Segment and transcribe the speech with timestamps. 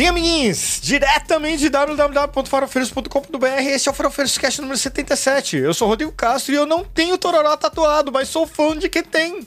[0.00, 5.58] Sim, amiguinhos, diretamente de www.farofeiros.com.br, esse é o Farofeiros Cast número 77.
[5.58, 9.02] Eu sou Rodrigo Castro e eu não tenho Tororó tatuado, mas sou fã de quem
[9.02, 9.46] tem.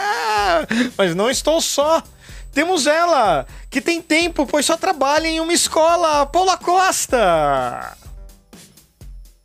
[0.96, 2.02] mas não estou só.
[2.54, 7.98] Temos ela, que tem tempo, pois só trabalha em uma escola, Paula Costa.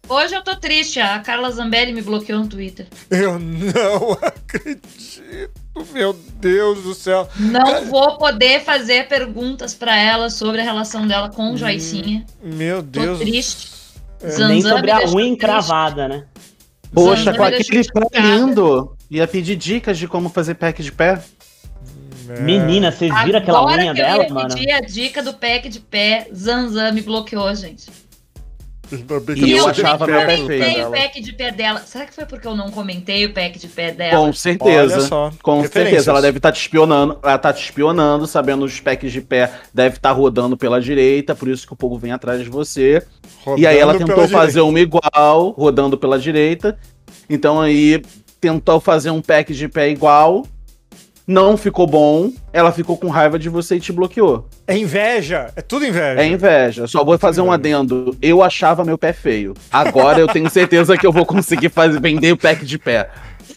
[0.08, 2.88] Hoje eu tô triste, a Carla Zambelli me bloqueou no Twitter.
[3.10, 5.61] Eu não acredito,
[5.94, 7.30] meu Deus do céu.
[7.38, 12.26] Não vou poder fazer perguntas pra ela sobre a relação dela com o Joicinha.
[12.44, 13.20] Meu Deus.
[13.20, 13.70] Tô triste.
[14.22, 14.48] É.
[14.48, 16.26] Nem sobre a unha encravada, né?
[16.94, 18.96] Poxa, com aquele pé lindo.
[19.10, 21.22] Ia pedir dicas de como fazer pack de pé.
[22.30, 22.40] É.
[22.42, 24.50] Menina, vocês viram aquela unha dela, eu mano?
[24.50, 27.88] Eu pedi a dica do pack de pé, Zanzan me bloqueou, gente.
[29.36, 30.88] E eu achava meu pé feio.
[30.88, 31.82] o pack de pé dela.
[31.86, 34.26] Será que foi porque eu não comentei o pack de pé dela?
[34.26, 35.10] Com certeza.
[35.42, 36.12] Com certeza.
[36.12, 37.18] Ela deve estar tá te espionando.
[37.24, 39.52] Ela tá te espionando, sabendo os packs de pé.
[39.74, 43.06] Deve estar tá rodando pela direita, por isso que o povo vem atrás de você.
[43.44, 44.64] Rodando e aí ela tentou fazer direita.
[44.64, 46.78] uma igual, rodando pela direita.
[47.30, 48.02] Então aí
[48.40, 50.46] tentou fazer um pack de pé igual
[51.32, 54.48] não ficou bom, ela ficou com raiva de você e te bloqueou.
[54.68, 56.22] É inveja, é tudo inveja.
[56.22, 56.88] É inveja.
[56.88, 58.16] Só vou fazer um adendo.
[58.22, 59.56] Eu achava meu pé feio.
[59.72, 63.10] Agora eu tenho certeza que eu vou conseguir fazer, vender o pack de pé.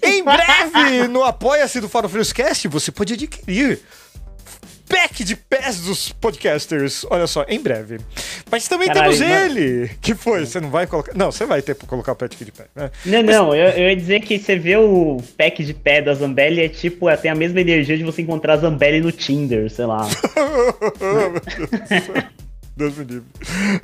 [0.03, 3.81] Em breve, no Apoia-se do Faro Cast, você pode adquirir
[4.95, 7.05] pack de pés dos podcasters.
[7.11, 7.99] Olha só, em breve.
[8.49, 9.91] Mas também Caralho, temos ele.
[10.01, 10.47] Que foi?
[10.47, 11.13] Você não vai colocar.
[11.15, 12.67] Não, você vai ter pra colocar o pack de pé.
[12.77, 12.91] Né?
[13.05, 13.37] Não, Mas...
[13.37, 16.69] não, eu, eu ia dizer que você vê o pack de pé da Zambelli é
[16.69, 20.07] tipo, é, tem a mesma energia de você encontrar a Zambelli no Tinder, sei lá.
[22.77, 23.25] Deus me livre.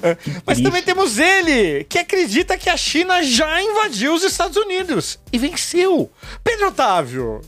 [0.03, 0.65] É, mas Ixi.
[0.65, 6.11] também temos ele, que acredita que a China já invadiu os Estados Unidos e venceu.
[6.43, 7.41] Pedro Otávio.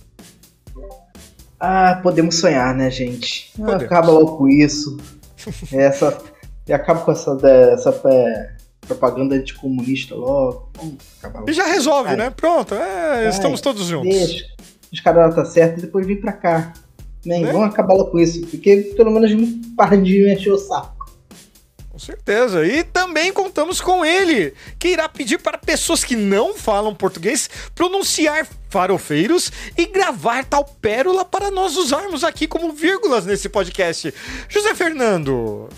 [1.64, 3.52] Ah, podemos sonhar, né, gente?
[3.56, 3.84] Podemos.
[3.84, 4.96] Acaba logo com isso.
[5.72, 6.18] essa,
[6.66, 7.38] e acaba com essa,
[7.72, 8.50] essa é,
[8.80, 10.72] propaganda anticomunista logo.
[11.46, 12.30] E já resolve, né?
[12.30, 14.10] Pronto, é, estamos todos juntos.
[14.10, 14.44] Deixa,
[14.92, 16.72] os caras tá certo e depois vem pra cá.
[17.24, 17.38] Né?
[17.38, 17.52] né?
[17.52, 19.30] Vamos acabar logo com isso, porque pelo menos
[19.76, 21.01] para de encher o saco.
[21.92, 22.66] Com certeza.
[22.66, 28.48] E também contamos com ele, que irá pedir para pessoas que não falam português pronunciar
[28.70, 34.14] farofeiros e gravar tal pérola para nós usarmos aqui como vírgulas nesse podcast.
[34.48, 35.68] José Fernando.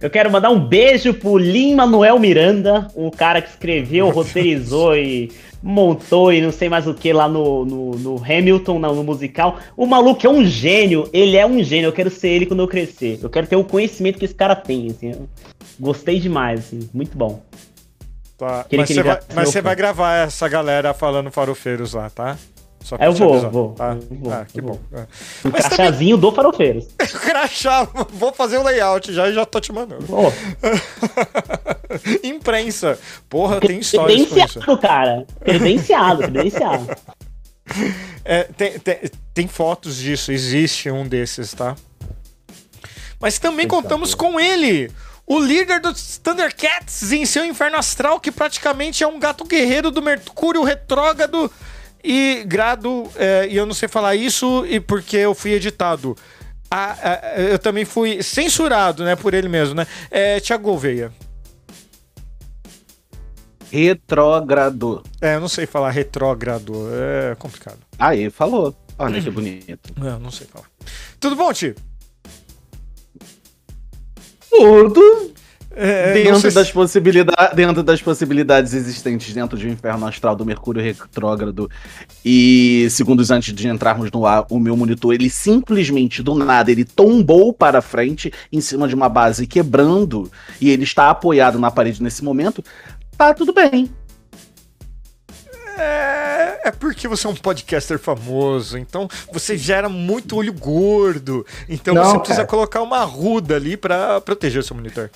[0.00, 5.32] Eu quero mandar um beijo pro Lin Manuel Miranda, o cara que escreveu, roteirizou e
[5.62, 9.58] montou e não sei mais o que lá no, no, no Hamilton, no, no, musical.
[9.76, 11.88] O maluco é um gênio, ele é um gênio.
[11.88, 13.18] Eu quero ser ele quando eu crescer.
[13.22, 14.88] Eu quero ter o conhecimento que esse cara tem.
[14.90, 15.28] Assim.
[15.78, 16.88] Gostei demais, assim.
[16.92, 17.42] muito bom.
[18.38, 18.64] Tá.
[18.72, 22.38] Mas você vai, mas vai gravar essa galera falando farofeiros lá, tá?
[22.82, 23.96] Só eu vou, avisar, vou, tá?
[24.10, 24.32] vou.
[24.32, 24.78] Ah, que bom.
[24.92, 25.00] É.
[25.44, 26.30] Um Mas crachazinho também...
[26.30, 26.86] do farofeiros.
[26.98, 30.04] Crachá, vou fazer o um layout já e já tô te mandando.
[30.08, 30.32] Oh.
[32.26, 32.98] Imprensa.
[33.28, 34.78] Porra, tem história isso.
[34.78, 35.26] cara.
[35.44, 36.86] Credenciado, credenciado.
[38.24, 38.98] É, tem, tem,
[39.32, 41.76] tem, fotos disso, existe um desses, tá?
[43.20, 44.90] Mas também contamos com ele,
[45.24, 50.02] o líder dos Thundercats em seu inferno astral, que praticamente é um gato guerreiro do
[50.02, 51.50] Mercúrio retrógrado
[52.02, 56.16] e grado, é, e eu não sei falar isso e porque eu fui editado.
[56.70, 59.86] Ah, ah, eu também fui censurado, né, por ele mesmo, né?
[60.10, 61.12] É, Tiago Gouveia.
[63.70, 65.02] Retrógrado.
[65.20, 67.78] É, eu não sei falar retrógrado, é complicado.
[67.98, 68.74] Aí, falou.
[68.98, 69.92] Olha que bonito.
[69.96, 70.66] Não, não sei falar.
[71.18, 71.74] Tudo bom, Ti?
[74.50, 75.32] Tudo.
[75.72, 80.82] É, dentro, das possibilidades, dentro das possibilidades existentes dentro de um inferno astral do Mercúrio
[80.82, 81.70] retrógrado
[82.24, 86.84] e segundos antes de entrarmos no ar, o meu monitor, ele simplesmente do nada, ele
[86.84, 90.30] tombou para frente em cima de uma base quebrando
[90.60, 92.64] e ele está apoiado na parede nesse momento,
[93.16, 93.88] tá tudo bem.
[95.78, 101.94] É, é porque você é um podcaster famoso, então você gera muito olho gordo, então
[101.94, 102.20] Não, você cara.
[102.20, 105.08] precisa colocar uma ruda ali para proteger o seu monitor.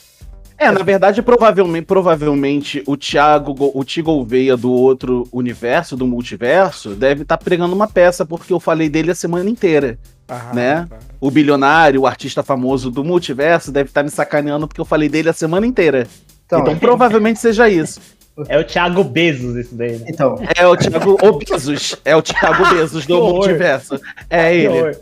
[0.57, 6.95] É, na verdade, provavelmente, provavelmente o Thiago, o Tigo Veia do outro universo, do multiverso,
[6.95, 9.99] deve estar tá pregando uma peça, porque eu falei dele a semana inteira.
[10.29, 10.87] Ah, né?
[10.89, 10.99] Tá.
[11.21, 15.09] O bilionário, o artista famoso do multiverso, deve estar tá me sacaneando porque eu falei
[15.09, 16.07] dele a semana inteira.
[16.47, 18.01] Então, então provavelmente seja isso.
[18.49, 20.07] É o Thiago Bezos esse daí, né?
[20.09, 20.37] Então.
[20.57, 21.95] É o Thiago Bezos.
[22.05, 24.01] É o Thiago Bezos do multiverso.
[24.29, 24.69] É ele.
[24.77, 24.97] Horror.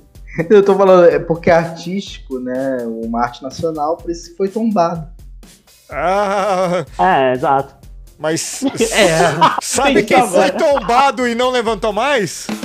[0.50, 2.78] Eu tô falando, é porque é artístico, né?
[2.86, 5.06] Uma arte nacional, por isso que foi tombado.
[5.92, 6.84] Ah.
[6.98, 7.74] É, exato.
[8.18, 8.62] Mas
[8.92, 9.18] é.
[9.60, 12.46] sabe quem foi tombado e não levantou mais?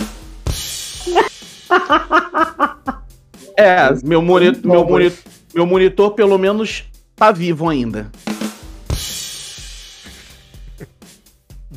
[3.59, 6.83] É, meu monitor, meu monitor, Meu monitor, pelo menos,
[7.15, 8.11] tá vivo ainda.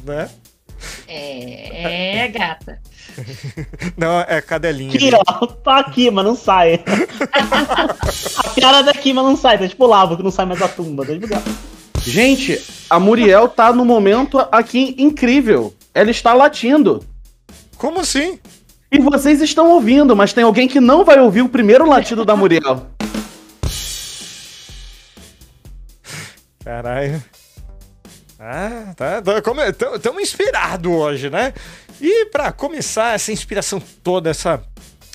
[0.05, 0.29] Né?
[1.08, 2.79] É, gata.
[3.96, 4.94] Não, é cadelinha.
[4.94, 6.82] Aqui, ó, tá aqui, mas não sai.
[8.38, 9.58] a cara daqui, mas não sai.
[9.58, 11.04] Tá tipo lava que não sai mais a tumba.
[11.04, 11.28] Tá tipo...
[12.04, 15.74] Gente, a Muriel tá no momento aqui incrível.
[15.94, 17.04] Ela está latindo.
[17.76, 18.38] Como assim?
[18.90, 22.34] E vocês estão ouvindo, mas tem alguém que não vai ouvir o primeiro latido da
[22.34, 22.86] Muriel.
[26.64, 27.22] Caralho.
[28.38, 29.22] Ah, tá.
[29.94, 31.52] Estamos inspirados hoje, né?
[32.00, 34.62] E para começar essa inspiração toda, essa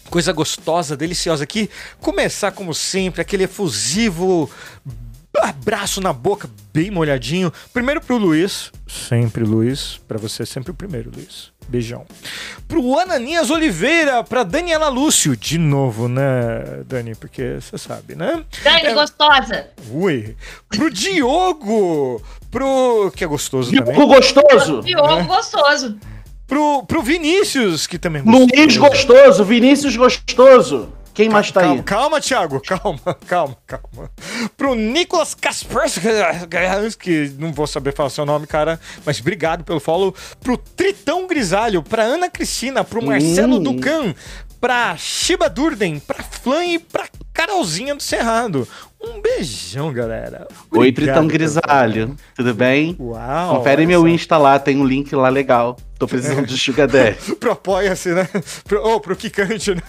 [0.09, 4.49] coisa gostosa, deliciosa aqui, começar como sempre, aquele efusivo
[5.41, 7.51] abraço na boca, bem molhadinho.
[7.73, 11.53] Primeiro pro Luiz, sempre Luiz, para você sempre o primeiro, Luiz.
[11.67, 12.05] Beijão.
[12.67, 17.15] Pro Ananias Oliveira, pra Daniela Lúcio, de novo, né, Dani?
[17.15, 18.43] Porque você sabe, né?
[18.63, 18.93] Dani, é...
[18.93, 19.67] gostosa!
[19.89, 20.35] Ui.
[20.69, 22.21] Pro Diogo,
[22.51, 23.11] pro.
[23.15, 24.07] que é gostoso Diogo também.
[24.07, 24.81] gostoso!
[24.83, 25.23] Diogo é.
[25.23, 25.97] gostoso!
[26.47, 28.49] Pro, pro Vinícius, que também é gostoso.
[28.55, 30.93] Luiz gostoso, Vinícius gostoso.
[31.15, 31.83] Quem mais tá calma, aí?
[31.83, 34.11] Calma, Thiago, calma, calma, calma.
[34.57, 36.09] Pro Nicolas Kaspersky,
[36.99, 40.13] que não vou saber falar seu nome, cara, mas obrigado pelo follow.
[40.41, 43.63] Pro Tritão Grisalho, pra Ana Cristina, pro Marcelo hum.
[43.63, 44.13] Ducan,
[44.59, 48.67] pra Shiba Durden, pra Flan e pra Carolzinha do Cerrado.
[49.01, 50.47] Um beijão, galera.
[50.49, 52.17] Obrigado, Oi, Tritão Grisalho.
[52.35, 52.93] Tudo bem?
[52.99, 53.57] Uau.
[53.57, 55.77] Confere meu Insta lá, tem um link lá legal.
[55.97, 57.17] Tô precisando de Sugar Daddy.
[57.39, 58.27] pro apoia-se, né?
[58.65, 59.81] Pro, oh, pro Kikante, né?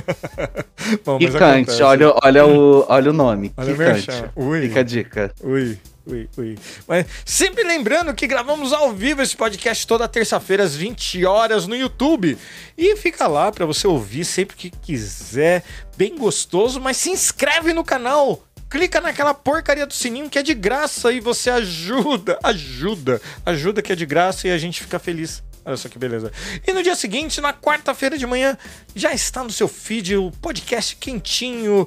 [1.04, 3.52] Bom, Kikante, olha, olha, o, olha o nome.
[3.56, 4.24] Olha Kikante.
[4.34, 4.62] Ui.
[4.62, 5.32] Fica a dica.
[5.42, 5.78] Ui.
[6.06, 6.58] Ui, ui.
[6.86, 11.74] Mas sempre lembrando que gravamos ao vivo esse podcast toda terça-feira às 20 horas no
[11.74, 12.36] YouTube.
[12.76, 15.62] E fica lá para você ouvir sempre que quiser,
[15.96, 18.42] bem gostoso, mas se inscreve no canal.
[18.74, 23.92] Clica naquela porcaria do sininho que é de graça e você ajuda, ajuda, ajuda que
[23.92, 25.44] é de graça e a gente fica feliz.
[25.64, 26.32] Olha só que beleza.
[26.66, 28.58] E no dia seguinte, na quarta-feira de manhã,
[28.92, 31.86] já está no seu feed o podcast quentinho,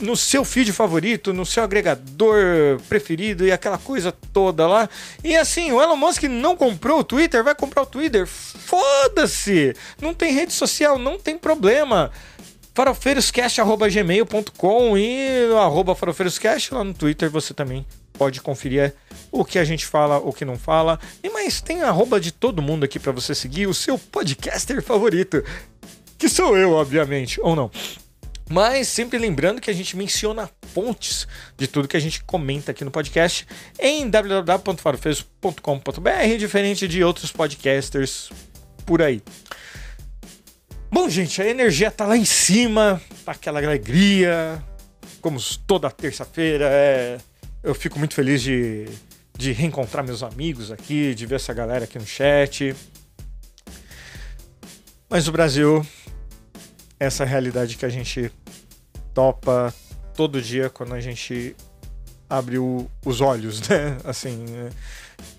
[0.00, 4.88] no seu feed favorito, no seu agregador preferido e aquela coisa toda lá.
[5.22, 8.26] E assim, o Elon Musk não comprou o Twitter, vai comprar o Twitter.
[8.26, 9.76] Foda-se!
[10.00, 12.10] Não tem rede social, não tem problema.
[12.76, 18.94] farofeiroscast.gmail.com e arroba farofeiroscast lá no Twitter você também pode conferir
[19.32, 21.00] o que a gente fala, o que não fala.
[21.22, 25.42] E mais, tem arroba de todo mundo aqui para você seguir o seu podcaster favorito.
[26.18, 27.70] Que sou eu, obviamente, ou não.
[28.46, 31.26] Mas sempre lembrando que a gente menciona fontes
[31.56, 33.46] de tudo que a gente comenta aqui no podcast
[33.78, 38.28] em www.farofeiros.com.br, diferente de outros podcasters
[38.84, 39.22] por aí.
[40.96, 44.64] Bom, gente, a energia tá lá em cima, tá aquela alegria,
[45.20, 46.70] como toda terça-feira.
[46.70, 47.18] É...
[47.62, 48.86] Eu fico muito feliz de,
[49.36, 52.74] de reencontrar meus amigos aqui, de ver essa galera aqui no chat.
[55.06, 55.86] Mas o Brasil
[56.98, 58.32] essa realidade que a gente
[59.12, 59.74] topa
[60.14, 61.54] todo dia quando a gente
[62.26, 63.98] abre o, os olhos, né?
[64.02, 64.46] Assim,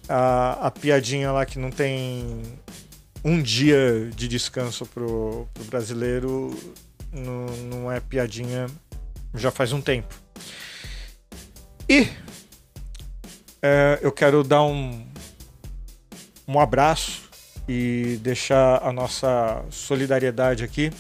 [0.08, 2.44] a, a, piadinha lá que não tem
[3.24, 6.58] um dia de descanso pro, pro brasileiro
[7.12, 8.68] não, não é piadinha
[9.34, 10.14] já faz um tempo.
[11.90, 12.08] E
[13.62, 15.06] é, eu quero dar um,
[16.48, 17.30] um abraço
[17.68, 20.92] e deixar a nossa solidariedade aqui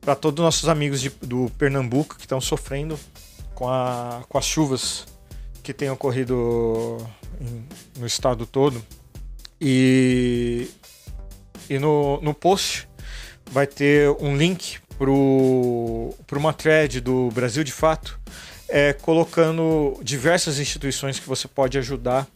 [0.00, 2.98] para todos os nossos amigos de, do Pernambuco que estão sofrendo
[3.54, 5.06] com, a, com as chuvas
[5.62, 6.98] que têm ocorrido
[7.40, 7.64] em,
[7.98, 8.84] no estado todo.
[9.60, 10.68] E,
[11.68, 12.88] e no, no post
[13.50, 14.78] vai ter um link
[16.26, 18.20] para uma thread do Brasil de Fato,
[18.68, 22.26] é, colocando diversas instituições que você pode ajudar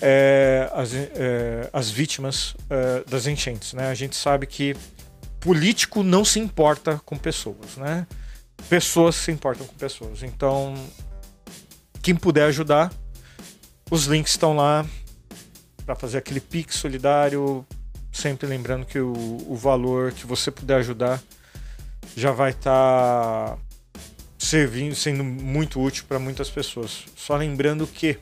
[0.00, 3.72] é, as, é, as vítimas é, das enchentes.
[3.72, 3.88] Né?
[3.90, 4.74] A gente sabe que
[5.40, 8.06] político não se importa com pessoas, né?
[8.68, 10.22] Pessoas se importam com pessoas.
[10.22, 10.74] Então,
[12.02, 12.92] quem puder ajudar,
[13.90, 14.84] os links estão lá
[15.84, 17.66] para fazer aquele pix solidário.
[18.12, 19.12] Sempre lembrando que o,
[19.46, 21.22] o valor que você puder ajudar
[22.16, 23.58] já vai estar tá
[24.38, 27.04] servindo, sendo muito útil para muitas pessoas.
[27.16, 28.18] Só lembrando que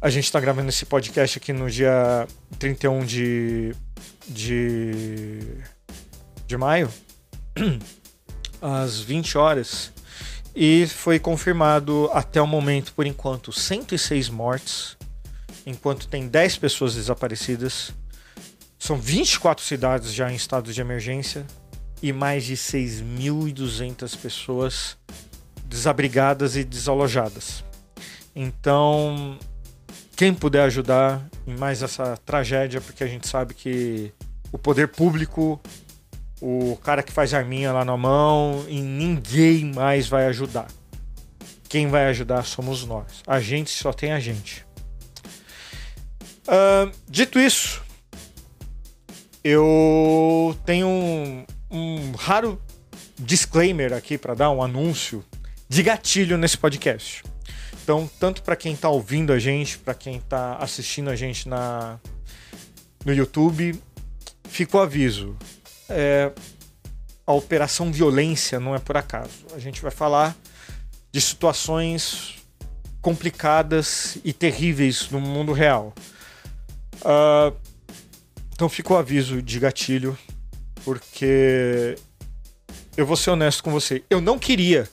[0.00, 2.26] a gente está gravando esse podcast aqui no dia
[2.58, 3.74] 31 de
[4.28, 5.40] de,
[6.46, 6.90] de maio,
[8.60, 9.92] às 20 horas,
[10.54, 14.96] e foi confirmado até o momento, por enquanto, 106 mortes,
[15.66, 17.92] enquanto tem 10 pessoas desaparecidas.
[18.82, 21.46] São 24 cidades já em estado de emergência.
[22.02, 24.98] e mais de 6.200 pessoas
[25.66, 27.62] desabrigadas e desalojadas.
[28.34, 29.38] Então,
[30.16, 34.12] quem puder ajudar em mais essa tragédia, porque a gente sabe que
[34.50, 35.60] o poder público,
[36.40, 40.66] o cara que faz arminha lá na mão, e ninguém mais vai ajudar.
[41.68, 43.22] Quem vai ajudar somos nós.
[43.28, 44.66] A gente só tem a gente.
[46.48, 47.80] Uh, dito isso,
[49.44, 52.60] eu tenho um, um raro
[53.18, 55.24] disclaimer aqui para dar um anúncio
[55.68, 57.22] de gatilho nesse podcast.
[57.82, 61.98] Então, tanto para quem está ouvindo a gente, para quem está assistindo a gente na,
[63.04, 63.80] no YouTube,
[64.44, 65.36] fica o aviso.
[65.88, 66.30] É,
[67.26, 69.46] a operação violência não é por acaso.
[69.54, 70.36] A gente vai falar
[71.10, 72.36] de situações
[73.00, 75.92] complicadas e terríveis no mundo real.
[77.00, 77.56] Uh,
[78.62, 80.16] então fica o aviso de gatilho,
[80.84, 81.96] porque
[82.96, 84.04] eu vou ser honesto com você.
[84.08, 84.88] Eu não queria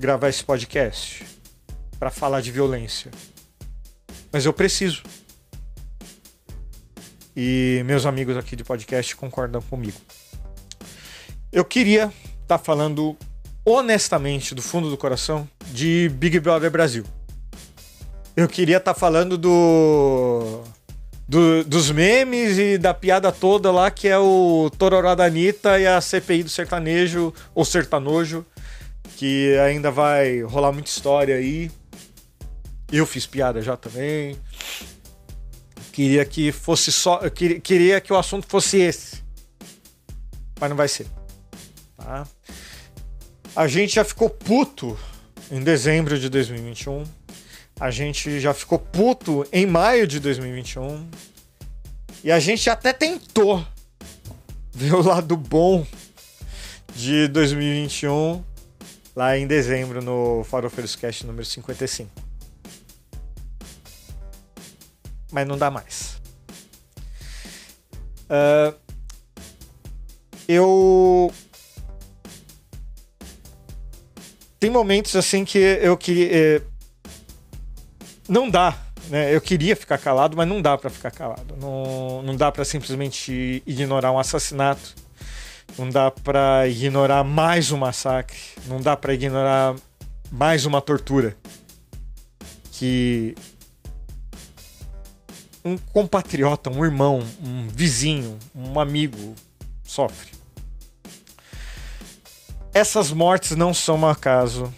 [0.00, 1.24] gravar esse podcast
[1.96, 3.12] para falar de violência.
[4.32, 5.04] Mas eu preciso.
[7.36, 10.00] E meus amigos aqui de podcast concordam comigo.
[11.52, 12.12] Eu queria
[12.42, 13.16] estar tá falando
[13.64, 17.04] honestamente, do fundo do coração, de Big Brother Brasil.
[18.36, 20.64] Eu queria estar tá falando do,
[21.28, 25.86] do, dos memes e da piada toda lá, que é o Tororó da Anitta e
[25.86, 28.44] a CPI do sertanejo, ou sertanojo,
[29.16, 31.70] que ainda vai rolar muita história aí.
[32.92, 34.36] Eu fiz piada já também.
[35.92, 37.20] Queria que fosse só.
[37.30, 39.22] Queria que o assunto fosse esse.
[40.60, 41.06] Mas não vai ser.
[41.96, 42.26] Tá?
[43.56, 44.98] A gente já ficou puto
[45.50, 47.04] em dezembro de 2021.
[47.78, 51.08] A gente já ficou puto em maio de 2021.
[52.22, 53.64] E a gente até tentou
[54.72, 55.86] ver o lado bom
[56.94, 58.42] de 2021
[59.14, 62.24] lá em dezembro no Farofeiros Cast número 55
[65.34, 66.20] mas não dá mais.
[68.30, 68.72] Uh,
[70.46, 71.34] eu.
[74.60, 76.64] Tem momentos assim que eu queria.
[78.28, 78.76] Não dá,
[79.08, 79.34] né?
[79.34, 81.56] Eu queria ficar calado, mas não dá para ficar calado.
[81.60, 84.94] Não, não dá para simplesmente ignorar um assassinato.
[85.78, 88.38] Não dá para ignorar mais um massacre.
[88.66, 89.74] Não dá para ignorar
[90.30, 91.36] mais uma tortura.
[92.72, 93.34] Que
[95.64, 99.34] um compatriota, um irmão, um vizinho, um amigo
[99.82, 100.32] sofre.
[102.72, 104.72] Essas mortes não são um acaso.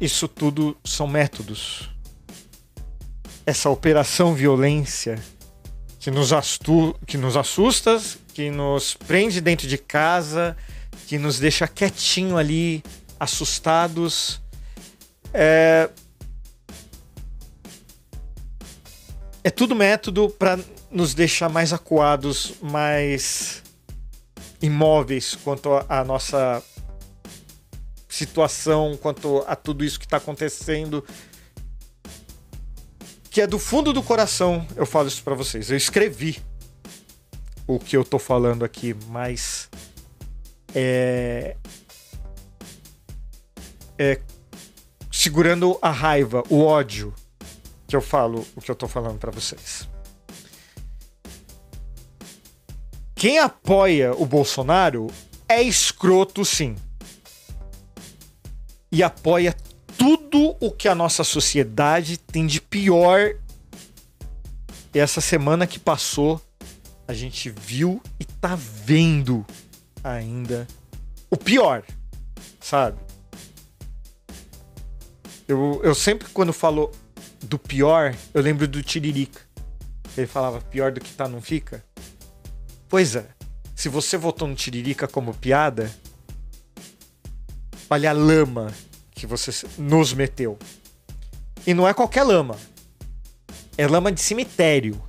[0.00, 1.90] Isso tudo são métodos.
[3.44, 5.20] Essa operação violência
[5.98, 8.00] que nos, astu que nos assusta,
[8.32, 10.56] que nos prende dentro de casa,
[11.06, 12.82] que nos deixa quietinho ali,
[13.18, 14.40] assustados.
[15.34, 15.90] É,
[19.44, 20.58] é tudo método para
[20.90, 23.62] nos deixar mais acuados, mais
[24.62, 26.62] imóveis quanto à nossa
[28.20, 31.04] situação, quanto a tudo isso que está acontecendo.
[33.30, 35.70] Que é do fundo do coração, eu falo isso para vocês.
[35.70, 36.42] Eu escrevi
[37.66, 39.70] o que eu tô falando aqui, mas
[40.74, 41.56] é,
[43.98, 44.20] é
[45.10, 47.14] segurando a raiva, o ódio
[47.86, 49.88] que eu falo o que eu tô falando para vocês.
[53.14, 55.08] Quem apoia o Bolsonaro
[55.48, 56.76] é escroto, sim.
[58.90, 59.54] E apoia
[59.96, 63.34] tudo o que a nossa sociedade tem de pior.
[64.94, 66.40] E essa semana que passou,
[67.06, 69.44] a gente viu e tá vendo
[70.02, 70.66] ainda
[71.30, 71.84] o pior,
[72.60, 72.98] sabe?
[75.46, 76.90] Eu, eu sempre, quando falo
[77.42, 79.40] do pior, eu lembro do Tiririca.
[80.16, 81.84] Ele falava pior do que tá não fica.
[82.88, 83.26] Pois é.
[83.74, 85.90] Se você votou no Tiririca como piada,
[87.90, 88.72] a lama
[89.10, 90.58] que você nos meteu.
[91.66, 92.56] E não é qualquer lama.
[93.76, 95.00] É lama de cemitério.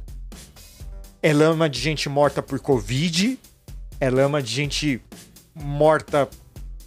[1.21, 3.39] É lama de gente morta por Covid.
[3.99, 5.01] É lama de gente
[5.53, 6.27] morta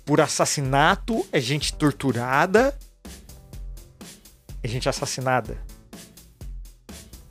[0.04, 1.26] por assassinato.
[1.32, 2.76] É gente torturada
[4.64, 5.62] é gente assassinada.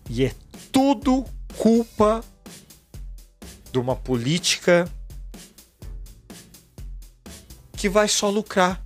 [0.08, 0.32] E é
[0.72, 1.26] tudo
[1.58, 2.24] culpa
[3.72, 4.88] de uma política
[7.84, 8.82] que vai só lucrar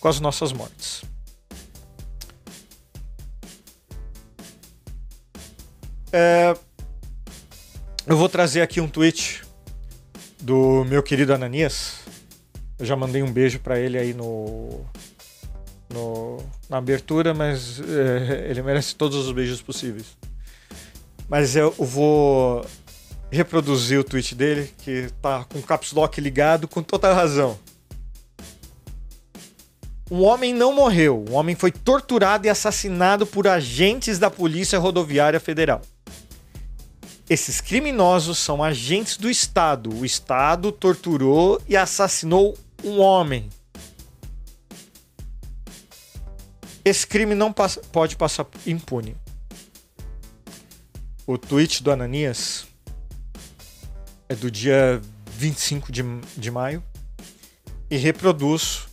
[0.00, 1.04] com as nossas mortes.
[6.10, 6.56] É,
[8.06, 9.42] eu vou trazer aqui um tweet
[10.40, 11.98] do meu querido Ananias.
[12.78, 14.86] Eu já mandei um beijo para ele aí no,
[15.92, 16.38] no,
[16.70, 20.16] na abertura, mas é, ele merece todos os beijos possíveis.
[21.28, 22.64] Mas eu vou
[23.30, 27.58] reproduzir o tweet dele, que tá com o caps lock ligado com toda razão.
[30.10, 35.40] Um homem não morreu, um homem foi torturado e assassinado por agentes da Polícia Rodoviária
[35.40, 35.80] Federal.
[37.28, 39.94] Esses criminosos são agentes do Estado.
[39.94, 43.48] O Estado torturou e assassinou um homem.
[46.84, 49.16] Esse crime não passa, pode passar impune.
[51.26, 52.66] O tweet do Ananias
[54.28, 56.02] é do dia 25 de,
[56.36, 56.84] de maio
[57.90, 58.86] e reproduz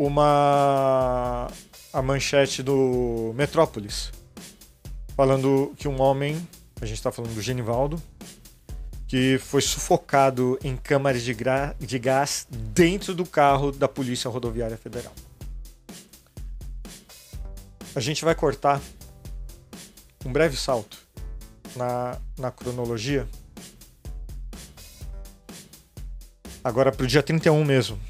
[0.00, 1.46] uma
[1.92, 4.10] a manchete do Metrópolis
[5.14, 6.48] falando que um homem,
[6.80, 8.02] a gente está falando do Genivaldo,
[9.06, 11.36] que foi sufocado em câmaras de,
[11.78, 15.12] de gás dentro do carro da Polícia Rodoviária Federal.
[17.94, 18.80] A gente vai cortar
[20.24, 20.96] um breve salto
[21.76, 23.28] na, na cronologia.
[26.64, 28.09] Agora para o dia 31 mesmo.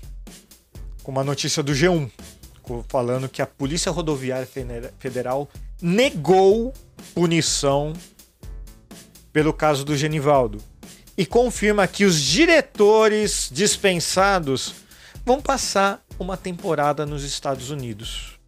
[1.11, 2.09] Uma notícia do G1
[2.88, 4.49] falando que a Polícia Rodoviária
[5.00, 5.50] Federal
[5.83, 6.73] negou
[7.12, 7.93] punição
[9.33, 10.62] pelo caso do Genivaldo
[11.19, 14.73] e confirma que os diretores dispensados
[15.26, 18.38] vão passar uma temporada nos Estados Unidos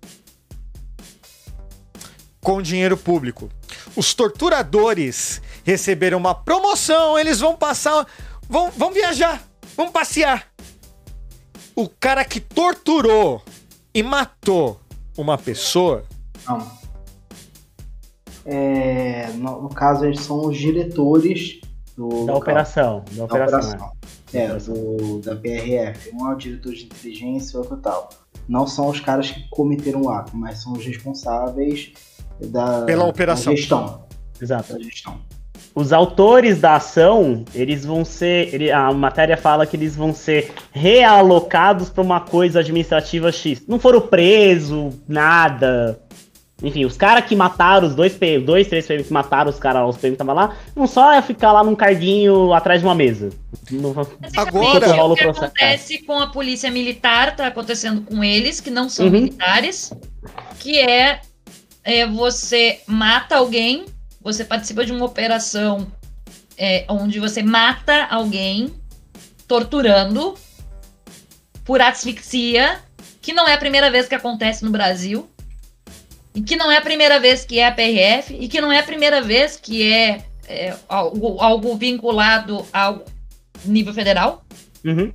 [2.41, 3.51] com dinheiro público.
[3.97, 8.07] Os torturadores receberam uma promoção, eles vão passar,
[8.49, 9.43] vão, vão viajar,
[9.77, 10.52] vão passear.
[11.75, 13.43] O cara que torturou
[13.95, 14.81] e matou
[15.17, 16.05] uma pessoa.
[16.47, 16.83] Não.
[18.45, 21.61] É, no, no, caso, eles são os diretores
[21.97, 23.59] do, da, operação, da, da operação.
[23.59, 23.93] operação.
[24.35, 26.11] É, do, da PRF.
[26.15, 28.09] Um é o diretor de inteligência e outro tal.
[28.49, 31.93] Não são os caras que cometeram o ato, mas são os responsáveis
[32.41, 33.53] da, Pela operação.
[33.53, 34.05] Da gestão.
[34.41, 34.73] Exato.
[34.73, 35.21] Da gestão.
[35.75, 38.55] Os autores da ação, eles vão ser.
[38.55, 43.63] Ele, a matéria fala que eles vão ser realocados para uma coisa administrativa X.
[43.67, 45.99] Não foram presos, nada.
[46.63, 49.97] Enfim, os caras que mataram, os dois, dois três PM que mataram os caras, os
[49.97, 53.31] PM que estavam lá, não só é ficar lá num carguinho atrás de uma mesa.
[54.37, 59.07] Agora, o que acontece com a polícia militar, tá acontecendo com eles, que não são
[59.07, 59.13] uhum.
[59.13, 59.93] militares,
[60.61, 61.21] que é
[61.85, 63.87] é, você mata alguém,
[64.23, 65.91] você participa de uma operação
[66.57, 68.73] é, onde você mata alguém
[69.49, 70.35] torturando
[71.65, 72.81] por asfixia,
[73.21, 75.29] que não é a primeira vez que acontece no Brasil,
[76.35, 78.79] e que não é a primeira vez que é a PRF, e que não é
[78.79, 83.05] a primeira vez que é, é algo, algo, vinculado ao
[83.65, 84.45] nível federal.
[84.85, 85.13] Uhum.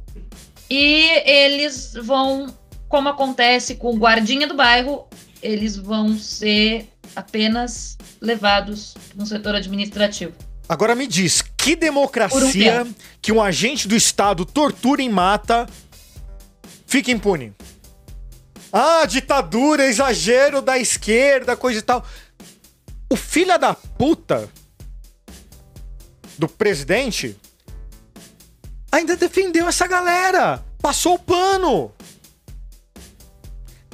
[0.69, 2.47] E eles vão,
[2.87, 5.07] como acontece com o guardinha do bairro,
[5.41, 6.87] eles vão ser
[7.17, 10.33] apenas levados no setor administrativo.
[10.69, 15.67] Agora me diz, que democracia um que um agente do Estado tortura e mata
[16.85, 17.53] fica impune?
[18.71, 22.05] Ah, ditadura, exagero da esquerda, coisa e tal.
[23.09, 24.47] O filho da puta
[26.37, 27.35] do presidente
[28.91, 30.63] ainda defendeu essa galera.
[30.79, 31.91] Passou o pano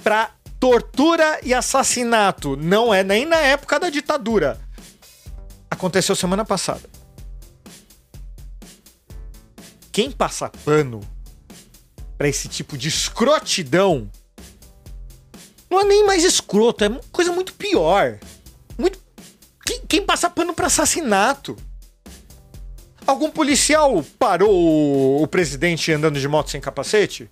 [0.03, 0.32] pra
[0.63, 4.57] Tortura e assassinato não é nem na época da ditadura.
[5.69, 6.89] Aconteceu semana passada.
[9.91, 11.01] Quem passa pano
[12.17, 14.09] para esse tipo de escrotidão
[15.69, 18.17] não é nem mais escroto, é coisa muito pior.
[18.77, 18.97] Muito...
[19.65, 21.57] Quem, quem passa pano para assassinato?
[23.05, 27.29] Algum policial parou o presidente andando de moto sem capacete?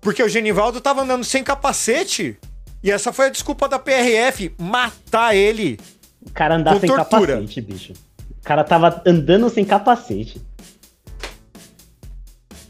[0.00, 2.38] Porque o Genivaldo tava andando sem capacete.
[2.82, 5.78] E essa foi a desculpa da PRF, matar ele.
[6.24, 7.34] O cara andar sem tortura.
[7.34, 7.92] capacete, bicho.
[8.40, 10.40] O cara tava andando sem capacete.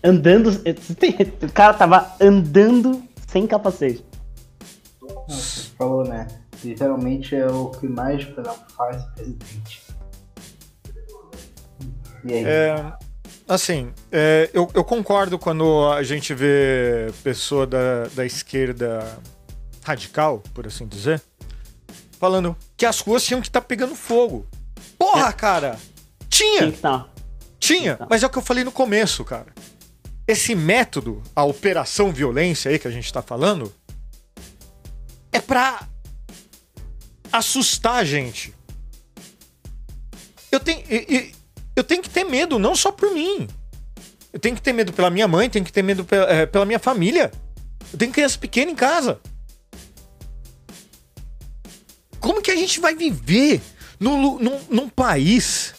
[0.03, 0.51] Andando.
[0.51, 4.05] O cara tava andando sem capacete.
[5.29, 6.27] Você falou, né?
[6.65, 8.25] Literalmente é o que mais
[8.77, 9.87] faz o presidente.
[12.25, 12.45] E aí?
[12.45, 12.93] É,
[13.49, 19.19] Assim, é, eu, eu, concordo quando a gente vê pessoa da, da esquerda
[19.83, 21.23] radical, por assim dizer,
[22.21, 24.47] falando que as ruas tinham que estar tá pegando fogo.
[24.99, 25.33] Porra, é.
[25.33, 25.79] cara!
[26.29, 26.71] Tinha!
[26.73, 27.09] Tá.
[27.59, 28.07] Tinha, tá.
[28.11, 29.47] mas é o que eu falei no começo, cara.
[30.27, 33.73] Esse método, a operação violência aí que a gente tá falando,
[35.33, 35.89] é pra
[37.33, 38.55] assustar a gente.
[40.53, 40.83] Eu tenho.
[41.79, 43.47] Eu tenho que ter medo, não só por mim.
[44.33, 46.65] Eu tenho que ter medo pela minha mãe, tenho que ter medo pela, é, pela
[46.65, 47.31] minha família.
[47.93, 49.21] Eu tenho criança pequena em casa.
[52.19, 53.63] Como que a gente vai viver
[54.01, 55.73] num, num, num país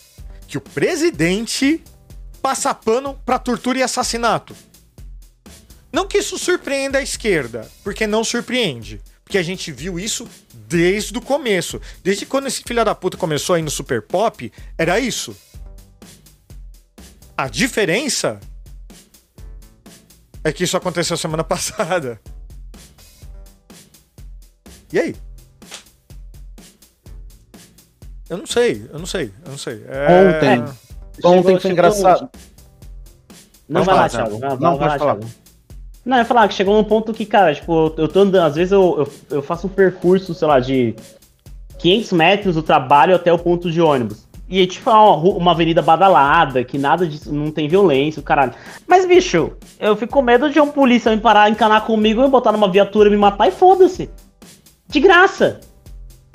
[0.48, 1.84] que o presidente
[2.42, 4.56] passa pano para tortura e assassinato?
[5.92, 9.02] Não que isso surpreenda a esquerda, porque não surpreende.
[9.26, 11.82] Porque a gente viu isso desde o começo.
[12.02, 15.36] Desde quando esse filho da puta começou aí no Super Pop, era isso.
[17.40, 18.38] A diferença
[20.44, 22.20] é que isso aconteceu semana passada.
[24.92, 25.16] E aí?
[28.30, 29.86] Eu não sei, eu não sei, eu não sei.
[29.88, 30.28] É...
[30.28, 30.76] Ontem.
[31.24, 32.30] Ontem foi engraçado.
[33.70, 34.38] Não, vai lá, Thiago.
[34.38, 35.16] Não, não, vai lá, falar.
[35.16, 35.34] Thiago.
[36.04, 38.56] Não, eu ia falar que chegou num ponto que, cara, tipo, eu tô andando, às
[38.56, 40.94] vezes eu, eu, eu, faço um percurso, sei lá, de
[41.78, 44.28] 500 metros do trabalho até o ponto de ônibus.
[44.50, 48.54] E tipo, uma, uma avenida badalada, que nada disso, não tem violência, o caralho.
[48.88, 52.52] Mas, bicho, eu fico com medo de um polícia me parar, encanar comigo, me botar
[52.52, 54.10] numa viatura, me matar e foda-se.
[54.88, 55.60] De graça.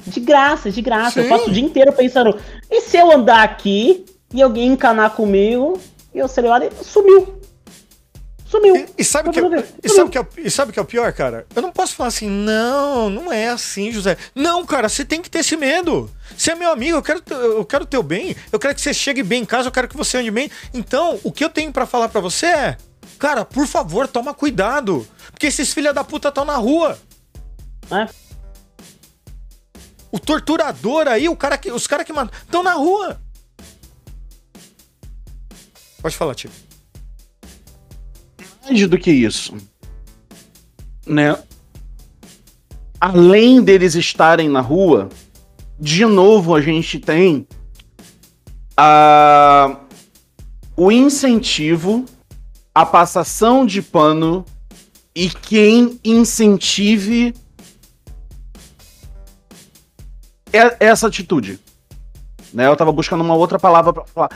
[0.07, 1.21] De graça, de graça.
[1.21, 1.29] Sim.
[1.29, 2.39] Eu passo o dia inteiro pensando,
[2.71, 5.79] e se eu andar aqui e alguém encanar comigo
[6.15, 7.44] e eu celular sumiu?
[8.47, 8.77] Sumiu.
[8.77, 10.85] E, e sabe o que, é, e sabe que, é, e sabe que é o
[10.85, 11.47] pior, cara?
[11.55, 14.17] Eu não posso falar assim, não, não é assim, José.
[14.35, 16.11] Não, cara, você tem que ter esse medo.
[16.37, 19.23] Você é meu amigo, eu quero, eu quero teu bem, eu quero que você chegue
[19.23, 20.51] bem em casa, eu quero que você ande bem.
[20.73, 22.77] Então, o que eu tenho para falar para você é,
[23.19, 25.07] cara, por favor, toma cuidado.
[25.31, 26.99] Porque esses filha da puta estão na rua.
[27.91, 28.09] É.
[30.13, 33.21] O torturador aí, o cara que, os caras que matam, estão na rua.
[36.01, 36.51] Pode falar, tio
[38.65, 39.55] mais do que isso,
[41.07, 41.39] né?
[43.01, 45.09] Além deles estarem na rua,
[45.79, 47.47] de novo a gente tem
[48.77, 49.79] a,
[50.77, 52.05] o incentivo,
[52.75, 54.45] a passação de pano
[55.15, 57.35] e quem incentive
[60.81, 61.59] essa atitude.
[62.53, 62.67] Né?
[62.67, 64.31] Eu estava buscando uma outra palavra para falar,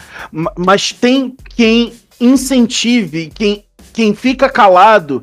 [0.56, 3.67] mas tem quem incentive, quem
[3.98, 5.20] quem fica calado,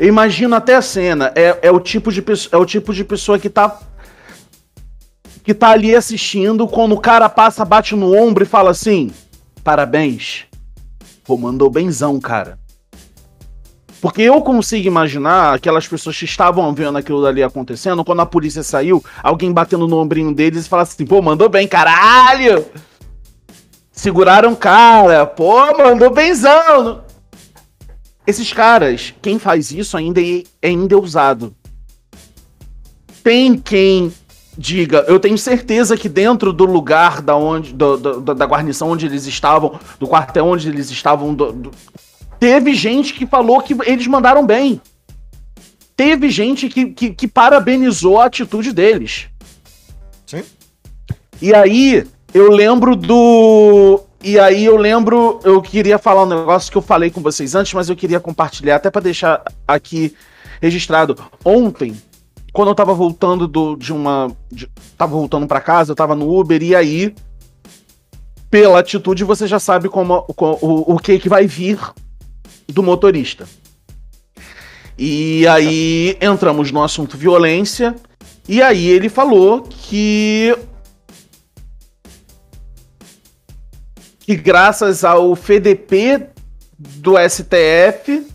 [0.00, 3.38] eu imagino até a cena, é, é, o, tipo de, é o tipo de pessoa
[3.38, 3.78] que tá
[5.44, 9.12] que tá ali assistindo, quando o cara passa, bate no ombro e fala assim:
[9.62, 10.46] parabéns,
[11.22, 12.58] pô, mandou benzão, cara.
[14.00, 18.62] Porque eu consigo imaginar aquelas pessoas que estavam vendo aquilo dali acontecendo, quando a polícia
[18.62, 22.64] saiu, alguém batendo no ombrinho deles e falasse assim: pô, mandou bem, caralho!
[23.92, 27.04] Seguraram o cara, pô, mandou benzão!
[28.26, 31.54] Esses caras, quem faz isso ainda é, é endeusado.
[33.22, 34.12] Tem quem
[34.58, 39.06] diga, eu tenho certeza que dentro do lugar da, onde, do, do, da guarnição onde
[39.06, 41.70] eles estavam, do quartel onde eles estavam, do,
[42.40, 44.80] teve gente que falou que eles mandaram bem.
[45.94, 49.28] Teve gente que, que, que parabenizou a atitude deles.
[50.26, 50.42] Sim.
[51.40, 54.00] E aí, eu lembro do.
[54.22, 57.74] E aí eu lembro, eu queria falar um negócio que eu falei com vocês antes,
[57.74, 60.14] mas eu queria compartilhar até para deixar aqui
[60.60, 61.16] registrado.
[61.44, 61.96] Ontem,
[62.52, 64.34] quando eu tava voltando do, de uma.
[64.50, 67.14] De, tava voltando para casa, eu tava no Uber, e aí,
[68.50, 71.78] pela atitude, você já sabe como, o, o que, que vai vir
[72.66, 73.46] do motorista.
[74.98, 77.94] E aí entramos no assunto violência,
[78.48, 80.56] e aí ele falou que
[84.26, 86.30] que graças ao FDP
[86.76, 88.26] do STF,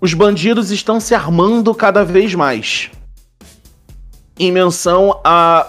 [0.00, 2.90] os bandidos estão se armando cada vez mais.
[4.36, 5.64] Em menção à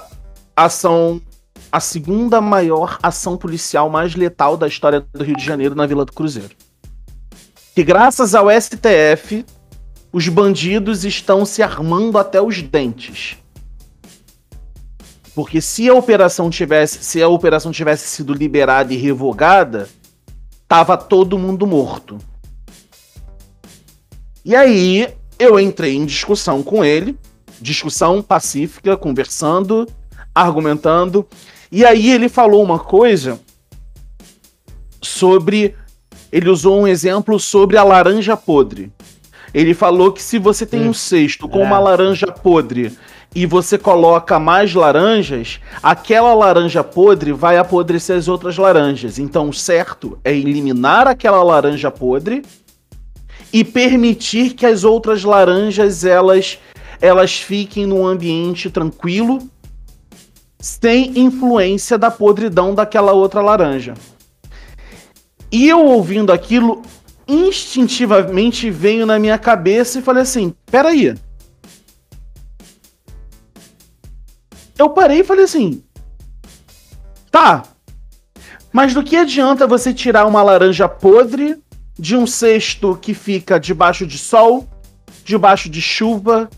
[0.55, 1.21] ação,
[1.71, 6.03] a segunda maior ação policial mais letal da história do Rio de Janeiro na Vila
[6.03, 6.55] do Cruzeiro.
[7.75, 9.45] Que graças ao STF,
[10.11, 13.37] os bandidos estão se armando até os dentes.
[15.33, 19.87] Porque se a operação tivesse, se a operação tivesse sido liberada e revogada,
[20.67, 22.17] tava todo mundo morto.
[24.43, 25.07] E aí
[25.39, 27.17] eu entrei em discussão com ele,
[27.61, 29.87] discussão pacífica, conversando,
[30.33, 31.27] argumentando,
[31.71, 33.39] e aí ele falou uma coisa
[35.01, 35.75] sobre
[36.31, 38.91] ele usou um exemplo sobre a laranja podre.
[39.53, 41.79] Ele falou que se você tem um cesto com uma é.
[41.79, 42.97] laranja podre
[43.33, 49.17] e você coloca mais laranjas, aquela laranja podre vai apodrecer as outras laranjas.
[49.17, 52.43] Então, o certo é eliminar aquela laranja podre
[53.53, 56.59] e permitir que as outras laranjas elas
[57.01, 59.39] elas fiquem num ambiente tranquilo,
[60.59, 63.95] sem influência da podridão daquela outra laranja.
[65.51, 66.83] E eu ouvindo aquilo,
[67.27, 71.15] instintivamente veio na minha cabeça e falei assim: peraí.
[74.81, 75.83] Eu parei e falei assim:
[77.29, 77.61] tá,
[78.73, 81.61] mas do que adianta você tirar uma laranja podre
[81.99, 84.67] de um cesto que fica debaixo de sol,
[85.23, 86.49] debaixo de chuva,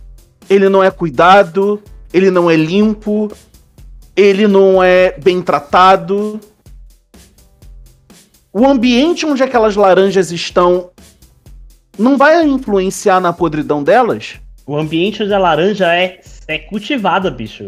[0.49, 1.83] ele não é cuidado,
[2.13, 3.29] ele não é limpo,
[4.15, 6.39] ele não é bem tratado.
[8.53, 10.91] O ambiente onde aquelas laranjas estão
[11.99, 14.36] não vai influenciar na podridão delas?
[14.65, 17.67] O ambiente onde a laranja é, é cultivada, bicho.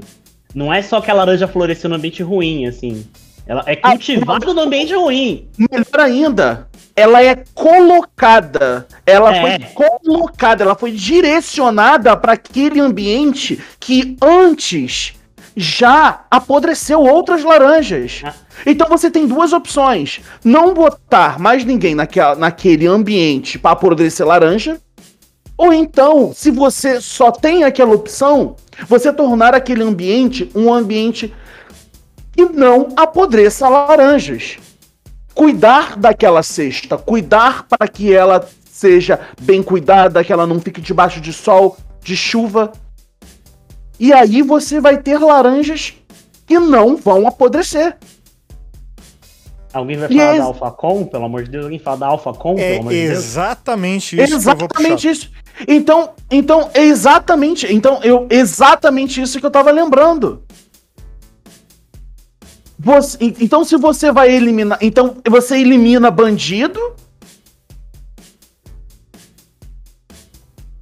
[0.56, 3.06] Não é só que a laranja floresceu no ambiente ruim, assim.
[3.46, 5.50] Ela é ah, cultivada ah, no ambiente ruim.
[5.70, 8.88] Melhor ainda, ela é colocada.
[9.06, 9.60] Ela é.
[9.60, 15.14] foi colocada, ela foi direcionada para aquele ambiente que antes
[15.58, 18.22] já apodreceu outras laranjas.
[18.24, 18.34] Ah.
[18.66, 24.80] Então você tem duas opções: não botar mais ninguém naquela, naquele ambiente para apodrecer laranja.
[25.58, 28.56] Ou então, se você só tem aquela opção,
[28.88, 31.34] você tornar aquele ambiente um ambiente
[32.38, 34.58] e não apodreça laranjas.
[35.34, 41.22] Cuidar daquela cesta, cuidar para que ela seja bem cuidada, que ela não fique debaixo
[41.22, 42.74] de sol, de chuva.
[43.98, 45.94] E aí você vai ter laranjas
[46.46, 47.98] que não vão apodrecer.
[49.76, 50.38] Alguém vai falar é...
[50.38, 51.66] da Alphacom, pelo amor de Deus?
[51.66, 53.20] Alguém fala da Alphacom, é pelo amor de Deus?
[53.20, 54.36] Exatamente isso.
[54.36, 55.32] Exatamente isso.
[55.68, 60.44] Então, então, exatamente, então eu exatamente isso que eu tava lembrando.
[62.80, 64.78] Você, então, se você vai eliminar.
[64.82, 66.80] Então, você elimina bandido.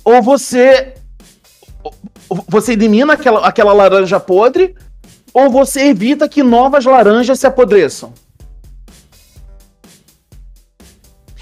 [0.04, 0.94] Ou você.
[2.48, 4.76] Você elimina aquela, aquela laranja podre.
[5.34, 8.14] Ou você evita que novas laranjas se apodreçam.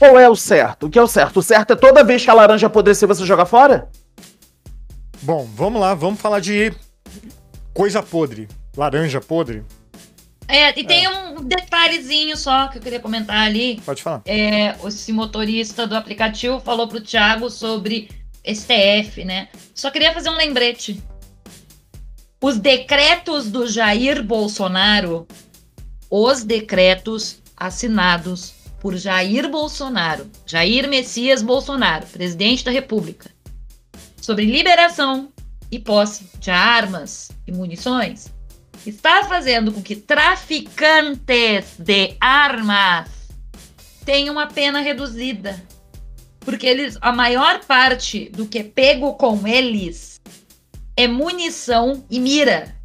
[0.02, 0.88] Qual é o certo?
[0.88, 1.38] O que é o certo?
[1.38, 3.88] O certo é toda vez que a laranja apodrecer, você joga fora?
[5.22, 6.74] Bom, vamos lá, vamos falar de
[7.72, 8.48] coisa podre.
[8.76, 9.64] Laranja podre.
[10.48, 11.10] É, e tem é.
[11.12, 13.80] um detalhezinho só que eu queria comentar ali.
[13.86, 14.24] Pode falar.
[14.26, 18.10] É, esse motorista do aplicativo falou pro Thiago sobre
[18.44, 19.50] STF, né?
[19.76, 21.00] Só queria fazer um lembrete.
[22.42, 25.28] Os decretos do Jair Bolsonaro,
[26.10, 33.30] os decretos assinados por Jair Bolsonaro, Jair Messias Bolsonaro, presidente da República,
[34.20, 35.32] sobre liberação
[35.72, 38.34] e posse de armas e munições,
[38.84, 43.08] está fazendo com que traficantes de armas
[44.04, 45.64] tenham uma pena reduzida.
[46.40, 50.20] Porque eles, a maior parte do que é pego com eles
[50.98, 52.76] é munição e mira.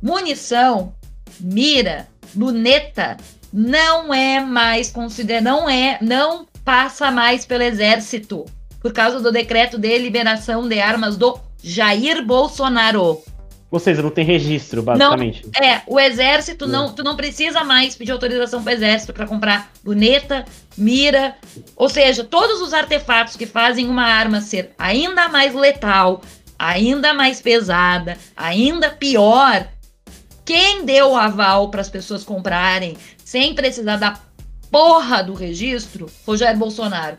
[0.00, 0.94] Munição,
[1.40, 3.16] mira, luneta
[3.52, 8.44] não é mais considerado, não é, não passa mais pelo exército
[8.80, 13.22] por causa do decreto de liberação de armas do Jair Bolsonaro.
[13.70, 15.46] Ou seja, não tem registro, basicamente.
[15.46, 19.26] Não, é, o exército não, tu não precisa mais pedir autorização para o exército para
[19.26, 20.44] comprar luneta,
[20.76, 21.36] mira,
[21.74, 26.20] ou seja, todos os artefatos que fazem uma arma ser ainda mais letal,
[26.58, 29.66] ainda mais pesada, ainda pior.
[30.54, 34.20] Quem deu o aval para as pessoas comprarem sem precisar da
[34.70, 37.16] porra do registro foi o Jair Bolsonaro.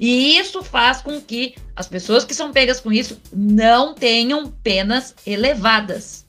[0.00, 5.14] E isso faz com que as pessoas que são pegas com isso não tenham penas
[5.24, 6.26] elevadas.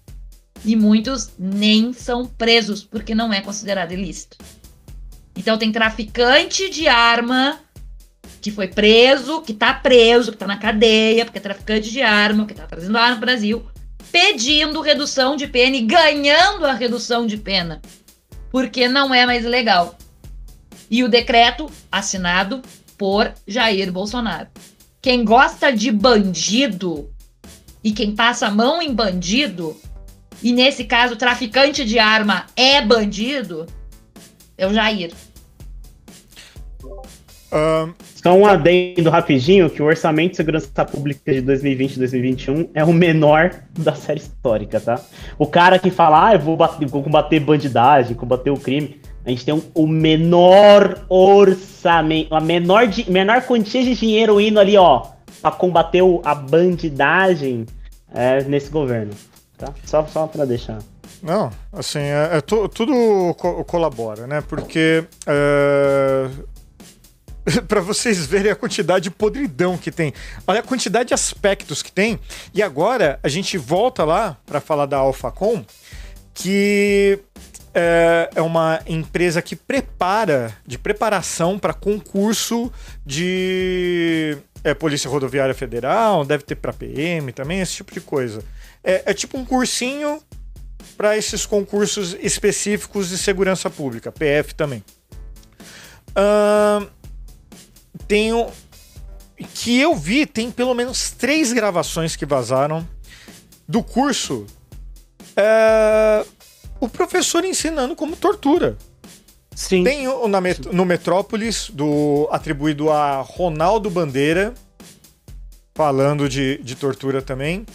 [0.63, 4.38] E muitos nem são presos, porque não é considerado ilícito.
[5.36, 7.60] Então tem traficante de arma
[8.39, 12.45] que foi preso, que tá preso, que tá na cadeia, porque é traficante de arma,
[12.45, 13.65] que tá trazendo arma pro Brasil,
[14.15, 17.82] pedindo redução de pena e ganhando a redução de pena,
[18.49, 19.97] porque não é mais legal.
[20.89, 22.62] E o decreto assinado
[22.97, 24.47] por Jair Bolsonaro.
[25.01, 27.13] Quem gosta de bandido
[27.84, 29.75] e quem passa a mão em bandido,
[30.41, 33.65] e nesse caso traficante de arma é bandido,
[34.58, 35.13] é o Jair.
[38.15, 42.84] Só um adendo rapidinho, que o orçamento de segurança pública de 2020 e 2021 é
[42.84, 45.00] o menor da série histórica, tá?
[45.38, 49.30] O cara que fala, ah, eu vou, bater, vou combater bandidagem, combater o crime, a
[49.30, 54.78] gente tem um, o menor orçamento, a menor, de, menor quantia de dinheiro indo ali,
[54.78, 55.08] ó,
[55.41, 57.65] pra combater o, a bandidagem
[58.13, 59.13] é, nesse governo.
[59.58, 59.74] Tá?
[59.84, 60.80] Só, só pra deixar.
[61.24, 62.94] Não, assim, é, é tu, tudo
[63.38, 64.41] co colabora, né?
[64.41, 65.04] Porque.
[65.26, 66.30] É...
[67.67, 70.13] para vocês verem a quantidade de podridão que tem.
[70.47, 72.19] Olha a quantidade de aspectos que tem.
[72.53, 75.63] E agora a gente volta lá para falar da Alphacom,
[76.34, 77.19] que
[77.73, 82.71] é, é uma empresa que prepara, de preparação para concurso
[83.05, 88.43] de é, Polícia Rodoviária Federal, deve ter para PM também, esse tipo de coisa.
[88.84, 90.21] É, é tipo um cursinho
[90.97, 94.84] para esses concursos específicos de segurança pública, PF também.
[96.15, 96.88] Uh,
[98.08, 98.47] tenho
[99.53, 102.88] que eu vi, tem pelo menos três gravações que vazaram
[103.67, 104.45] do curso.
[105.36, 106.25] É,
[106.79, 108.77] o professor ensinando como tortura.
[109.53, 109.84] Sim.
[109.84, 114.53] Tem na Met no Metrópolis, do, atribuído a Ronaldo Bandeira,
[115.73, 117.65] falando de, de tortura também.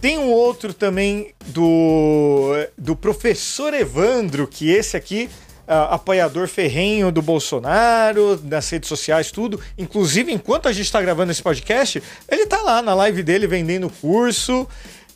[0.00, 5.28] Tem um outro também do, do professor Evandro, que esse aqui,
[5.66, 9.60] uh, apoiador ferrenho do Bolsonaro, nas redes sociais, tudo.
[9.76, 13.90] Inclusive, enquanto a gente está gravando esse podcast, ele está lá na live dele vendendo
[13.90, 14.66] curso.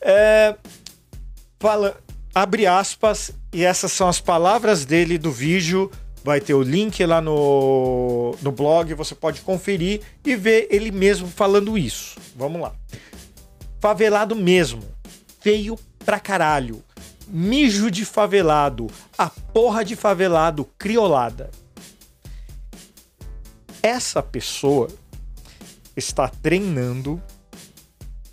[0.00, 0.54] É,
[1.58, 1.96] fala,
[2.34, 5.90] abre aspas, e essas são as palavras dele do vídeo.
[6.22, 11.26] Vai ter o link lá no, no blog, você pode conferir e ver ele mesmo
[11.26, 12.18] falando isso.
[12.36, 12.72] Vamos lá.
[13.80, 14.82] Favelado mesmo.
[15.40, 16.84] Feio pra caralho.
[17.32, 18.88] Mijo de favelado.
[19.16, 21.48] A porra de favelado criolada.
[23.80, 24.88] Essa pessoa
[25.96, 27.22] está treinando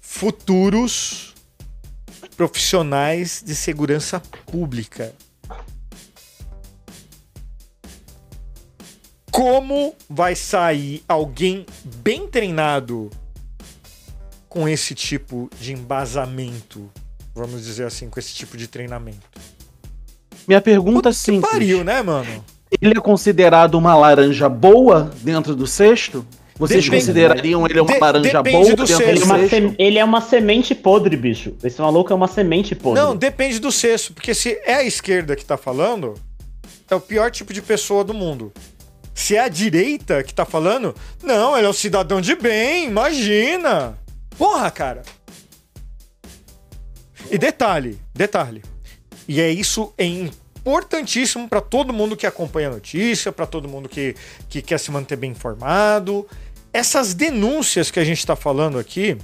[0.01, 1.35] futuros
[2.35, 5.13] profissionais de segurança pública.
[9.31, 11.67] Como vai sair alguém
[12.01, 13.11] bem treinado
[14.49, 16.91] com esse tipo de embasamento,
[17.37, 19.19] vamos dizer assim, com esse tipo de treinamento?
[20.47, 21.51] Minha pergunta é simples.
[21.51, 22.43] pariu, né, mano?
[22.81, 26.25] Ele é considerado uma laranja boa dentro do cesto?
[26.57, 29.03] Vocês depende, considerariam ele uma de, laranja boa dentro do cesto?
[29.03, 31.53] Ele, é uma ele é uma semente podre, bicho.
[31.63, 33.01] Esse maluco é uma semente podre.
[33.01, 36.15] Não, depende do cesto, porque se é a esquerda que tá falando,
[36.89, 38.51] é o pior tipo de pessoa do mundo.
[39.13, 43.97] Se é a direita que tá falando, não, ele é um cidadão de bem, imagina.
[44.37, 45.03] Porra, cara.
[47.29, 48.63] E detalhe, detalhe.
[49.27, 53.89] E é isso é importantíssimo para todo mundo que acompanha a notícia, para todo mundo
[53.89, 54.15] que,
[54.47, 56.27] que quer se manter bem informado.
[56.71, 59.17] Essas denúncias que a gente está falando aqui,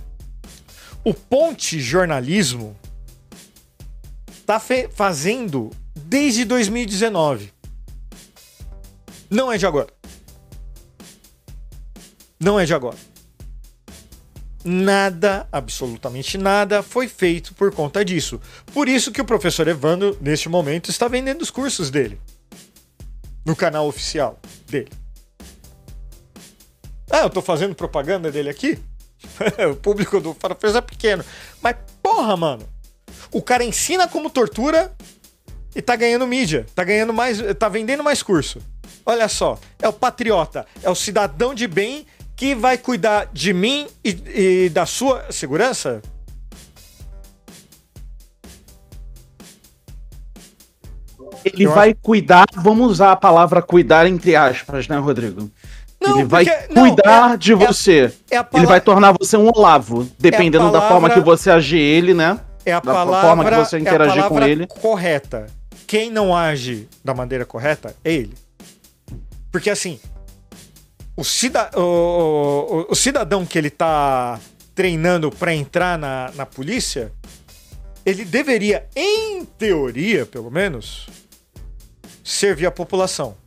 [1.04, 2.76] o Ponte Jornalismo
[4.30, 4.62] está
[4.92, 7.54] fazendo desde 2019.
[9.30, 9.88] Não é de agora.
[12.40, 13.13] Não é de agora
[14.64, 18.40] nada, absolutamente nada, foi feito por conta disso.
[18.74, 22.20] Por isso que o professor Evandro, neste momento, está vendendo os cursos dele
[23.46, 24.92] no canal oficial dele.
[27.12, 28.80] Ah, eu tô fazendo propaganda dele aqui?
[29.72, 31.24] o público do Farofeiros é pequeno.
[31.62, 32.68] Mas porra, mano.
[33.32, 34.94] O cara ensina como tortura
[35.76, 38.60] e tá ganhando mídia, tá ganhando mais, tá vendendo mais curso.
[39.06, 42.06] Olha só, é o patriota, é o cidadão de bem
[42.44, 46.02] que vai cuidar de mim e, e da sua segurança?
[51.46, 52.00] Ele Eu vai acho...
[52.02, 55.50] cuidar, vamos usar a palavra cuidar entre aspas, né, Rodrigo?
[56.02, 58.14] Não, ele vai porque, cuidar não, é, de você.
[58.30, 61.50] É palavra, ele vai tornar você um Olavo, dependendo é palavra, da forma que você
[61.50, 62.38] agir ele, né?
[62.66, 64.68] É a da palavra, forma que você interagir é com ele.
[64.68, 65.46] correta.
[65.88, 68.34] Quem não age da maneira correta é ele.
[69.50, 69.98] Porque assim,
[71.16, 74.40] o, cida, o, o, o cidadão que ele tá
[74.74, 77.12] treinando para entrar na, na polícia,
[78.06, 81.08] ele deveria, em teoria, pelo menos,
[82.24, 83.38] servir a população.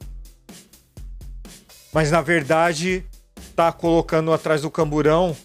[1.92, 3.04] Mas na verdade,
[3.54, 5.36] tá colocando atrás do camburão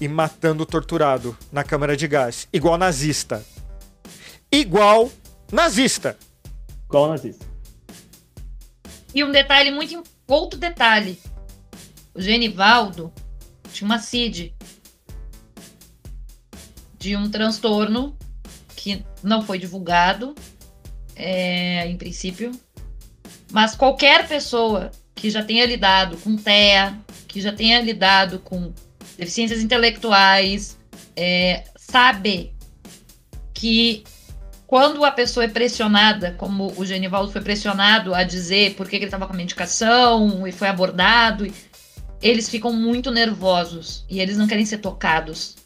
[0.00, 3.44] e matando o torturado na câmara de gás, igual nazista.
[4.50, 5.10] Igual
[5.52, 6.18] nazista.
[6.88, 7.46] Igual nazista.
[9.14, 11.18] E um detalhe muito outro detalhe
[12.14, 13.12] o Genivaldo
[13.72, 14.54] tinha uma CID
[16.98, 18.16] de um transtorno
[18.76, 20.34] que não foi divulgado,
[21.16, 22.52] é, em princípio,
[23.50, 26.96] mas qualquer pessoa que já tenha lidado com TEA,
[27.28, 28.72] que já tenha lidado com
[29.16, 30.78] deficiências intelectuais,
[31.14, 32.52] é, sabe
[33.52, 34.04] que
[34.66, 39.04] quando a pessoa é pressionada, como o Genivaldo foi pressionado a dizer por que, ele
[39.04, 41.46] estava com a medicação e foi abordado,
[42.22, 45.56] eles ficam muito nervosos e eles não querem ser tocados.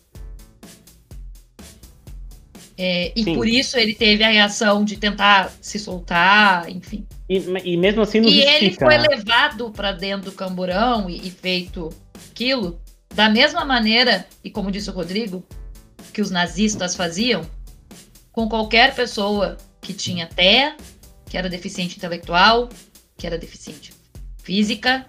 [2.79, 3.35] É, e Sim.
[3.35, 7.07] por isso ele teve a reação de tentar se soltar, enfim.
[7.29, 11.31] E, e mesmo assim não E ele foi levado para dentro do camburão e, e,
[11.31, 11.91] feito
[12.31, 12.79] aquilo
[13.15, 15.43] da mesma maneira, e como disse o Rodrigo,
[16.13, 17.49] que os nazistas faziam
[18.31, 20.77] com qualquer pessoa que tinha TEA
[21.29, 22.69] que era deficiente intelectual,
[23.17, 23.93] que era deficiente
[24.43, 25.07] física,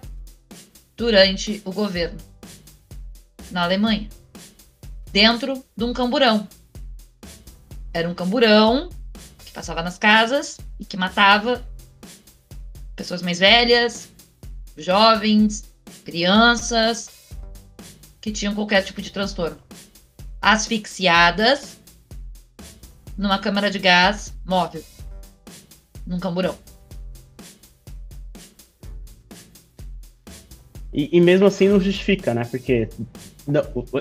[0.98, 2.18] durante o governo
[3.52, 4.08] na Alemanha,
[5.12, 6.46] dentro de um camburão.
[7.94, 8.90] Era um camburão
[9.44, 11.64] que passava nas casas e que matava
[12.96, 14.10] pessoas mais velhas,
[14.76, 15.72] jovens,
[16.04, 17.08] crianças
[18.20, 19.58] que tinham qualquer tipo de transtorno.
[20.42, 21.78] Asfixiadas
[23.16, 24.84] numa câmara de gás móvel,
[26.04, 26.58] num camburão.
[30.92, 32.46] E, e, mesmo assim não justifica, né?
[32.50, 32.88] Porque,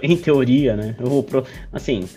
[0.01, 0.95] em teoria, né?
[0.99, 1.25] Eu,
[1.73, 2.07] assim,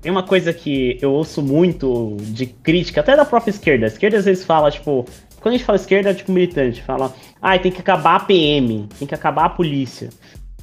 [0.00, 3.84] tem uma coisa que eu ouço muito de crítica, até da própria esquerda.
[3.84, 5.04] A esquerda às vezes fala, tipo,
[5.40, 8.88] quando a gente fala esquerda, é tipo militante, fala, ah, tem que acabar a PM,
[8.98, 10.08] tem que acabar a polícia.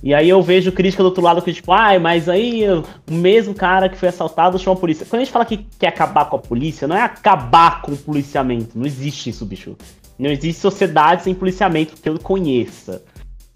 [0.04, 3.54] E aí eu vejo crítica do outro lado que, tipo, ai, mas aí o mesmo
[3.54, 5.06] cara que foi assaltado chama a polícia.
[5.06, 7.98] Quando a gente fala que quer acabar com a polícia, não é acabar com o
[7.98, 8.78] policiamento.
[8.78, 9.78] Não existe isso, bicho.
[10.20, 13.02] Não existe sociedade sem policiamento que eu conheça.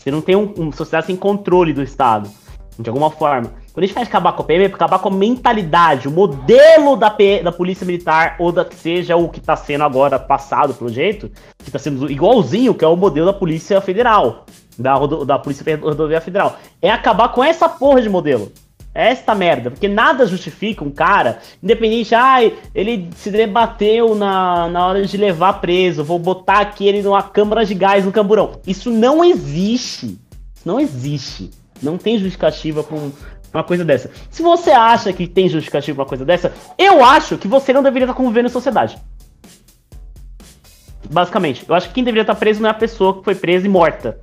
[0.07, 2.29] Você não tem um, uma sociedade sem controle do Estado,
[2.79, 3.51] de alguma forma.
[3.73, 6.95] Quando a gente faz acabar com a PM, é acabar com a mentalidade, o modelo
[6.95, 11.29] da, da Polícia Militar, ou da seja o que está sendo agora passado pelo jeito,
[11.57, 14.45] que está sendo igualzinho, que é o modelo da Polícia Federal,
[14.79, 16.55] da, da Polícia Rodoviária Federal.
[16.81, 18.49] É acabar com essa porra de modelo.
[18.97, 24.67] É esta merda, porque nada justifica um cara, independente, ai, ah, ele se debateu na,
[24.69, 28.59] na hora de levar preso, vou botar aqui ele numa câmara de gás no camburão.
[28.65, 30.17] Isso não existe.
[30.65, 31.51] Não existe.
[31.79, 33.11] Não tem justificativa um,
[33.53, 34.09] uma coisa dessa.
[34.31, 37.83] Se você acha que tem justificativa pra uma coisa dessa, eu acho que você não
[37.83, 38.97] deveria estar convivendo em sociedade.
[41.07, 43.67] Basicamente, eu acho que quem deveria estar preso não é a pessoa que foi presa
[43.67, 44.19] e morta.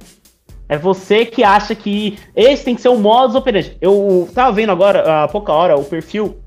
[0.69, 3.77] É você que acha que esse tem que ser o modus operandi.
[3.81, 6.39] Eu tava vendo agora, há pouca hora, o perfil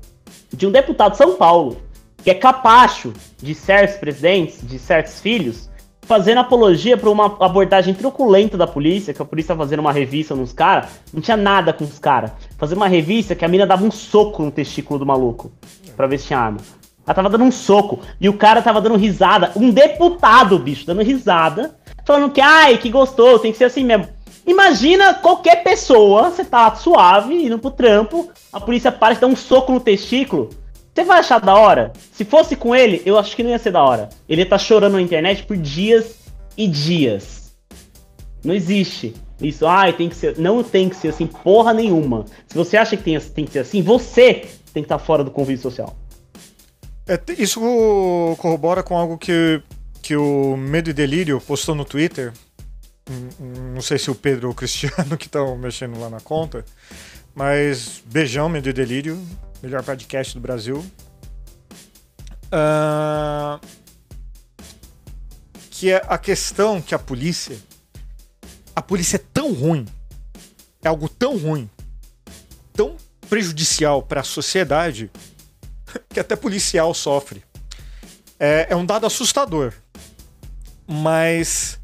[0.52, 1.76] de um deputado de São Paulo,
[2.22, 5.68] que é capacho de certos presidentes, de certos filhos,
[6.02, 10.34] fazendo apologia para uma abordagem truculenta da polícia, que a polícia tá fazendo uma revista
[10.34, 12.32] nos caras, não tinha nada com os caras.
[12.56, 15.52] Fazendo uma revista que a mina dava um soco no testículo do maluco,
[15.96, 16.58] pra ver se tinha arma.
[17.08, 21.02] Ela tava dando um soco, e o cara tava dando risada, um deputado, bicho, dando
[21.02, 24.06] risada, falando que, ai, que gostou, tem que ser assim mesmo.
[24.46, 29.34] Imagina qualquer pessoa, você tá suave, indo pro trampo, a polícia para e dá um
[29.34, 30.50] soco no testículo.
[30.94, 31.94] Você vai achar da hora?
[32.12, 34.10] Se fosse com ele, eu acho que não ia ser da hora.
[34.28, 36.16] Ele ia tá chorando na internet por dias
[36.58, 37.54] e dias.
[38.44, 39.14] Não existe.
[39.40, 40.36] Isso, ai, tem que ser.
[40.36, 42.26] Não tem que ser assim, porra nenhuma.
[42.46, 44.34] Se você acha que tem, tem que ser assim, você
[44.74, 45.96] tem que estar tá fora do convívio social.
[47.08, 47.60] É, isso
[48.38, 49.62] corrobora com algo que
[50.08, 52.32] que o Medo e Delírio postou no Twitter.
[53.74, 56.64] Não sei se o Pedro ou o Cristiano que estão mexendo lá na conta.
[57.34, 59.22] Mas beijão, Medo e Delírio.
[59.62, 60.78] Melhor podcast do Brasil.
[62.46, 63.60] Uh,
[65.70, 67.58] que é a questão que a polícia.
[68.74, 69.86] A polícia é tão ruim.
[70.82, 71.68] É algo tão ruim.
[72.72, 72.96] Tão
[73.28, 75.10] prejudicial para a sociedade.
[76.08, 77.42] Que até policial sofre.
[78.38, 79.72] É, é um dado assustador.
[80.86, 81.78] Mas.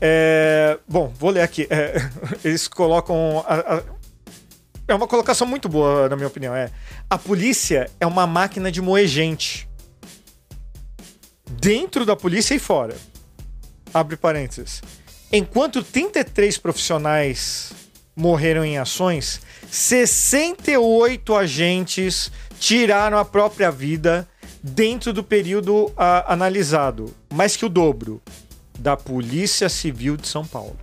[0.00, 1.66] É, bom, vou ler aqui.
[1.70, 1.96] É,
[2.44, 3.44] eles colocam.
[3.46, 3.82] A, a,
[4.86, 6.54] é uma colocação muito boa, na minha opinião.
[6.54, 6.70] É,
[7.10, 9.68] a polícia é uma máquina de moer gente.
[11.50, 12.96] Dentro da polícia e fora.
[13.92, 14.82] Abre parênteses.
[15.30, 17.72] Enquanto 33 profissionais
[18.16, 19.40] morreram em ações,
[19.70, 24.28] 68 agentes tiraram a própria vida
[24.62, 28.22] dentro do período a, analisado, mais que o dobro
[28.78, 30.78] da Polícia Civil de São Paulo.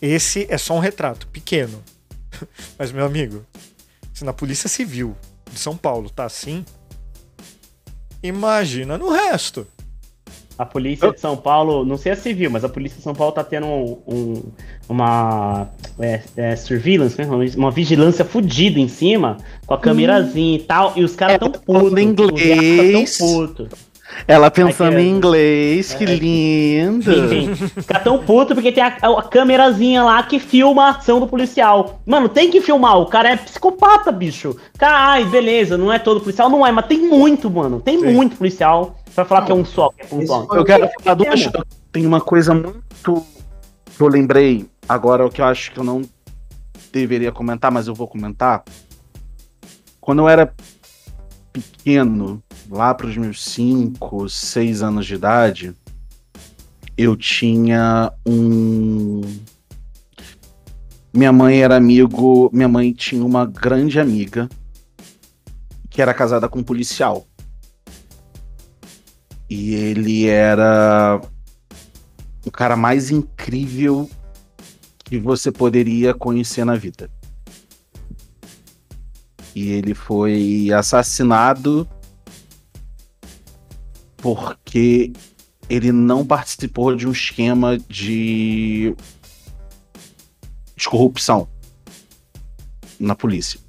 [0.00, 1.82] Esse é só um retrato pequeno.
[2.78, 3.46] Mas, meu amigo,
[4.12, 5.16] se na Polícia Civil
[5.50, 6.64] de São Paulo tá assim,
[8.22, 9.66] imagina no resto.
[10.62, 13.32] A polícia de São Paulo, não sei a civil, mas a polícia de São Paulo
[13.32, 14.42] tá tendo um, um,
[14.88, 15.66] uma
[15.98, 17.26] é, é, surveillance, né?
[17.56, 20.62] uma vigilância fodida em cima, com a câmerazinha hum.
[20.62, 21.98] e tal, e os caras é, tão putos.
[21.98, 23.18] Em inglês.
[23.18, 23.68] Tão puto.
[24.28, 27.10] Ela pensando em inglês, que é, lindo.
[27.56, 32.00] Fica tão puto porque tem a, a câmerazinha lá que filma a ação do policial.
[32.06, 34.56] Mano, tem que filmar, o cara é psicopata, bicho.
[34.78, 37.80] Cara, ai, beleza, não é todo policial, não é, mas tem muito, mano.
[37.80, 38.12] Tem Sim.
[38.12, 40.46] muito policial pra falar não, que é um só, que é um só.
[40.52, 41.48] Eu quero falar duas
[41.90, 43.26] Tem uma coisa muito
[43.96, 46.02] que eu lembrei agora, o que eu acho que eu não
[46.92, 48.64] deveria comentar, mas eu vou comentar.
[50.00, 50.54] Quando eu era
[51.52, 55.74] pequeno, lá para os meus 5, 6 anos de idade,
[56.96, 59.20] eu tinha um.
[61.12, 62.50] Minha mãe era amigo.
[62.52, 64.48] Minha mãe tinha uma grande amiga
[65.90, 67.26] que era casada com um policial.
[69.74, 71.20] Ele era
[72.44, 74.08] o cara mais incrível
[75.04, 77.10] que você poderia conhecer na vida.
[79.54, 81.86] E ele foi assassinado
[84.16, 85.12] porque
[85.68, 88.94] ele não participou de um esquema de,
[90.76, 91.48] de corrupção
[92.98, 93.60] na polícia.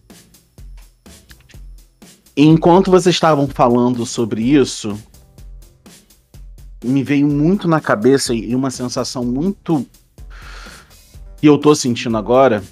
[2.36, 4.97] Enquanto vocês estavam falando sobre isso,
[6.84, 9.86] me veio muito na cabeça e uma sensação muito
[11.38, 12.63] que eu tô sentindo agora,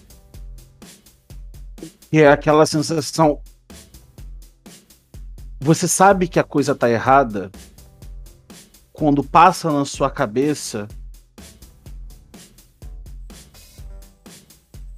[2.09, 3.41] que é aquela sensação
[5.63, 7.51] você sabe que a coisa tá errada
[8.91, 10.87] quando passa na sua cabeça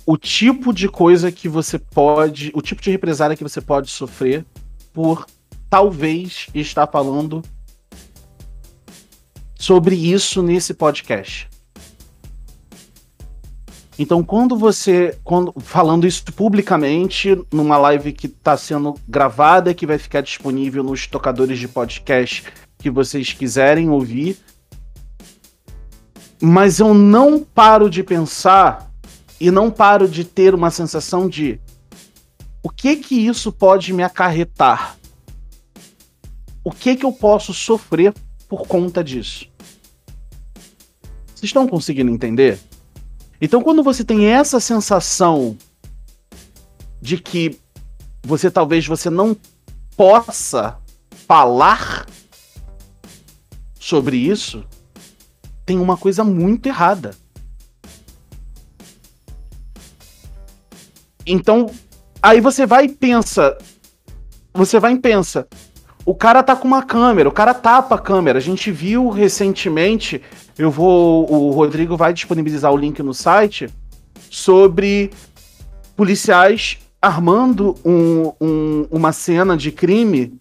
[0.05, 4.45] o tipo de coisa que você pode, o tipo de represália que você pode sofrer
[4.93, 5.25] por
[5.69, 7.41] talvez estar falando
[9.63, 11.47] sobre isso nesse podcast.
[13.97, 19.97] Então, quando você, quando falando isso publicamente numa live que está sendo gravada, que vai
[19.97, 22.43] ficar disponível nos tocadores de podcast
[22.77, 24.37] que vocês quiserem ouvir,
[26.41, 28.91] mas eu não paro de pensar
[29.39, 31.57] e não paro de ter uma sensação de
[32.61, 34.97] o que que isso pode me acarretar?
[36.65, 38.13] O que que eu posso sofrer
[38.49, 39.52] por conta disso?
[41.43, 42.57] Vocês estão conseguindo entender?
[43.41, 45.57] Então, quando você tem essa sensação
[47.01, 47.59] de que
[48.25, 49.35] você talvez você não
[49.97, 50.79] possa
[51.27, 52.05] falar
[53.77, 54.63] sobre isso,
[55.65, 57.13] tem uma coisa muito errada.
[61.25, 61.69] Então,
[62.21, 63.57] aí você vai e pensa.
[64.53, 65.45] Você vai e pensa.
[66.05, 68.37] O cara tá com uma câmera, o cara tapa a câmera.
[68.37, 70.21] A gente viu recentemente,
[70.57, 71.31] eu vou.
[71.31, 73.69] O Rodrigo vai disponibilizar o link no site
[74.29, 75.11] sobre
[75.95, 80.37] policiais armando um, um, uma cena de crime,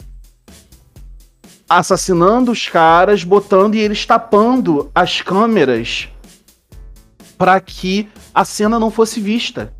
[1.67, 6.07] assassinando os caras, botando e eles tapando as câmeras
[7.37, 9.73] para que a cena não fosse vista.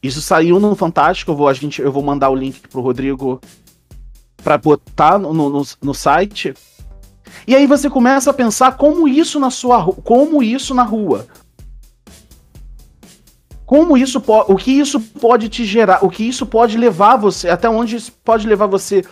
[0.00, 1.32] Isso saiu no Fantástico.
[1.32, 3.40] Eu vou, a gente, eu vou mandar o link pro Rodrigo
[4.42, 6.54] para botar no, no, no, site.
[7.48, 11.26] E aí você começa a pensar como isso na sua como isso na rua.
[13.64, 17.66] Como isso o que isso pode te gerar, o que isso pode levar você, até
[17.66, 19.02] onde isso pode levar você.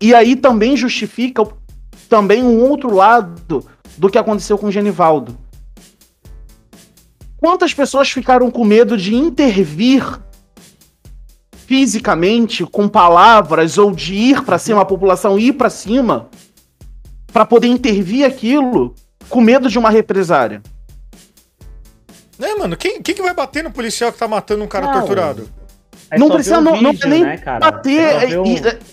[0.00, 1.44] E aí também justifica
[2.08, 3.66] também um outro lado
[3.98, 5.36] do que aconteceu com Genivaldo.
[7.38, 10.20] Quantas pessoas ficaram com medo de intervir
[11.66, 16.28] fisicamente, com palavras, ou de ir para cima, a população ir para cima,
[17.34, 18.94] para poder intervir aquilo,
[19.28, 20.62] com medo de uma represária?
[22.40, 24.92] É, mano, quem, quem que vai bater no policial que tá matando um cara não.
[24.92, 25.48] torturado?
[26.12, 28.44] É não precisa não, vídeo, não nem né, bater, é, é, o,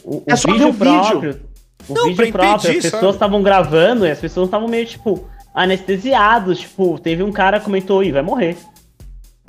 [0.04, 1.42] o, é, só ver o próprio, vídeo.
[1.88, 5.30] O não, vídeo próprio, impedir, as pessoas estavam gravando e as pessoas estavam meio, tipo,
[5.54, 6.62] anestesiados.
[6.62, 8.58] Tipo, teve um cara que comentou, ih, vai morrer.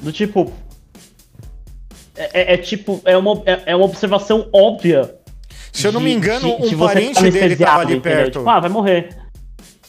[0.03, 0.53] Do tipo.
[2.15, 5.22] É, é, é tipo, é uma, é, é, uma observação óbvia.
[5.73, 8.39] Se eu não me engano, de, um de parente dele tava ali perto.
[8.39, 9.17] Tipo, ah, vai morrer.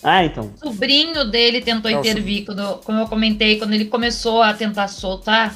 [0.02, 0.52] Ah, então.
[0.62, 2.10] O sobrinho dele tentou Nossa.
[2.10, 5.56] intervir, quando, como eu comentei, quando ele começou a tentar soltar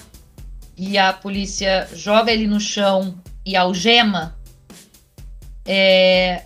[0.78, 3.16] e a polícia joga ele no chão
[3.46, 4.38] e algema.
[5.66, 6.44] É,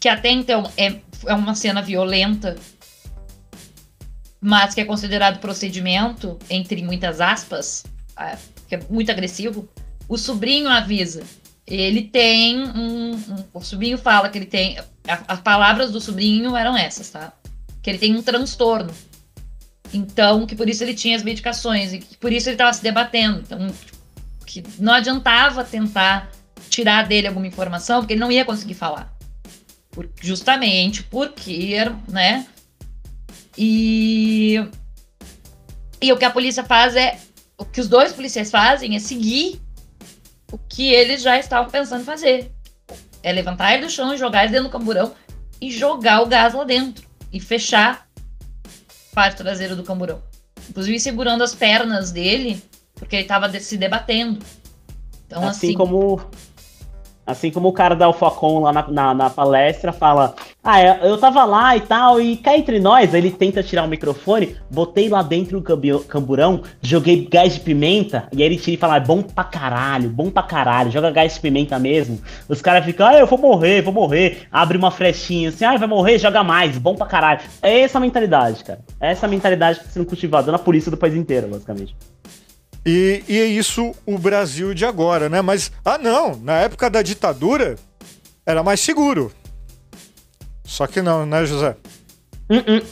[0.00, 2.56] que até então é, é uma cena violenta,
[4.40, 7.84] mas que é considerado procedimento, entre muitas aspas,
[8.68, 9.68] que é muito agressivo,
[10.08, 11.22] o sobrinho avisa.
[11.66, 14.78] Ele tem um, um O sobrinho fala que ele tem.
[15.08, 17.32] A, as palavras do sobrinho eram essas, tá?
[17.82, 18.92] Que ele tem um transtorno.
[19.92, 22.82] Então, que por isso ele tinha as medicações e que por isso ele estava se
[22.82, 23.40] debatendo.
[23.40, 23.72] Então,
[24.44, 26.30] que não adiantava tentar
[26.68, 29.12] tirar dele alguma informação, porque ele não ia conseguir falar.
[29.90, 31.76] Por, justamente porque,
[32.08, 32.46] né?
[33.56, 34.56] E,
[36.02, 37.18] e o que a polícia faz é.
[37.56, 39.60] O que os dois policiais fazem é seguir
[40.54, 42.52] o que eles já estavam pensando em fazer.
[43.22, 45.12] É levantar ele do chão e jogar ele dentro do camburão
[45.60, 47.04] e jogar o gás lá dentro.
[47.32, 48.06] E fechar
[48.64, 50.22] a parte traseira do camburão.
[50.70, 52.62] Inclusive segurando as pernas dele,
[52.94, 54.44] porque ele estava se debatendo.
[55.26, 56.20] Então, assim, assim como
[57.26, 61.16] Assim como o cara da Alfacom lá na, na, na, palestra fala: Ah, é, eu
[61.16, 65.22] tava lá e tal, e cá entre nós, ele tenta tirar o microfone, botei lá
[65.22, 69.22] dentro do camburão, joguei gás de pimenta, e aí ele tira e fala, é bom
[69.22, 72.20] pra caralho, bom pra caralho, joga gás de pimenta mesmo.
[72.48, 74.46] Os caras ficam, ah, eu vou morrer, vou morrer.
[74.52, 77.40] Abre uma flechinha assim, ah, vai morrer, joga mais, bom pra caralho.
[77.62, 78.80] É essa mentalidade, cara.
[79.00, 81.96] É essa mentalidade que tá sendo cultivada na polícia do país inteiro, basicamente.
[82.86, 85.40] E, e é isso o Brasil de agora, né?
[85.40, 87.76] Mas, ah não, na época da ditadura
[88.44, 89.32] era mais seguro.
[90.64, 91.76] Só que não, né, José?
[92.50, 92.84] Uh -uh.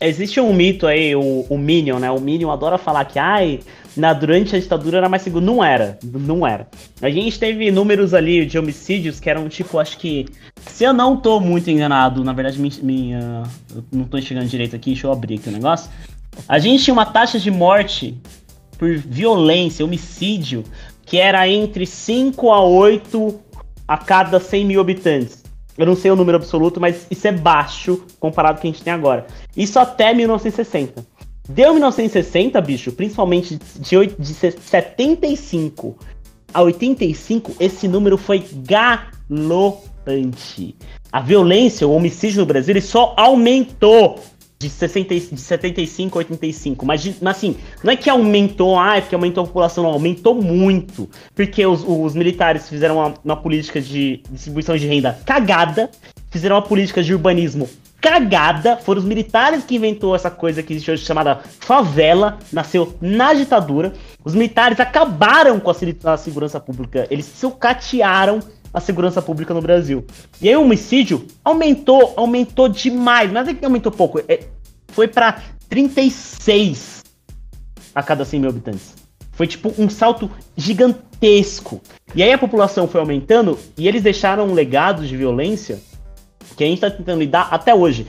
[0.00, 2.10] Existe um mito aí, o, o Minion, né?
[2.10, 3.58] O Minion adora falar que, ai,
[3.96, 5.44] na, durante a ditadura era mais seguro.
[5.44, 6.68] Não era, não era.
[7.02, 10.26] A gente teve números ali de homicídios que eram tipo, acho que.
[10.66, 13.42] Se eu não tô muito enganado, na verdade, minha.
[13.74, 15.90] Eu não tô enxergando direito aqui, deixa eu abrir aqui o negócio.
[16.48, 18.16] A gente tinha uma taxa de morte
[18.78, 20.64] por violência, homicídio,
[21.04, 23.40] que era entre 5 a 8
[23.86, 25.42] a cada 100 mil habitantes.
[25.76, 28.70] Eu não sei o número absoluto, mas isso é baixo comparado com o que a
[28.72, 29.26] gente tem agora.
[29.56, 31.06] Isso até 1960.
[31.48, 35.96] Deu 1960, bicho, principalmente de, de 75
[36.52, 38.44] a 85, esse número foi
[39.28, 39.86] galopante.
[41.10, 44.18] A violência, o homicídio no Brasil, ele só aumentou
[44.58, 46.84] de, 60, de 75 a 85.
[46.84, 49.90] Mas, de, mas assim, não é que aumentou, ah, é porque aumentou a população, não,
[49.90, 51.08] aumentou muito.
[51.34, 55.90] Porque os, os militares fizeram uma, uma, política de distribuição de renda cagada,
[56.30, 57.68] fizeram uma política de urbanismo
[58.00, 58.76] cagada.
[58.76, 63.92] Foram os militares que inventou essa coisa que existe hoje chamada favela, nasceu na ditadura.
[64.24, 68.40] Os militares acabaram com a, a segurança pública, eles sucatearam
[68.78, 70.04] a segurança pública no Brasil.
[70.40, 74.44] E aí o homicídio aumentou, aumentou demais, mas é que aumentou pouco, é,
[74.88, 77.04] foi para 36
[77.94, 78.94] a cada 100 mil habitantes.
[79.32, 81.80] Foi tipo um salto gigantesco.
[82.14, 85.78] E aí a população foi aumentando e eles deixaram um legado de violência
[86.56, 88.06] que a gente tá tentando lidar até hoje.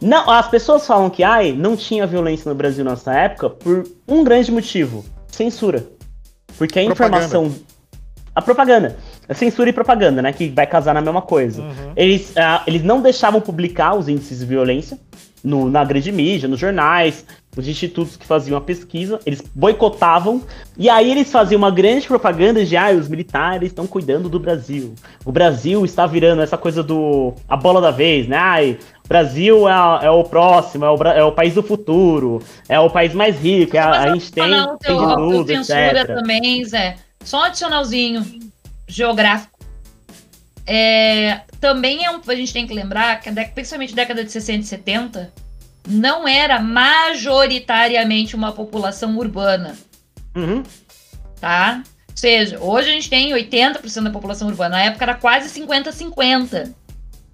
[0.00, 4.24] Não, as pessoas falam que ai, não tinha violência no Brasil nessa época por um
[4.24, 5.86] grande motivo: censura.
[6.58, 7.26] Porque a propaganda.
[7.26, 7.54] informação.
[8.34, 8.96] A propaganda.
[9.28, 10.32] A censura e propaganda, né?
[10.32, 11.62] Que vai casar na mesma coisa.
[11.62, 11.92] Uhum.
[11.96, 14.98] Eles, uh, eles não deixavam publicar os índices de violência
[15.42, 17.24] no, na grande mídia, nos jornais,
[17.56, 20.42] os institutos que faziam a pesquisa, eles boicotavam,
[20.76, 24.94] e aí eles faziam uma grande propaganda de ah, os militares estão cuidando do Brasil.
[25.24, 27.34] O Brasil está virando essa coisa do.
[27.48, 28.36] a bola da vez, né?
[28.36, 32.80] Ai, o Brasil é, é o próximo, é o, é o país do futuro, é
[32.80, 36.06] o país mais rico, é a, a gente tem, não, tem de tudo, etc.
[36.06, 36.96] também, Zé.
[37.22, 38.24] Só um adicionalzinho
[38.92, 39.58] geográfico.
[40.66, 44.64] É, também é um, a gente tem que lembrar que, principalmente década de 60 e
[44.64, 45.32] 70,
[45.88, 49.76] não era majoritariamente uma população urbana.
[50.36, 50.62] Uhum.
[51.40, 51.82] Tá?
[52.08, 54.76] Ou seja, hoje a gente tem 80% da população urbana.
[54.76, 56.72] Na época era quase 50-50.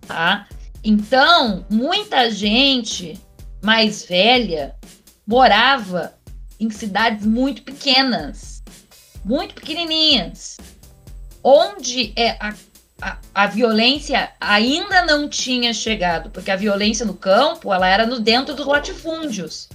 [0.06, 0.46] Tá?
[0.82, 3.20] Então, muita gente
[3.62, 4.74] mais velha
[5.26, 6.14] morava
[6.58, 8.62] em cidades muito pequenas,
[9.24, 10.56] muito pequenininhas,
[11.48, 12.54] onde é a
[13.00, 18.18] a, a, violência ainda não tinha chegado, porque a violência no campo ela era no
[18.18, 19.68] dentro dos latifúndios.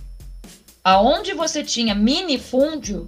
[0.83, 3.07] Aonde você tinha minifúndio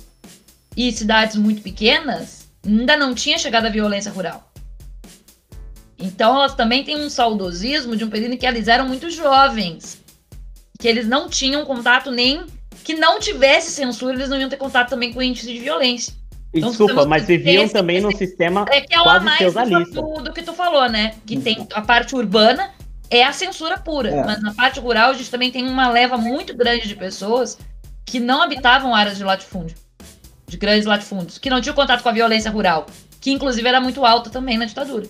[0.76, 4.49] e cidades muito pequenas, ainda não tinha chegado a violência rural.
[5.99, 10.01] Então elas também têm um saudosismo de um período em que eles eram muito jovens,
[10.80, 12.45] que eles não tinham contato nem
[12.86, 16.13] que não tivesse censura, eles não iam ter contato também com o índice de violência.
[16.56, 20.01] Então, Desculpa, mas viviam também num sistema é que é quase mais feudalista.
[20.01, 21.16] Do, do que tu falou, né?
[21.26, 22.72] Que tem a parte urbana
[23.10, 24.24] é a censura pura, é.
[24.24, 27.58] mas na parte rural a gente também tem uma leva muito grande de pessoas
[28.06, 29.76] que não habitavam áreas de latifúndio,
[30.47, 32.86] de grandes latifúndios, que não tinham contato com a violência rural,
[33.20, 35.08] que inclusive era muito alta também na ditadura.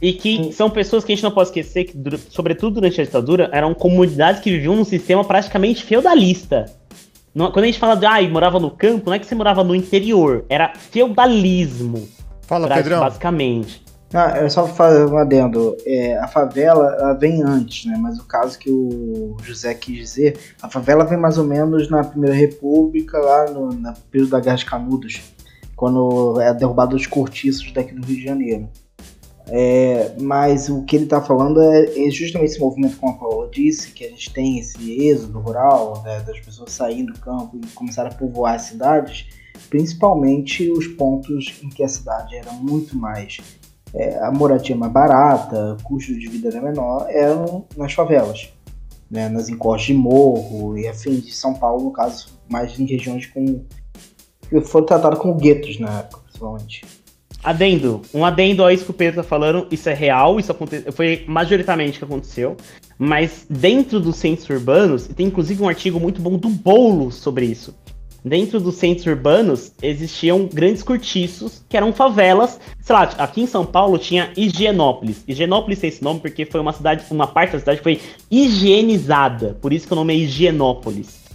[0.00, 1.96] E que são pessoas que a gente não pode esquecer que,
[2.30, 6.66] sobretudo durante a ditadura, eram comunidades que viviam num sistema praticamente feudalista.
[7.38, 9.74] Quando a gente fala de, ah, morava no campo, não é que você morava no
[9.74, 12.08] interior, era feudalismo.
[12.42, 13.00] Fala, Pedrão.
[13.00, 13.84] Basicamente.
[14.12, 15.76] Ah, é só fazer um adendo.
[15.84, 17.98] É, a favela ela vem antes, né?
[18.00, 22.02] Mas o caso que o José quis dizer, a favela vem mais ou menos na
[22.02, 25.20] Primeira República, lá no, no período da Guerra de Canudos,
[25.76, 28.68] quando é derrubado os cortiços daqui no Rio de Janeiro.
[29.50, 33.48] É, mas o que ele está falando é, é, justamente esse movimento, como a Paula
[33.50, 37.66] disse, que a gente tem esse êxodo rural, né, das pessoas saindo do campo e
[37.68, 39.26] começar a povoar as cidades,
[39.70, 43.38] principalmente os pontos em que a cidade era muito mais.
[43.94, 48.52] É, a moradia mais barata, o custo de vida era menor, eram nas favelas,
[49.10, 53.24] né, nas encostas de morro e afins de São Paulo, no caso, mais em regiões
[53.24, 53.64] com.
[54.46, 56.97] que foram tratadas como guetos na época, principalmente.
[57.42, 60.92] Adendo, um adendo a isso que o Pedro tá falando, isso é real, isso aconteceu,
[60.92, 62.56] foi majoritariamente que aconteceu,
[62.98, 67.74] mas dentro dos centros urbanos, tem inclusive um artigo muito bom do Bolo sobre isso.
[68.24, 72.58] Dentro dos centros urbanos existiam grandes cortiços que eram favelas.
[72.80, 75.22] Sei lá, aqui em São Paulo tinha Higienópolis.
[75.26, 79.72] Higienópolis tem esse nome porque foi uma cidade, uma parte da cidade foi higienizada, por
[79.72, 81.28] isso que o nome é Higienópolis.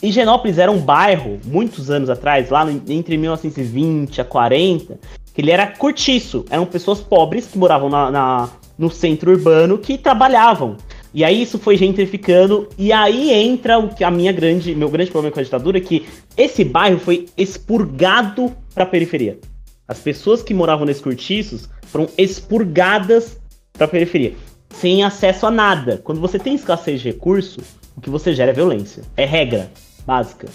[0.00, 4.98] Higienópolis era um bairro, muitos anos atrás, lá entre 1920 a 40,
[5.34, 6.44] que ele era cortiço.
[6.48, 10.76] Eram pessoas pobres que moravam na, na, no centro urbano que trabalhavam.
[11.12, 15.12] E aí isso foi gentrificando, e aí entra o que a minha grande, meu grande
[15.12, 16.06] problema com a ditadura, é que
[16.36, 19.38] esse bairro foi expurgado para a periferia.
[19.86, 23.38] As pessoas que moravam nesses cortiços foram expurgadas
[23.72, 24.34] para a periferia,
[24.70, 26.00] sem acesso a nada.
[26.02, 27.60] Quando você tem escassez de recurso,
[27.96, 29.04] o que você gera é violência.
[29.16, 29.70] É regra
[30.04, 30.48] básica.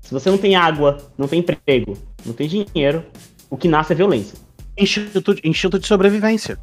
[0.00, 3.04] Se você não tem água, não tem emprego, não tem dinheiro,
[3.50, 4.38] o que nasce é violência.
[4.76, 6.58] Instinto, instinto de sobrevivência.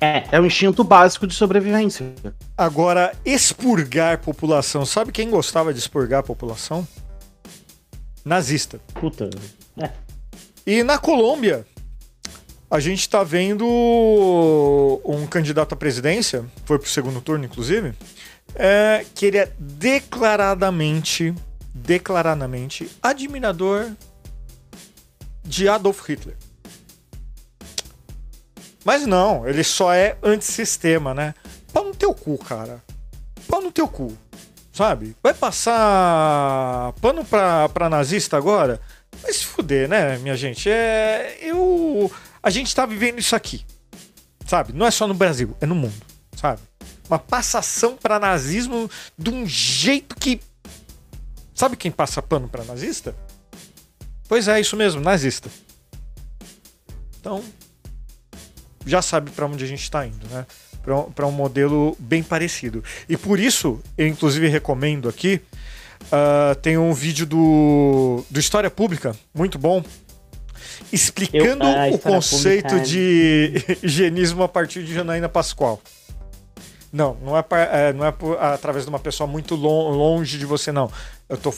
[0.00, 0.24] É.
[0.30, 2.12] É o instinto básico de sobrevivência.
[2.56, 4.84] Agora, expurgar população.
[4.84, 6.86] Sabe quem gostava de expurgar a população?
[8.24, 8.80] Nazista.
[8.94, 9.30] Puta.
[9.78, 9.90] É.
[10.66, 11.64] E na Colômbia,
[12.70, 13.64] a gente tá vendo
[15.04, 17.94] um candidato à presidência, foi pro segundo turno, inclusive,
[18.54, 21.32] é, que ele é declaradamente,
[21.72, 23.92] declaradamente admirador
[25.46, 26.36] de Adolf Hitler.
[28.84, 31.34] Mas não, ele só é antissistema, né?
[31.72, 32.82] Pau no teu cu, cara.
[33.48, 34.16] Pau no teu cu.
[34.72, 35.16] Sabe?
[35.22, 38.80] Vai passar pano pra, pra nazista agora?
[39.22, 40.70] Vai se fuder, né, minha gente?
[40.70, 41.38] É.
[41.40, 42.12] Eu.
[42.42, 43.64] A gente tá vivendo isso aqui.
[44.46, 44.72] Sabe?
[44.72, 46.04] Não é só no Brasil, é no mundo.
[46.36, 46.60] Sabe?
[47.08, 50.40] Uma passação para nazismo de um jeito que.
[51.54, 53.16] Sabe quem passa pano para nazista?
[54.28, 55.48] Pois é, isso mesmo, nazista.
[57.20, 57.42] Então,
[58.84, 60.46] já sabe para onde a gente está indo, né?
[61.14, 62.82] Para um modelo bem parecido.
[63.08, 65.40] E por isso, eu inclusive recomendo aqui,
[66.04, 69.82] uh, tem um vídeo do, do História Pública, muito bom,
[70.92, 72.86] explicando eu, ah, o conceito pública...
[72.86, 75.80] de higienismo a partir de Janaína Pascoal.
[76.92, 80.70] Não, não é, é, não é por, através de uma pessoa muito longe de você,
[80.70, 80.90] não.
[81.28, 81.52] Eu tô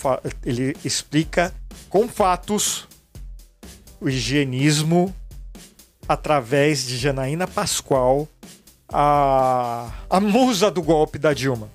[0.44, 1.52] ele explica
[1.89, 2.86] com fatos
[4.01, 5.14] o higienismo
[6.09, 8.28] através de Janaína Pascoal,
[8.89, 11.68] a, a musa do golpe da Dilma.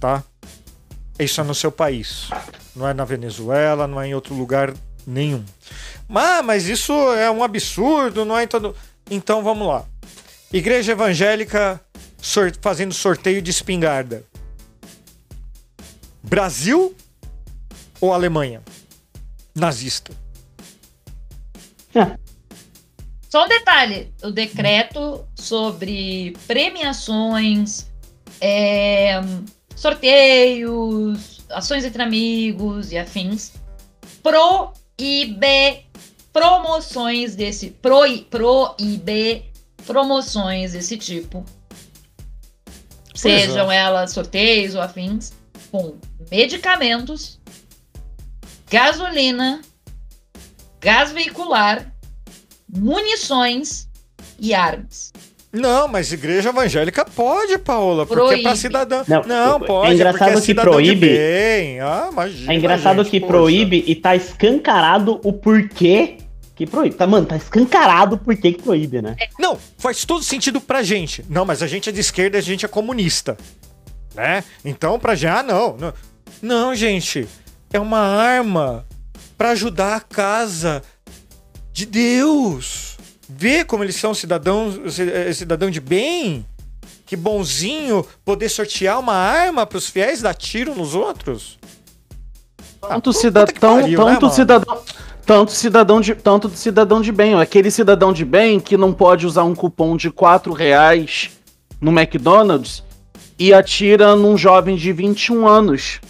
[0.00, 0.22] Tá?
[1.18, 2.28] Isso é no seu país.
[2.74, 4.72] Não é na Venezuela, não é em outro lugar
[5.06, 5.44] nenhum.
[6.08, 8.74] Mas, mas isso é um absurdo, não é em todo.
[9.10, 9.84] Então vamos lá.
[10.52, 11.80] Igreja evangélica
[12.60, 14.24] fazendo sorteio de espingarda.
[16.22, 16.94] Brasil
[18.00, 18.62] ou Alemanha?
[19.54, 20.12] Nazista.
[23.28, 27.90] Só um detalhe: o decreto sobre premiações,
[28.40, 29.20] é,
[29.74, 33.52] sorteios, ações entre amigos e afins
[34.26, 35.86] proíbe
[36.32, 39.44] promoções desse pro, proíbe
[39.86, 41.44] promoções desse tipo.
[43.10, 43.76] Pois sejam é.
[43.76, 45.32] elas sorteios ou afins,
[45.70, 45.96] com
[46.30, 47.40] medicamentos,
[48.70, 49.60] gasolina,
[50.80, 51.92] gás veicular,
[52.68, 53.88] munições
[54.38, 55.12] e armas.
[55.52, 58.40] Não, mas igreja evangélica pode, Paola, porque proíbe.
[58.40, 59.04] é pra cidadão.
[59.08, 59.90] Não, não pode.
[59.90, 61.78] É engraçado é que proíbe.
[61.80, 63.32] Ah, imagina, é engraçado gente, que poxa.
[63.32, 66.18] proíbe e tá escancarado o porquê
[66.54, 66.96] que proíbe.
[66.96, 69.16] Tá, mano, tá escancarado por que proíbe, né?
[69.38, 71.24] Não, faz todo sentido pra gente.
[71.28, 73.36] Não, mas a gente é de esquerda, a gente é comunista.
[74.14, 74.44] Né?
[74.64, 75.94] Então, pra gente, ah, não, não.
[76.42, 77.26] Não, gente.
[77.72, 78.86] É uma arma
[79.36, 80.82] para ajudar a casa
[81.72, 82.96] de Deus.
[83.28, 86.46] Vê como eles são cidadãos, eh, cidadão de bem.
[87.04, 91.58] Que bonzinho poder sortear uma arma para os fiéis dar tiro nos outros.
[92.80, 94.78] Tanto ah, cidadão, pariu, tanto né, cidadão,
[95.24, 99.44] tanto cidadão de, tanto cidadão de bem, aquele cidadão de bem que não pode usar
[99.44, 101.30] um cupom de 4 reais
[101.80, 102.82] no McDonald's
[103.38, 106.00] e atira num jovem de 21 anos.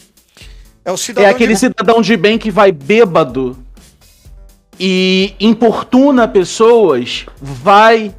[0.87, 1.59] É, o cidadão é aquele de...
[1.59, 3.59] cidadão de bem que vai bêbado
[4.79, 8.15] e importuna pessoas, vai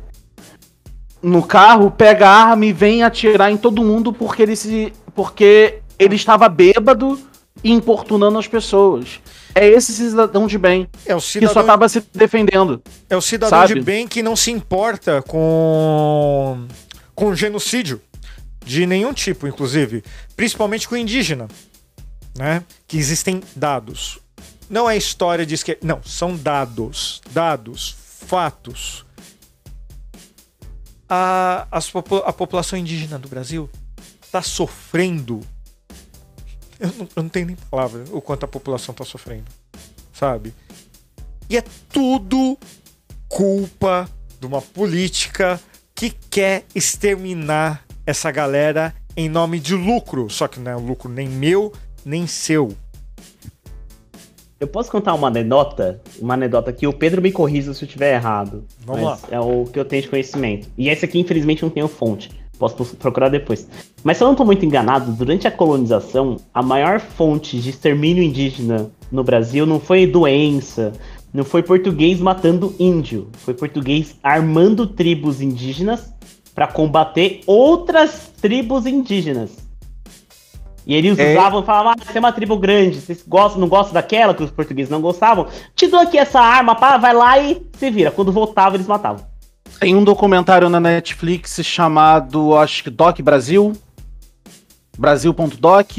[1.22, 5.80] no carro, pega a arma e vem atirar em todo mundo porque ele se porque
[5.98, 7.18] ele estava bêbado
[7.64, 9.22] e importunando as pessoas.
[9.56, 11.48] É esse cidadão de bem é o cidadão...
[11.48, 12.82] que só estava se defendendo.
[13.10, 13.76] É o cidadão sabe?
[13.76, 16.68] de bem que não se importa com
[17.16, 18.02] com genocídio
[18.68, 20.04] de nenhum tipo, inclusive,
[20.36, 21.48] principalmente com indígena,
[22.38, 22.64] né?
[22.88, 24.20] Que existem dados.
[24.70, 25.86] não é história de esquerda.
[25.86, 27.22] Não, são dados.
[27.32, 29.06] Dados, fatos.
[31.10, 31.80] A, a,
[32.26, 33.70] a população indígena do Brasil
[34.22, 35.42] está sofrendo.
[36.80, 39.46] Eu não, eu não tenho nem palavra o quanto a população está sofrendo.
[40.14, 40.54] Sabe?
[41.50, 42.58] E é tudo
[43.30, 44.10] culpa
[44.40, 45.60] de uma política
[45.96, 50.30] que quer exterminar essa galera em nome de lucro.
[50.30, 51.74] Só que não é um lucro nem meu,
[52.08, 52.70] nem seu.
[54.60, 56.02] Eu posso contar uma anedota?
[56.20, 58.64] Uma anedota que o Pedro me corrija se eu estiver errado.
[58.86, 59.20] Vamos lá.
[59.30, 60.70] É o que eu tenho de conhecimento.
[60.78, 62.32] E esse aqui, infelizmente, não tenho fonte.
[62.58, 63.68] Posso procurar depois.
[64.04, 68.24] Mas se eu não estou muito enganado, durante a colonização, a maior fonte de extermínio
[68.24, 70.94] indígena no Brasil não foi doença,
[71.32, 76.12] não foi português matando índio, foi português armando tribos indígenas
[76.56, 79.67] para combater outras tribos indígenas.
[80.88, 81.34] E eles é.
[81.34, 84.50] usavam, falavam, ah, você é uma tribo grande, vocês gostam, não gostam daquela que os
[84.50, 85.48] portugueses não gostavam?
[85.76, 88.10] Te dou aqui essa arma, pá, vai lá e se vira.
[88.10, 89.28] Quando voltava, eles matavam.
[89.82, 93.74] Tem um documentário na Netflix chamado, acho que Doc Brasil.
[94.98, 95.98] Brasil.doc.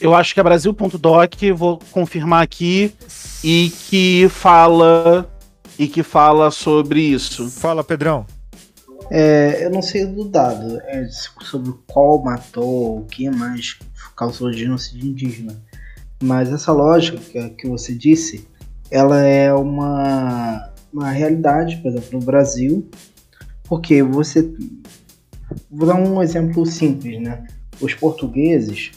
[0.00, 2.94] Eu acho que é Brasil.doc, vou confirmar aqui.
[3.42, 5.28] E que fala.
[5.76, 7.50] E que fala sobre isso.
[7.50, 8.24] Fala, Pedrão.
[9.10, 13.78] É, eu não sei do dado é sobre qual matou, o que mais
[14.16, 15.62] causou genocídio indígena.
[16.22, 18.48] Mas essa lógica que você disse,
[18.90, 22.88] ela é uma, uma realidade, por exemplo, no Brasil,
[23.64, 24.52] porque você.
[25.70, 27.46] Vou dar um exemplo simples, né?
[27.80, 28.92] Os portugueses,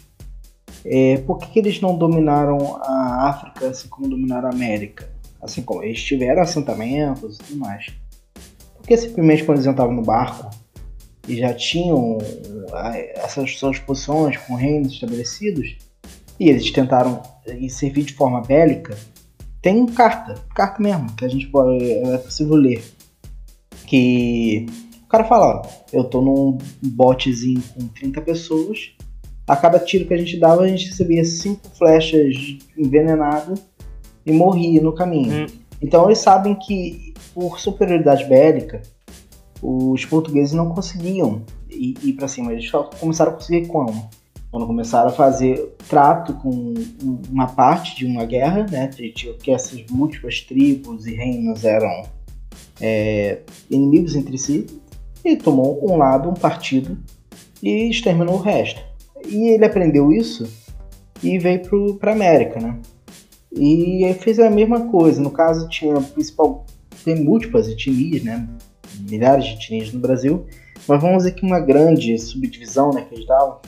[0.85, 5.09] é, por que, que eles não dominaram a África assim como dominaram a América?
[5.41, 7.93] Assim como eles tiveram assentamentos e tudo mais
[8.89, 10.49] porque simplesmente quando eles entravam no barco
[11.27, 12.17] e já tinham
[13.17, 15.77] essas suas posições com reinos estabelecidos,
[16.39, 17.21] e eles tentaram
[17.69, 18.97] servir de forma bélica,
[19.61, 22.83] tem carta, carta mesmo, que a gente pode, é possível ler.
[23.85, 24.65] Que
[25.03, 28.95] o cara fala, ó, eu tô num botezinho com 30 pessoas,
[29.47, 33.63] a cada tiro que a gente dava, a gente recebia cinco flechas envenenadas
[34.25, 35.43] e morria no caminho.
[35.43, 35.47] Hum.
[35.79, 38.81] Então eles sabem que por superioridade bélica,
[39.61, 42.51] os portugueses não conseguiam ir, ir para cima.
[42.51, 44.09] Eles só começaram a conseguir como?
[44.51, 46.73] Quando começaram a fazer trato com
[47.29, 52.03] uma parte de uma guerra, né, que essas múltiplas tribos e reinos eram
[52.81, 54.65] é, inimigos entre si,
[55.23, 56.97] ele tomou um lado, um partido,
[57.61, 58.81] e exterminou o resto.
[59.27, 60.49] E ele aprendeu isso
[61.21, 61.61] e veio
[61.99, 62.79] para a América, né?
[63.51, 65.21] E fez a mesma coisa.
[65.21, 66.65] No caso, tinha o principal
[67.03, 68.47] tem múltiplas etnias, né?
[69.09, 70.45] milhares de etnias no Brasil,
[70.87, 73.59] mas vamos dizer que uma grande subdivisão né, que eles davam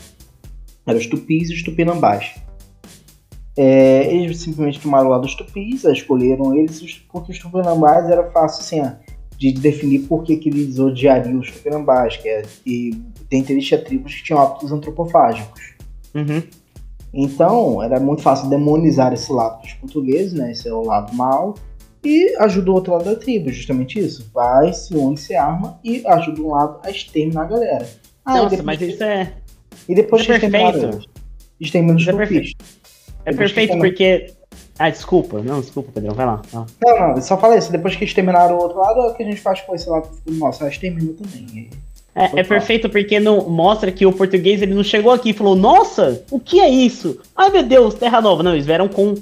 [0.86, 2.36] eram os tupis e os tupinambás.
[3.56, 8.96] É, eles simplesmente tomaram lá dos tupis, escolheram eles, porque os tupinambás era fácil assim,
[9.38, 12.92] de definir por que, que eles odiariam os tupinambás, que é, e
[13.30, 15.76] dentre eles tinha tribos que tinham hábitos antropofágicos.
[16.16, 16.42] Uhum.
[17.14, 20.52] Então, era muito fácil demonizar esse lado dos portugueses, né?
[20.52, 21.56] Esse é o lado mal,
[22.04, 24.30] e ajuda o outro lado da tribo, justamente isso.
[24.34, 27.90] Vai, se une, se arma e ajuda um lado a exterminar a galera.
[28.26, 29.34] Ah, Nossa, mas isso é.
[29.88, 31.10] E depois isso é perfeito.
[31.60, 32.66] extermina os é perfeito.
[33.26, 34.34] É perfeito porque.
[34.80, 35.42] Ah, desculpa.
[35.44, 36.16] Não, desculpa, Pedrão.
[36.16, 36.42] Vai lá.
[36.52, 37.72] Não, não, só falei isso.
[37.72, 40.10] Depois que exterminaram o outro lado, é o que a gente faz com esse lado
[40.28, 41.70] nossa, extermina também.
[42.14, 45.56] É, é perfeito porque não, mostra que o português ele não chegou aqui e falou:
[45.56, 47.20] Nossa, o que é isso?
[47.36, 48.44] Ai meu Deus, Terra Nova.
[48.44, 49.16] Não, eles vieram com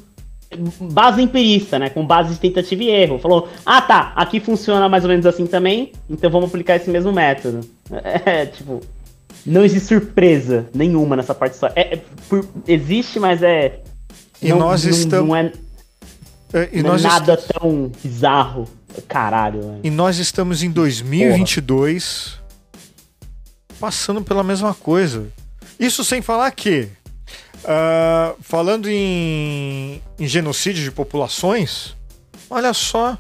[0.57, 1.89] base empirista, né?
[1.89, 3.19] Com base de tentativa e erro.
[3.19, 7.11] Falou, ah tá, aqui funciona mais ou menos assim também, então vamos aplicar esse mesmo
[7.11, 7.61] método.
[8.23, 8.81] É, tipo,
[9.43, 11.67] não existe surpresa nenhuma nessa parte só.
[11.75, 13.81] É, é por, existe, mas é.
[14.39, 15.27] E não, nós não, estamos.
[15.27, 15.51] Não é,
[16.53, 18.67] é, e não é nós é nada tão bizarro.
[19.07, 19.63] Caralho.
[19.63, 19.79] Né?
[19.83, 23.79] E nós estamos em 2022 Porra.
[23.79, 25.27] passando pela mesma coisa.
[25.79, 26.89] Isso sem falar que
[27.63, 31.95] Uh, falando em, em genocídio de populações,
[32.49, 33.17] olha só,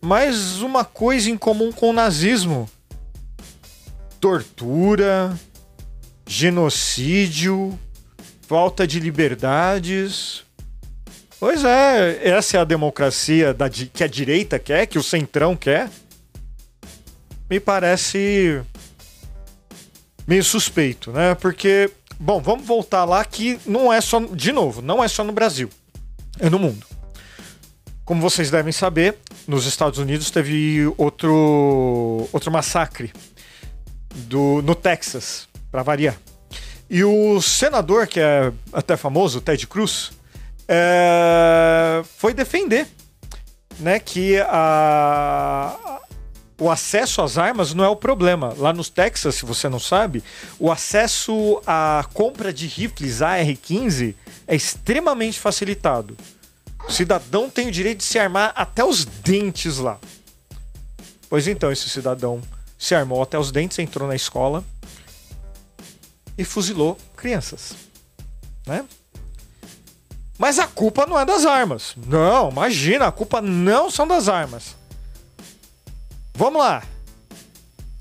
[0.00, 2.68] mais uma coisa em comum com o nazismo:
[4.18, 5.38] tortura,
[6.26, 7.78] genocídio,
[8.48, 10.44] falta de liberdades.
[11.38, 15.90] Pois é, essa é a democracia da, que a direita quer, que o centrão quer.
[17.50, 18.62] Me parece
[20.26, 21.34] meio suspeito, né?
[21.34, 21.90] Porque
[22.24, 25.68] Bom, vamos voltar lá que não é só, de novo, não é só no Brasil,
[26.40, 26.86] é no mundo.
[28.02, 33.12] Como vocês devem saber, nos Estados Unidos teve outro, outro massacre
[34.08, 36.16] do, no Texas, para variar.
[36.88, 40.12] E o senador, que é até famoso, Ted Cruz,
[40.66, 42.86] é, foi defender
[43.78, 46.00] né, que a,
[46.58, 48.54] o acesso às armas não é o problema.
[48.56, 50.22] Lá nos Texas, se você não sabe,
[50.58, 54.14] o acesso à compra de rifles AR-15
[54.46, 56.16] é extremamente facilitado.
[56.86, 59.98] O cidadão tem o direito de se armar até os dentes lá.
[61.28, 62.40] Pois então, esse cidadão
[62.78, 64.62] se armou até os dentes, entrou na escola
[66.36, 67.74] e fuzilou crianças,
[68.66, 68.84] né?
[70.38, 71.94] Mas a culpa não é das armas.
[71.96, 74.76] Não, imagina, a culpa não são das armas.
[76.34, 76.82] Vamos lá.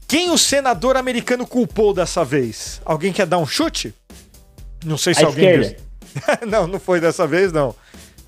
[0.07, 2.81] Quem o senador americano culpou dessa vez?
[2.85, 3.93] Alguém quer dar um chute?
[4.83, 5.75] Não sei se a alguém.
[6.47, 7.75] não, não foi dessa vez, não.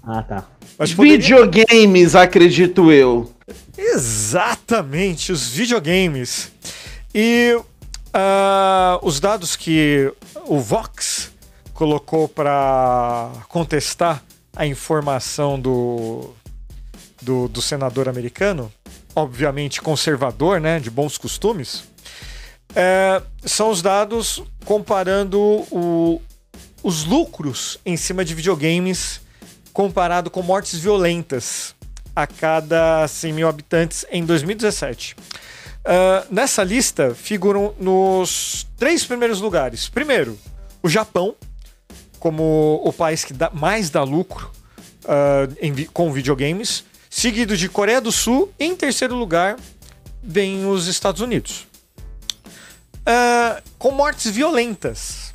[0.03, 0.45] Ah, tá.
[0.77, 1.17] Mas poderia...
[1.17, 3.31] Videogames, acredito eu.
[3.77, 6.51] Exatamente, os videogames.
[7.13, 7.55] E
[8.15, 10.11] uh, os dados que
[10.47, 11.31] o Vox
[11.73, 14.23] colocou para contestar
[14.55, 16.33] a informação do,
[17.21, 18.71] do, do, senador americano,
[19.15, 21.83] obviamente conservador, né, de bons costumes,
[22.75, 26.21] é, são os dados comparando o,
[26.83, 29.21] os lucros em cima de videogames
[29.71, 31.75] comparado com mortes violentas
[32.15, 35.13] a cada 100 mil habitantes em 2017.
[35.13, 35.17] Uh,
[35.85, 39.89] ah, nessa lista figuram nos três primeiros lugares.
[39.89, 40.39] Primeiro,
[40.81, 41.35] o Japão,
[42.19, 44.49] como o país que dá, mais dá lucro
[45.03, 46.85] uh, em, com videogames,
[47.15, 48.53] seguido de Coreia do Sul.
[48.59, 49.57] Em terceiro lugar,
[50.21, 51.65] vem os Estados Unidos.
[53.07, 55.31] Uh, com mortes violentas.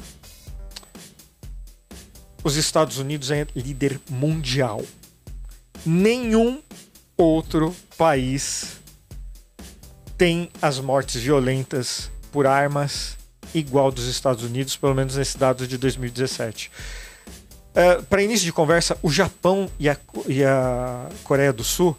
[2.45, 4.85] Os Estados Unidos é líder mundial.
[5.85, 6.63] Nenhum
[7.17, 8.77] outro país
[10.19, 13.17] tem as mortes violentas por armas
[13.55, 16.71] igual dos Estados Unidos, pelo menos nesses dados de 2017.
[17.71, 19.97] Uh, Para início de conversa, o Japão e a,
[20.27, 21.97] e a Coreia do Sul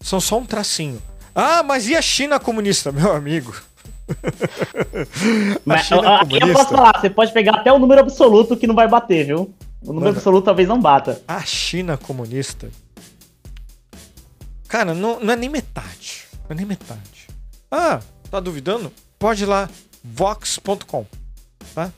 [0.00, 1.00] são só um tracinho.
[1.34, 3.54] Ah, mas e a China comunista, meu amigo?
[5.64, 8.88] mas, aqui eu posso falar, você pode pegar até o número absoluto que não vai
[8.88, 9.54] bater, viu?
[9.82, 11.20] O número Mano, absoluto talvez não bata.
[11.26, 12.68] A China comunista.
[14.68, 16.24] Cara, não, não é nem metade.
[16.44, 17.28] Não é nem metade.
[17.70, 18.00] Ah,
[18.30, 18.92] tá duvidando?
[19.18, 19.68] Pode ir lá
[20.02, 21.06] vox.com.
[21.74, 21.90] Tá?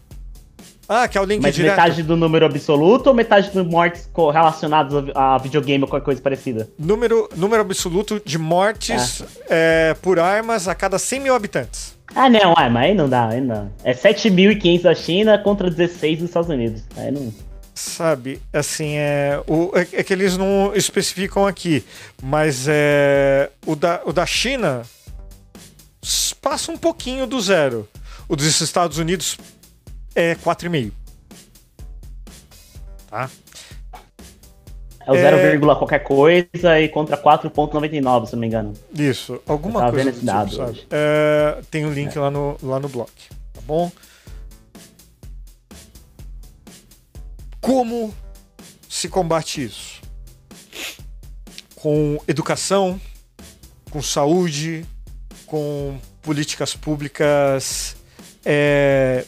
[0.88, 1.76] Ah, que é o link Mas direto.
[1.76, 6.66] metade do número absoluto ou metade de mortes relacionadas a videogame ou qualquer coisa parecida?
[6.78, 9.90] Número, número absoluto de mortes é.
[9.90, 11.94] É, por armas a cada 100 mil habitantes.
[12.14, 13.70] Ah, não, ah, mas aí não dá, aí não.
[13.84, 16.82] É 7.500 da China contra 16 dos Estados Unidos.
[16.96, 17.32] Aí não.
[17.74, 21.84] Sabe, assim, é, o, é, é que eles não especificam aqui,
[22.20, 24.82] mas é, o, da, o da China
[26.40, 27.86] passa um pouquinho do zero.
[28.28, 29.38] O dos Estados Unidos
[30.18, 30.92] é 4,5.
[33.08, 33.30] Tá?
[35.06, 35.74] É o 0, é...
[35.76, 38.74] qualquer coisa e contra 4,99, se não me engano.
[38.92, 39.96] Isso, alguma coisa.
[39.96, 42.20] Vendo esse dado tipo, é, tem o um link é.
[42.20, 43.10] lá, no, lá no blog,
[43.54, 43.90] tá bom?
[47.60, 48.12] Como
[48.88, 50.02] se combate isso?
[51.76, 53.00] Com educação,
[53.90, 54.84] com saúde,
[55.46, 57.96] com políticas públicas
[58.44, 59.24] é,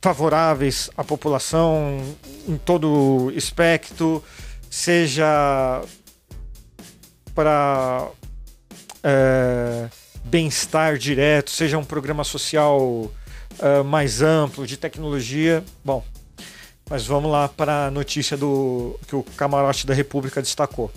[0.00, 2.00] favoráveis à população
[2.46, 4.22] em todo o espectro,
[4.70, 5.82] seja
[7.34, 8.08] para
[9.02, 9.88] é,
[10.24, 13.10] bem-estar direto, seja um programa social
[13.58, 15.64] é, mais amplo, de tecnologia.
[15.84, 16.04] Bom,
[16.88, 20.90] mas vamos lá para a notícia do que o camarote da República destacou.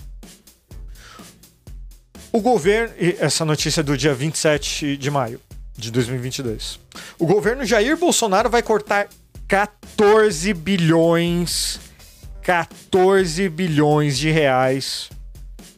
[2.32, 5.38] O governo, essa notícia é do dia 27 de maio
[5.76, 6.78] de 2022.
[7.18, 9.08] O governo Jair Bolsonaro vai cortar
[9.48, 11.80] 14 bilhões
[12.42, 15.08] 14 bilhões de reais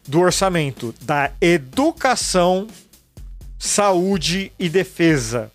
[0.09, 2.67] do orçamento da educação,
[3.59, 5.53] saúde e defesa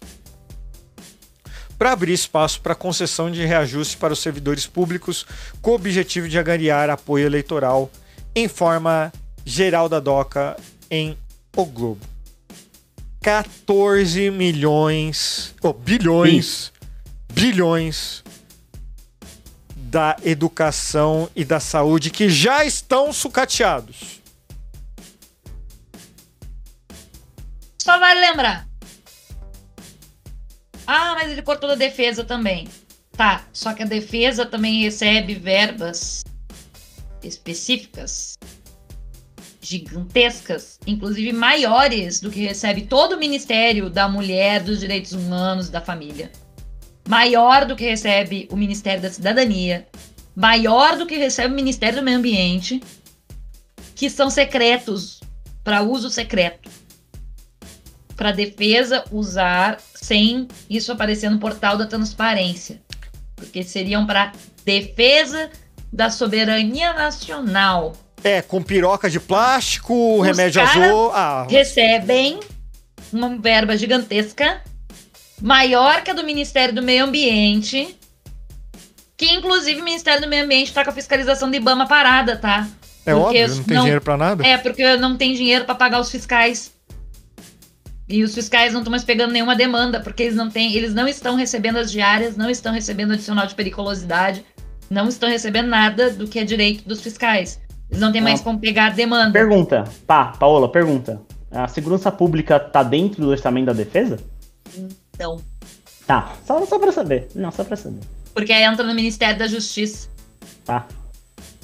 [1.77, 5.25] para abrir espaço para concessão de reajuste para os servidores públicos
[5.61, 7.89] com o objetivo de agariar apoio eleitoral
[8.35, 9.11] em forma
[9.45, 10.57] geral da DOCA
[10.91, 11.17] em
[11.55, 12.08] O Globo.
[13.21, 16.71] 14 milhões, oh, bilhões,
[17.33, 18.23] bilhões
[19.75, 24.21] da educação e da saúde que já estão sucateados.
[27.81, 28.67] Só vale lembrar.
[30.85, 32.67] Ah, mas ele cortou da defesa também.
[33.11, 36.23] Tá, só que a defesa também recebe verbas
[37.21, 38.37] específicas
[39.69, 45.79] gigantescas, inclusive maiores do que recebe todo o Ministério da Mulher, dos Direitos Humanos da
[45.79, 46.31] Família.
[47.07, 49.87] Maior do que recebe o Ministério da Cidadania,
[50.35, 52.81] maior do que recebe o Ministério do Meio Ambiente,
[53.95, 55.19] que são secretos,
[55.63, 56.69] para uso secreto.
[58.15, 62.81] Para defesa usar sem isso aparecer no portal da transparência.
[63.35, 64.31] Porque seriam para
[64.65, 65.51] defesa
[65.93, 67.95] da soberania nacional.
[68.23, 71.11] É, com piroca de plástico, Os remédio azul.
[71.13, 71.47] Ah.
[71.49, 72.39] Recebem
[73.11, 74.61] uma verba gigantesca,
[75.41, 77.97] maior que a do Ministério do Meio Ambiente,
[79.17, 82.67] que inclusive o Ministério do Meio Ambiente está com a fiscalização de Ibama parada, tá?
[83.05, 84.45] É porque óbvio, não tem não, dinheiro para nada.
[84.45, 86.71] É, porque não tem dinheiro para pagar os fiscais.
[88.07, 91.07] E os fiscais não estão mais pegando nenhuma demanda, porque eles não têm, eles não
[91.07, 94.43] estão recebendo as diárias, não estão recebendo adicional de periculosidade,
[94.89, 97.59] não estão recebendo nada do que é direito dos fiscais.
[97.89, 98.43] Eles não têm mais ah.
[98.43, 99.31] como pegar a demanda.
[99.31, 101.21] Pergunta, pá, Paola, pergunta.
[101.51, 104.19] A segurança pública tá dentro do orçamento da defesa?
[105.19, 105.41] Não.
[106.05, 107.27] Tá, só, só pra saber.
[107.33, 108.01] Não, só pra saber.
[108.33, 110.07] Porque aí entra no Ministério da Justiça.
[110.63, 110.87] Tá.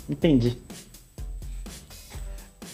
[0.09, 0.57] Entendi.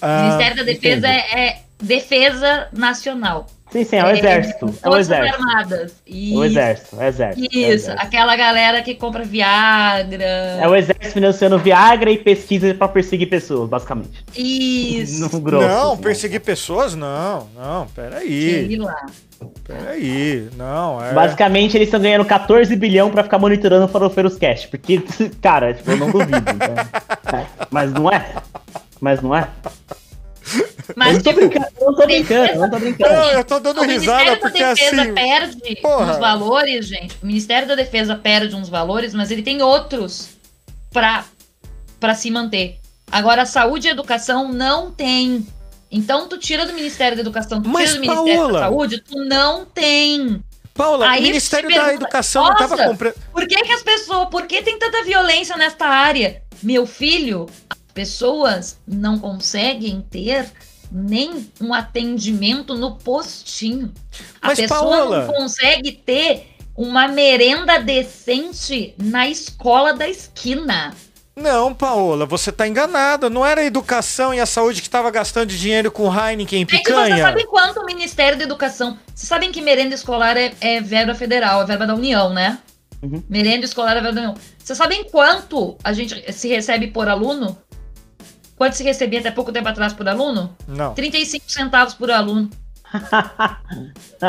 [0.02, 3.48] Ah, Ministério da Defesa é, é Defesa Nacional.
[3.72, 4.76] Sim, sim, é o é, exército.
[4.84, 5.42] É, o exército.
[5.42, 5.96] Armadas.
[6.06, 6.38] Isso.
[6.38, 7.48] O exército, o exército.
[7.50, 8.06] Isso, é exército.
[8.06, 10.26] aquela galera que compra Viagra.
[10.60, 14.26] É o exército financiando Viagra e pesquisa para perseguir pessoas, basicamente.
[14.36, 15.22] Isso.
[15.22, 16.02] No grosso, não, assim.
[16.02, 18.68] perseguir pessoas, não, não, peraí.
[18.68, 19.06] Sei lá.
[19.66, 21.14] Peraí, não, é...
[21.14, 24.66] Basicamente, eles estão ganhando 14 bilhão pra ficar monitorando o Farofeiros Cash.
[24.66, 25.02] Porque,
[25.42, 26.38] cara, tipo, eu não duvido.
[26.38, 27.46] Então, é.
[27.72, 28.34] Mas não é?
[29.00, 29.48] Mas não é?
[30.96, 33.14] Mas, eu tô tipo, brincando, eu tô brincando, eu tô brincando.
[33.14, 34.90] Não, eu tô dando risada porque assim...
[34.90, 36.12] O Ministério da Defesa perde porra.
[36.12, 37.18] uns valores, gente.
[37.22, 40.30] O Ministério da Defesa perde uns valores, mas ele tem outros
[40.92, 41.26] pra,
[42.00, 42.80] pra se manter.
[43.12, 45.46] Agora, saúde e educação não tem.
[45.92, 49.02] Então, tu tira do Ministério da Educação, tu mas, tira do Ministério Paola, da Saúde,
[49.02, 50.44] tu não tem.
[50.74, 53.16] Paula, Aí o Ministério da Educação não tava comprando.
[53.32, 54.30] Por que, que as pessoas.
[54.30, 56.42] Por que tem tanta violência nesta área?
[56.64, 57.48] Meu filho,
[57.94, 60.50] pessoas não conseguem ter
[60.92, 63.94] nem um atendimento no postinho.
[64.42, 65.26] A Mas, pessoa Paola...
[65.26, 70.94] não consegue ter uma merenda decente na escola da esquina.
[71.36, 73.30] Não, Paola, você tá enganada.
[73.30, 77.06] Não era a educação e a saúde que estava gastando dinheiro com Heineken e picanha.
[77.06, 79.00] É que você sabe quanto o Ministério da Educação...
[79.16, 82.60] Vocês sabem que merenda escolar é, é verba federal, é verba da União, né?
[83.02, 83.24] Uhum.
[83.30, 84.36] Merenda escolar é verba da União.
[84.58, 87.58] Vocês sabem quanto a gente se recebe por aluno?
[88.62, 90.56] Quanto se recebia até pouco tempo atrás por aluno?
[90.68, 90.94] Não.
[90.94, 92.48] 35 centavos por aluno.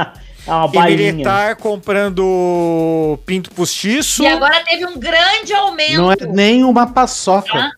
[0.47, 4.22] é uma e militar comprando pinto postiço.
[4.22, 5.97] E agora teve um grande aumento.
[5.99, 7.53] Não é nem uma paçoca.
[7.53, 7.72] Tá?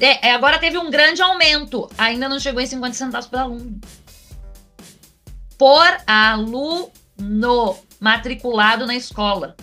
[0.00, 1.86] É, é, agora teve um grande aumento.
[1.98, 3.78] Ainda não chegou em 50 centavos por aluno.
[5.58, 6.90] Por aluno
[8.00, 9.54] matriculado na escola.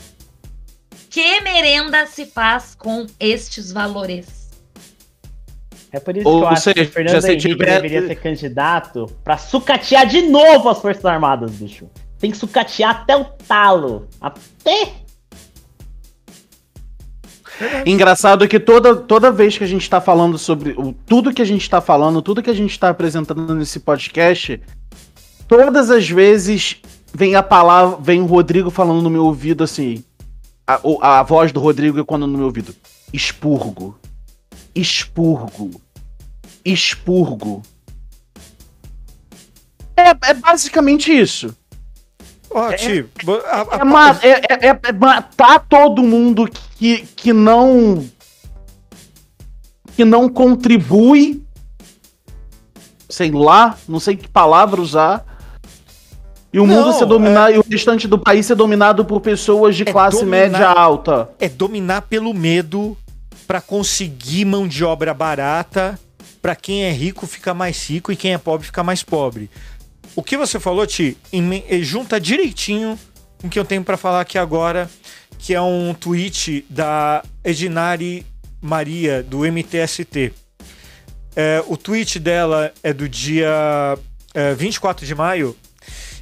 [1.10, 4.47] Que merenda se faz com estes valores?
[5.92, 7.82] É por isso Ou, que eu acho seja, que o Fernando Henrique tiver...
[7.82, 11.88] deveria ser candidato pra sucatear de novo as Forças Armadas, bicho.
[12.20, 14.08] Tem que sucatear até o talo.
[14.20, 14.92] Até.
[17.86, 21.46] Engraçado que toda, toda vez que a gente tá falando sobre o, tudo que a
[21.46, 24.62] gente tá falando, tudo que a gente tá apresentando nesse podcast,
[25.48, 26.78] todas as vezes
[27.14, 30.04] vem a palavra, vem o Rodrigo falando no meu ouvido assim.
[30.68, 32.76] A, a voz do Rodrigo é quando no meu ouvido.
[33.12, 33.98] Expurgo
[34.80, 35.82] expurgo.
[36.64, 37.62] Expurgo.
[39.96, 41.56] É, é basicamente isso.
[42.50, 43.10] Oh, tio,
[44.22, 48.06] é, é, é, é, matar todo mundo que, que não.
[49.96, 51.44] que não contribui.
[53.10, 55.26] Sei lá, não sei que palavra usar.
[56.54, 57.56] E o não, mundo ser dominado, é...
[57.56, 61.30] e o restante do país ser dominado por pessoas de é classe dominar, média alta.
[61.40, 62.98] É dominar pelo medo
[63.48, 66.00] para conseguir mão de obra barata,
[66.42, 69.50] para quem é rico ficar mais rico e quem é pobre ficar mais pobre.
[70.16, 73.00] O que você falou, Ti, eh, junta direitinho
[73.40, 74.90] com o que eu tenho para falar aqui agora,
[75.38, 78.26] que é um tweet da Edinari
[78.62, 80.34] Maria, do MTST.
[81.36, 83.48] É, o tweet dela é do dia
[84.34, 85.56] é, 24 de maio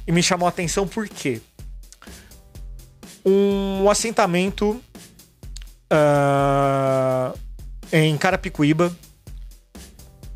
[0.06, 1.40] e me chamou a atenção porque
[3.24, 4.80] um assentamento
[5.92, 7.38] uh,
[7.92, 8.94] em Carapicuíba,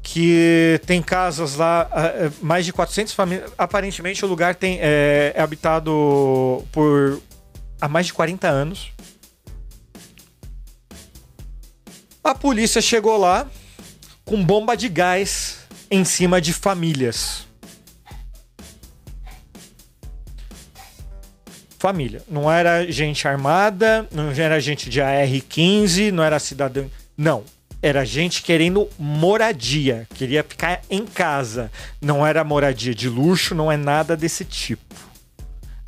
[0.02, 3.52] que tem casas lá, uh, mais de 400 famílias.
[3.56, 7.20] Aparentemente, o lugar tem, é, é habitado por
[7.81, 8.93] há mais de 40 anos.
[12.22, 13.47] A polícia chegou lá
[14.24, 15.60] com bomba de gás
[15.90, 17.49] em cima de famílias.
[21.81, 22.23] Família.
[22.31, 26.86] Não era gente armada, não era gente de AR-15, não era cidadão.
[27.16, 27.43] Não.
[27.82, 31.73] Era gente querendo moradia, queria ficar em casa.
[32.01, 34.94] Não era moradia de luxo, não é nada desse tipo.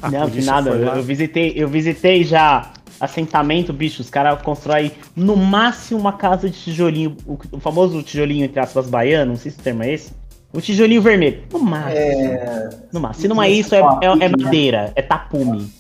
[0.01, 0.71] A não, nada.
[0.71, 4.01] Eu, eu, visitei, eu visitei já assentamento, bicho.
[4.01, 8.89] Os caras constroem no máximo uma casa de tijolinho, o, o, famoso tijolinho entre aspas
[8.89, 10.13] baiano, não sei se o termo é esse.
[10.51, 11.43] O tijolinho vermelho.
[11.53, 11.99] No máximo.
[11.99, 12.71] É...
[12.91, 13.23] No máximo.
[13.23, 14.93] Se não é isso, é, é, é, madeira, né?
[14.97, 15.71] é tapume.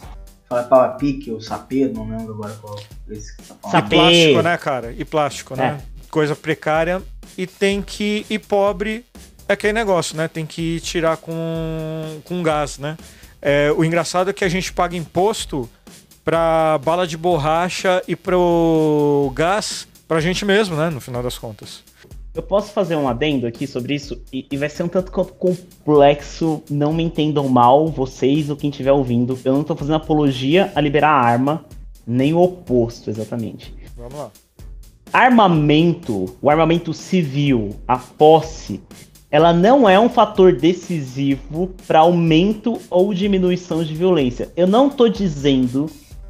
[0.53, 4.43] Fala pau a pique ou sapê, não lembro agora qual esse que tá E plástico,
[4.43, 4.93] né, cara?
[4.93, 5.81] E plástico, né?
[5.81, 6.09] É.
[6.11, 7.03] Coisa precária.
[7.39, 8.27] E tem que.
[8.29, 9.03] E pobre
[9.49, 10.29] é aquele negócio, né?
[10.29, 12.99] Tem que tirar com, com gás, né?
[13.41, 15.71] É, o engraçado é que a gente paga imposto
[16.23, 20.91] pra bala de borracha e pro gás pra gente mesmo, né?
[20.91, 21.83] No final das contas.
[22.35, 25.35] Eu posso fazer um adendo aqui sobre isso e, e, vai ser um tanto quanto
[25.35, 26.63] complexo.
[26.71, 29.39] Não me entendam mal, vocês ou quem estiver ouvindo.
[29.45, 31.67] Eu não tô fazendo apologia a liberar arma,
[32.07, 33.75] nem o oposto, exatamente.
[33.95, 34.31] Vamos lá.
[35.13, 38.81] Armamento, o armamento civil, a posse,
[39.31, 44.51] ela não é um fator decisivo para aumento ou diminuição de violência.
[44.57, 45.85] Eu não tô dizendo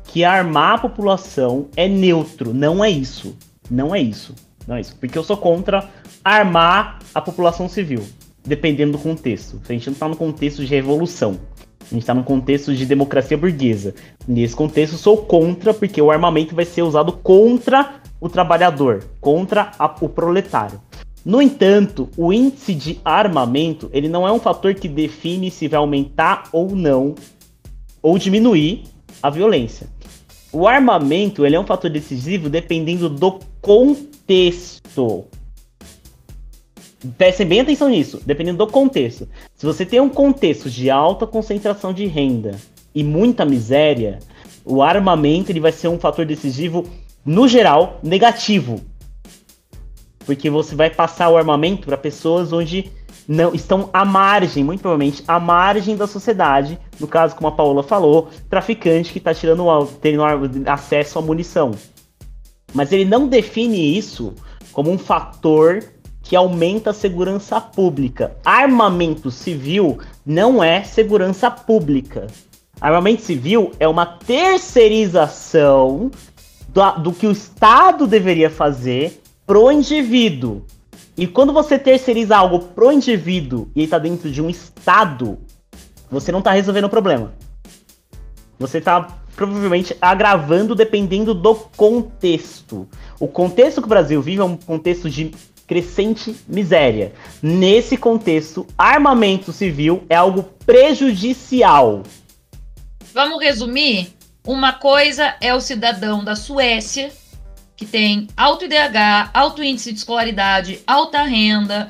[0.05, 3.37] que armar a população é neutro, não é isso.
[3.71, 4.35] Não é isso.
[4.67, 4.97] Não é isso.
[4.97, 5.89] Porque eu sou contra
[6.25, 8.03] armar a população civil,
[8.45, 9.61] dependendo do contexto.
[9.69, 11.39] A gente não está no contexto de revolução.
[11.81, 13.95] A gente está no contexto de democracia burguesa.
[14.27, 19.95] Nesse contexto, sou contra, porque o armamento vai ser usado contra o trabalhador, contra a,
[20.01, 20.81] o proletário.
[21.25, 25.79] No entanto, o índice de armamento ele não é um fator que define se vai
[25.79, 27.15] aumentar ou não,
[28.01, 28.85] ou diminuir
[29.23, 29.87] a violência.
[30.53, 34.12] O armamento ele é um fator decisivo dependendo do contexto.
[37.19, 39.29] Prestem bem atenção nisso, dependendo do contexto.
[39.57, 42.53] Se você tem um contexto de alta concentração de renda
[42.95, 44.21] e muita miséria,
[44.65, 46.87] o armamento ele vai ser um fator decisivo,
[47.25, 48.81] no geral, negativo.
[50.25, 52.89] Porque você vai passar o armamento para pessoas onde
[53.27, 56.79] não estão à margem, muito provavelmente à margem da sociedade.
[57.01, 59.65] No caso, como a Paola falou, traficante que está tirando
[60.01, 60.23] tendo
[60.67, 61.73] acesso à munição.
[62.73, 64.35] Mas ele não define isso
[64.73, 65.85] como um fator
[66.23, 68.37] que aumenta a segurança pública.
[68.45, 72.29] Armamento civil não é segurança pública.
[72.81, 76.11] Armamento civil é uma terceirização
[76.69, 80.65] do, do que o Estado deveria fazer pro indivíduo.
[81.17, 85.39] E quando você terceiriza algo pro indivíduo e está dentro de um Estado,
[86.11, 87.35] você não está resolvendo o problema.
[88.59, 92.89] Você está provavelmente agravando dependendo do contexto.
[93.19, 95.33] O contexto que o Brasil vive é um contexto de
[95.67, 97.13] crescente miséria.
[97.43, 102.03] Nesse contexto, armamento civil é algo prejudicial.
[103.15, 104.13] Vamos resumir?
[104.47, 107.13] Uma coisa é o cidadão da Suécia,
[107.77, 111.89] que tem alto IDH, alto índice de escolaridade, alta renda,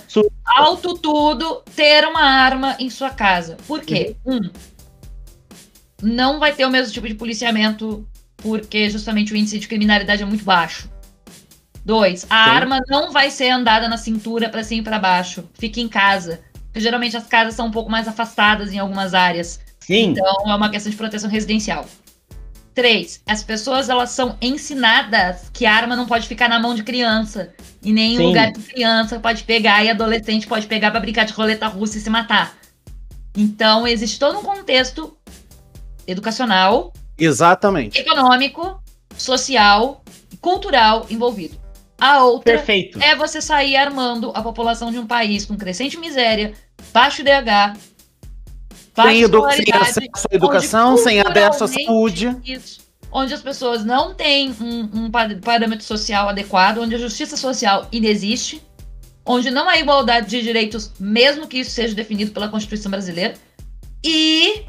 [0.56, 3.56] alto tudo, ter uma arma em sua casa.
[3.66, 4.16] Por quê?
[4.24, 4.36] Uhum.
[4.36, 4.50] Um,
[6.02, 8.06] não vai ter o mesmo tipo de policiamento
[8.36, 10.90] porque justamente o índice de criminalidade é muito baixo.
[11.84, 12.50] Dois, a Sim.
[12.50, 15.48] arma não vai ser andada na cintura para cima e para baixo.
[15.54, 16.40] Fique em casa.
[16.66, 19.60] Porque geralmente as casas são um pouco mais afastadas em algumas áreas.
[19.80, 20.10] Sim.
[20.10, 21.86] Então é uma questão de proteção residencial.
[22.74, 26.82] Três, as pessoas elas são ensinadas que a arma não pode ficar na mão de
[26.82, 27.52] criança.
[27.82, 31.32] E nem em lugar de criança pode pegar e adolescente pode pegar para brincar de
[31.32, 32.54] roleta russa e se matar.
[33.36, 35.16] Então existe todo um contexto
[36.06, 38.82] educacional, exatamente, econômico,
[39.16, 40.02] social,
[40.40, 41.60] cultural envolvido.
[42.00, 43.00] A outra Perfeito.
[43.00, 46.52] é você sair armando a população de um país com crescente miséria,
[46.92, 47.78] baixo DH,
[48.94, 52.36] sem, edu sem acesso à educação, sem acesso à saúde.
[52.44, 52.80] Isso,
[53.12, 58.62] onde as pessoas não têm um, um parâmetro social adequado, onde a justiça social inexiste,
[59.24, 63.34] onde não há igualdade de direitos, mesmo que isso seja definido pela Constituição brasileira,
[64.02, 64.64] e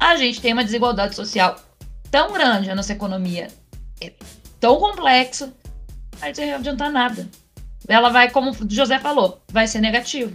[0.00, 1.56] a gente tem uma desigualdade social
[2.10, 3.48] tão grande, a nossa economia
[4.00, 4.12] é
[4.58, 5.52] tão complexa,
[6.20, 7.28] aí não vai adiantar nada.
[7.86, 10.32] Ela vai, como o José falou, vai ser negativo.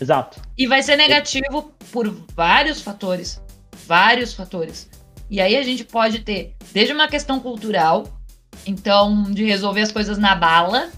[0.00, 0.40] Exato.
[0.56, 3.40] E vai ser negativo por vários fatores.
[3.86, 4.88] Vários fatores.
[5.28, 8.04] E aí a gente pode ter desde uma questão cultural,
[8.66, 10.90] então, de resolver as coisas na bala,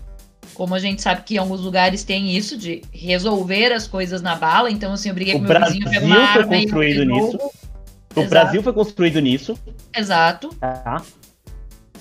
[0.54, 4.34] como a gente sabe que em alguns lugares tem isso, de resolver as coisas na
[4.34, 4.70] bala.
[4.70, 7.38] Então, assim, eu briguei o com meu vizinho, pego uma arma foi construído nisso.
[8.18, 8.30] O Exato.
[8.30, 9.58] Brasil foi construído nisso.
[9.94, 10.48] Exato.
[10.60, 11.02] Tá.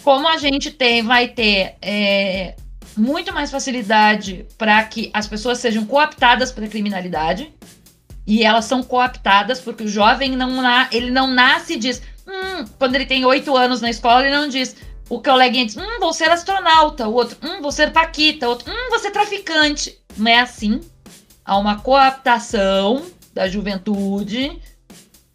[0.04, 2.56] Como a gente tem, vai ter é,
[2.96, 7.54] muito mais facilidade para que as pessoas sejam cooptadas pela criminalidade.
[8.26, 10.52] E elas são cooptadas porque o jovem não,
[10.92, 12.02] ele não nasce e diz.
[12.28, 14.76] Hum, quando ele tem oito anos na escola, ele não diz.
[15.10, 18.70] o coleguinha diz, hum, vou ser astronauta, o outro, hum, vou ser paquita, o outro,
[18.70, 19.98] hum, vou ser traficante.
[20.18, 20.82] Não é assim.
[21.46, 24.60] Há uma coaptação da juventude,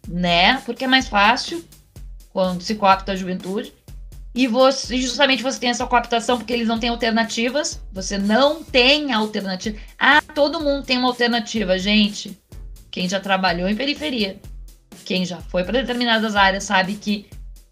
[0.07, 0.57] né?
[0.65, 1.63] Porque é mais fácil
[2.31, 3.73] quando se coapta a juventude.
[4.35, 7.79] E você, justamente você tem essa coaptação porque eles não têm alternativas.
[7.91, 9.77] Você não tem alternativa.
[9.97, 12.39] Ah, todo mundo tem uma alternativa, gente.
[12.89, 14.39] Quem já trabalhou em periferia,
[15.05, 17.27] quem já foi para determinadas áreas, sabe que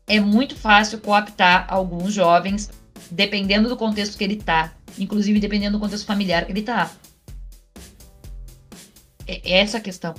[0.08, 2.70] é muito fácil coaptar alguns jovens,
[3.10, 6.92] dependendo do contexto que ele tá, inclusive dependendo do contexto familiar que ele tá.
[9.28, 10.14] É essa a questão.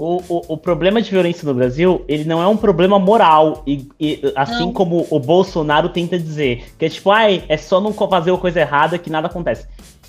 [0.00, 3.86] O, o, o, problema de violência no Brasil, ele não é um problema moral, e,
[4.00, 4.72] e assim não.
[4.72, 8.60] como o Bolsonaro tenta dizer, que é tipo, ai, é só não fazer a coisa
[8.60, 9.66] errada que nada acontece.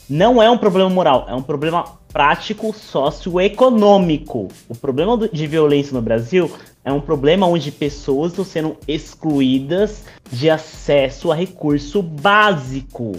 [0.09, 4.47] Não é um problema moral, é um problema prático socioeconômico.
[4.69, 6.49] O problema de violência no Brasil
[6.85, 13.11] é um problema onde pessoas estão sendo excluídas de acesso a recurso básico.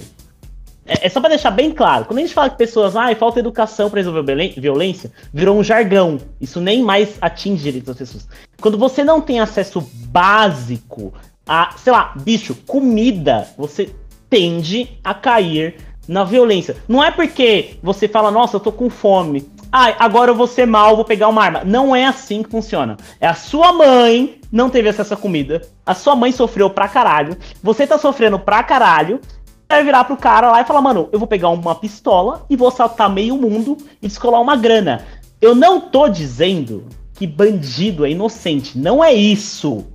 [0.87, 2.05] É, é só para deixar bem claro.
[2.05, 6.19] Quando a gente fala que pessoas, ah, falta educação para resolver violência, virou um jargão.
[6.41, 8.29] Isso nem mais atinge direitos das pessoas.
[8.61, 11.13] Quando você não tem acesso básico
[11.47, 13.91] a, sei lá, bicho, comida, você
[14.29, 15.77] tende a cair
[16.09, 16.77] na violência.
[16.89, 19.49] Não é porque você fala, nossa, eu tô com fome.
[19.71, 21.63] Ah, agora eu vou ser mal, vou pegar uma arma.
[21.65, 22.97] Não é assim que funciona.
[23.21, 25.63] É a sua mãe não teve acesso à comida.
[25.87, 27.37] A sua mãe sofreu pra caralho.
[27.63, 29.21] Você tá sofrendo pra caralho
[29.73, 32.69] vai virar pro cara lá e falar, mano, eu vou pegar uma pistola e vou
[32.69, 35.05] assaltar meio mundo e descolar uma grana.
[35.41, 38.79] Eu não tô dizendo que bandido é inocente.
[38.79, 39.87] Não é isso.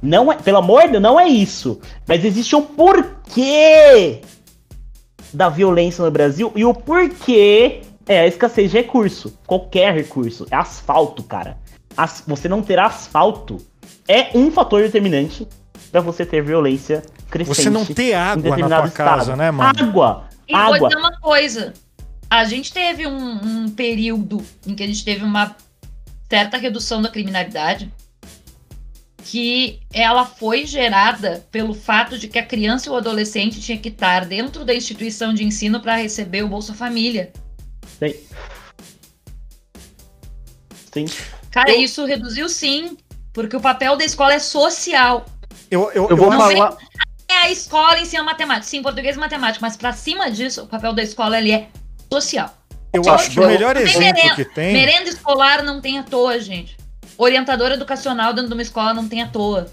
[0.00, 1.80] Não é, pelo amor de Deus, não é isso.
[2.06, 4.20] Mas existe um porquê
[5.32, 9.36] da violência no Brasil e o porquê é a escassez de recurso.
[9.46, 10.46] Qualquer recurso.
[10.50, 11.58] É asfalto, cara.
[11.96, 13.58] As, você não ter asfalto
[14.06, 15.46] é um fator determinante
[15.90, 17.56] para você ter violência crescente.
[17.56, 19.70] Você não ter água na tua casa, né, mano?
[19.78, 20.28] Água!
[20.48, 20.78] E água.
[20.78, 21.72] vou dizer uma coisa.
[22.30, 25.56] A gente teve um, um período em que a gente teve uma
[26.28, 27.90] certa redução da criminalidade
[29.24, 34.24] que ela foi gerada pelo fato de que a criança ou adolescente tinha que estar
[34.24, 37.30] dentro da instituição de ensino para receber o Bolsa Família.
[37.98, 38.14] Sim.
[40.92, 41.06] Sim.
[41.50, 41.80] Cara, eu...
[41.80, 42.96] isso reduziu sim,
[43.32, 45.26] porque o papel da escola é social.
[45.70, 46.76] Eu, eu, eu vou falar.
[47.30, 48.66] É a escola ensina matemática.
[48.66, 51.68] Sim, português e matemática, mas para cima disso, o papel da escola ele é
[52.10, 52.54] social.
[52.92, 53.14] Eu social.
[53.14, 54.72] acho que o melhor exemplo merenda, que tem.
[54.72, 56.76] Merenda escolar não tem à toa, gente.
[57.18, 59.70] Orientador educacional dentro de uma escola não tem à toa.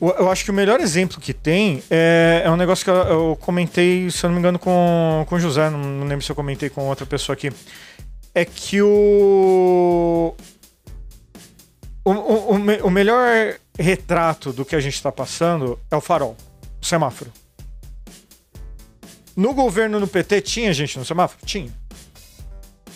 [0.00, 3.38] Eu acho que o melhor exemplo que tem é, é um negócio que eu, eu,
[3.40, 6.36] comentei, se eu não me engano, com, com o José, não, não lembro se eu
[6.36, 7.50] comentei com outra pessoa aqui.
[8.32, 10.34] É que o,
[12.04, 16.36] o, o, o melhor retrato do que a gente está passando é o farol,
[16.80, 17.32] o semáforo.
[19.36, 21.46] No governo no PT tinha gente no semáforo?
[21.46, 21.72] Tinha.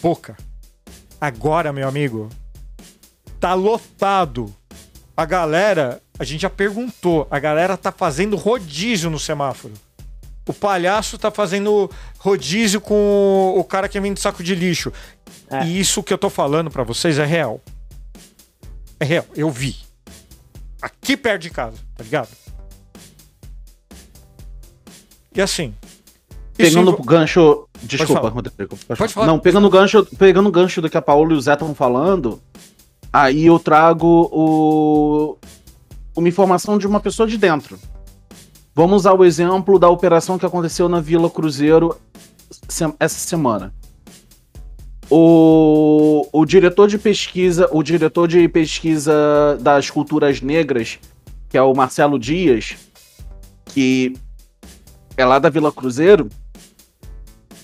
[0.00, 0.36] Pouca.
[1.20, 2.28] Agora, meu amigo,
[3.38, 4.52] tá lotado.
[5.16, 9.74] A galera, a gente já perguntou, a galera tá fazendo rodízio no semáforo.
[10.48, 11.88] O palhaço tá fazendo
[12.18, 14.92] rodízio com o cara que vem de saco de lixo.
[15.48, 15.64] É.
[15.64, 17.60] E isso que eu tô falando para vocês é real.
[18.98, 19.76] É real, eu vi.
[20.82, 22.28] Aqui perto de casa, tá ligado?
[25.32, 25.72] E assim.
[26.56, 27.68] Pegando o gancho.
[27.82, 28.76] Desculpa, Rodrigo.
[28.76, 29.26] Pode, pode falar.
[29.26, 31.74] Não, pegando o gancho, pegando o gancho do que a Paulo e o Zé estão
[31.74, 32.42] falando,
[33.12, 35.38] aí eu trago o,
[36.16, 37.78] uma informação de uma pessoa de dentro.
[38.74, 41.96] Vamos usar o exemplo da operação que aconteceu na Vila Cruzeiro
[42.98, 43.72] essa semana
[45.14, 50.98] o, o diretor de pesquisa, o diretor de pesquisa das culturas negras,
[51.50, 52.76] que é o Marcelo Dias,
[53.66, 54.14] que
[55.14, 56.30] é lá da Vila Cruzeiro,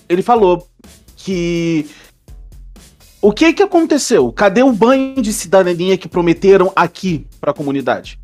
[0.07, 0.67] ele falou
[1.15, 1.87] que
[3.19, 4.31] o que que aconteceu?
[4.31, 8.19] Cadê o banho de cidadania que prometeram aqui para a comunidade?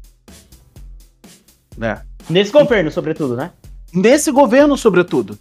[1.76, 2.00] Né?
[2.30, 3.52] Nesse governo, sobretudo, né?
[3.92, 5.36] Nesse governo, sobretudo.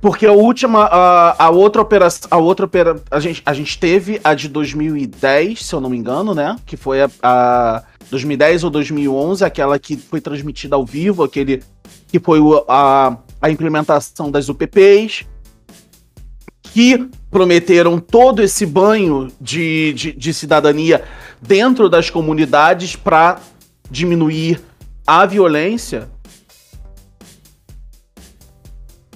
[0.00, 4.20] Porque a última, a, a outra operação, a outra opera, a gente, a gente teve
[4.22, 6.56] a de 2010, se eu não me engano, né?
[6.64, 11.62] Que foi a, a 2010 ou 2011, aquela que foi transmitida ao vivo, aquele
[12.06, 12.38] que foi
[12.68, 15.26] a, a implementação das UPPs,
[16.62, 21.02] que prometeram todo esse banho de, de, de cidadania
[21.42, 23.40] dentro das comunidades para
[23.90, 24.60] diminuir
[25.04, 26.08] a violência.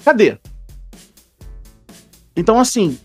[0.05, 0.39] Cadê?
[2.37, 2.99] Então, assim,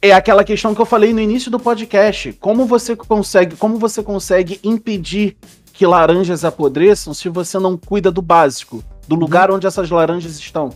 [0.00, 2.32] é aquela questão que eu falei no início do podcast.
[2.34, 5.36] Como você consegue, como você consegue impedir
[5.72, 10.70] que laranjas apodreçam se você não cuida do básico, do lugar onde essas laranjas estão.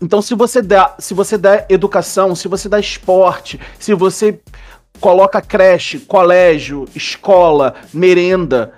[0.00, 4.40] Então, se você der, se você der educação, se você dá esporte, se você
[4.98, 8.74] coloca creche, colégio, escola, merenda,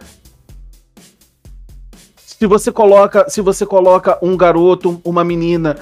[2.45, 5.79] se você coloca, se você coloca um garoto, uma menina,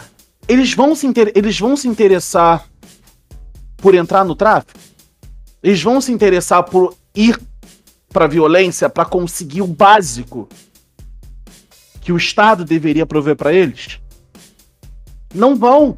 [0.49, 1.33] eles vão se, inter...
[1.35, 2.65] eles vão se interessar
[3.77, 4.79] por entrar no tráfico?
[5.63, 7.41] Eles vão se interessar por ir
[8.13, 10.49] para violência para conseguir o básico
[12.01, 14.01] que o Estado deveria prover para eles?
[15.35, 15.97] Não vão.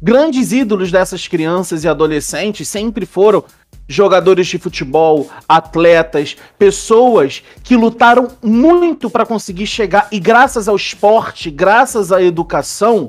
[0.00, 3.42] Grandes ídolos dessas crianças e adolescentes sempre foram
[3.88, 11.50] jogadores de futebol, atletas, pessoas que lutaram muito para conseguir chegar e graças ao esporte,
[11.50, 13.08] graças à educação,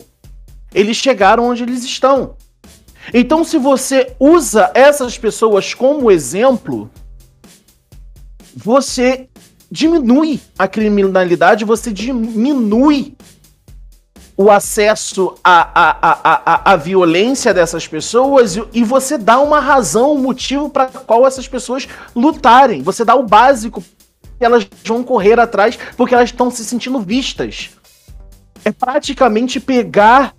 [0.73, 2.35] eles chegaram onde eles estão.
[3.13, 6.89] Então, se você usa essas pessoas como exemplo,
[8.55, 9.29] você
[9.71, 13.15] diminui a criminalidade, você diminui
[14.35, 20.13] o acesso à, à, à, à, violência dessas pessoas e, e você dá uma razão,
[20.13, 22.83] um motivo para qual essas pessoas lutarem.
[22.83, 23.83] Você dá o básico
[24.39, 27.71] elas vão correr atrás porque elas estão se sentindo vistas.
[28.63, 30.35] É praticamente pegar.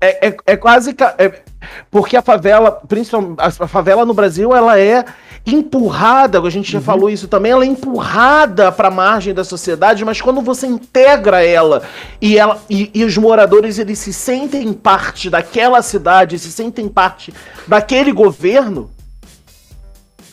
[0.00, 0.94] É, é, é quase.
[1.18, 1.42] É,
[1.90, 5.04] porque a favela, principalmente a favela no Brasil, ela é
[5.46, 6.84] empurrada, a gente já uhum.
[6.84, 11.44] falou isso também, ela é empurrada para a margem da sociedade, mas quando você integra
[11.44, 11.82] ela
[12.20, 17.32] e, ela e, e, os moradores eles se sentem parte daquela cidade, se sentem parte
[17.66, 18.90] daquele governo,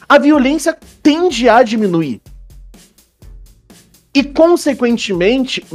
[0.09, 2.22] a violência tende a diminuir.
[4.13, 5.65] E, consequentemente,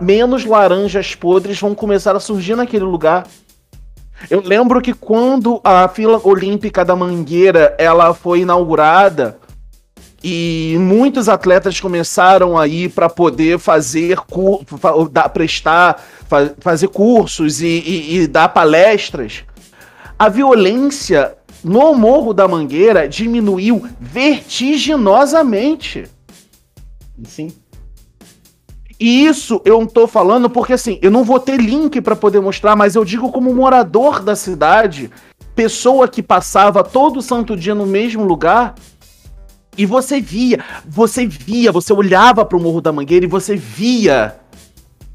[0.00, 3.26] menos laranjas podres vão começar a surgir naquele lugar.
[4.30, 9.38] Eu lembro que quando a fila olímpica da Mangueira ela foi inaugurada
[10.24, 14.16] e muitos atletas começaram aí para poder fazer
[15.34, 16.00] prestar,
[16.60, 19.42] fazer cursos e, e, e dar palestras,
[20.16, 26.04] a violência no Morro da Mangueira diminuiu vertiginosamente.
[27.24, 27.52] Sim.
[29.02, 32.40] E isso eu não tô falando porque assim, eu não vou ter link para poder
[32.40, 35.10] mostrar, mas eu digo como morador da cidade,
[35.56, 38.76] pessoa que passava todo santo dia no mesmo lugar,
[39.76, 44.36] e você via, você via, você olhava para o Morro da Mangueira e você via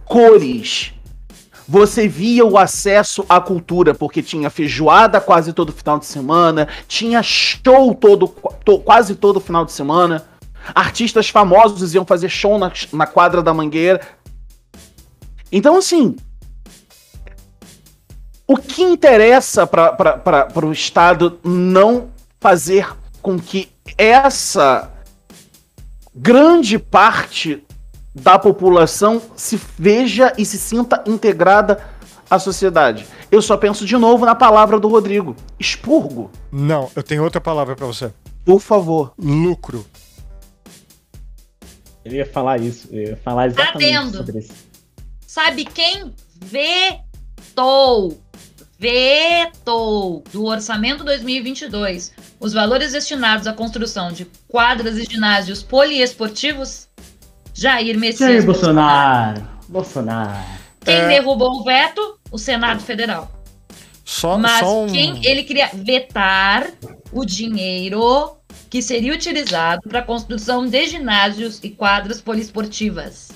[0.04, 0.92] cores.
[1.66, 7.24] Você via o acesso à cultura, porque tinha feijoada quase todo final de semana, tinha
[7.24, 8.28] show todo,
[8.66, 10.26] to, quase todo final de semana
[10.74, 14.02] Artistas famosos iam fazer show na, na quadra da Mangueira.
[15.52, 16.16] Então, assim.
[18.48, 22.88] O que interessa para o Estado não fazer
[23.22, 24.90] com que essa
[26.16, 27.64] grande parte
[28.16, 31.84] da população se veja e se sinta integrada
[32.30, 33.06] à sociedade.
[33.32, 36.32] Eu só penso de novo na palavra do Rodrigo: expurgo.
[36.52, 38.12] Não, eu tenho outra palavra para você.
[38.44, 39.14] Por favor.
[39.18, 39.86] Lucro.
[42.08, 44.18] Eu ia falar isso, eu ia falar exatamente Atendo.
[44.18, 44.54] sobre isso.
[45.26, 48.18] Sabe quem vetou,
[48.80, 56.88] vetou do orçamento 2022 os valores destinados à construção de quadras e ginásios poliesportivos?
[57.54, 59.48] Jair Messias Jair Bolsonaro.
[59.68, 60.46] Bolsonaro.
[60.80, 61.08] Quem é...
[61.08, 62.20] derrubou o veto?
[62.32, 63.32] O Senado Federal.
[64.06, 64.88] Só, Mas só um...
[64.88, 66.72] quem ele queria vetar
[67.12, 68.37] o dinheiro
[68.70, 73.30] que seria utilizado para a construção de ginásios e quadras poliesportivas,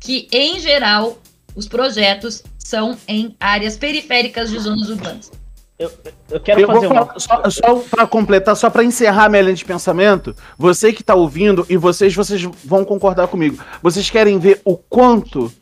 [0.00, 1.18] que, em geral,
[1.54, 5.30] os projetos são em áreas periféricas de zonas urbanas.
[5.78, 5.92] Eu,
[6.30, 7.18] eu quero eu fazer uma...
[7.18, 11.66] Só, só para completar, só para encerrar minha linha de pensamento, você que está ouvindo
[11.68, 13.62] e vocês, vocês vão concordar comigo.
[13.82, 15.52] Vocês querem ver o quanto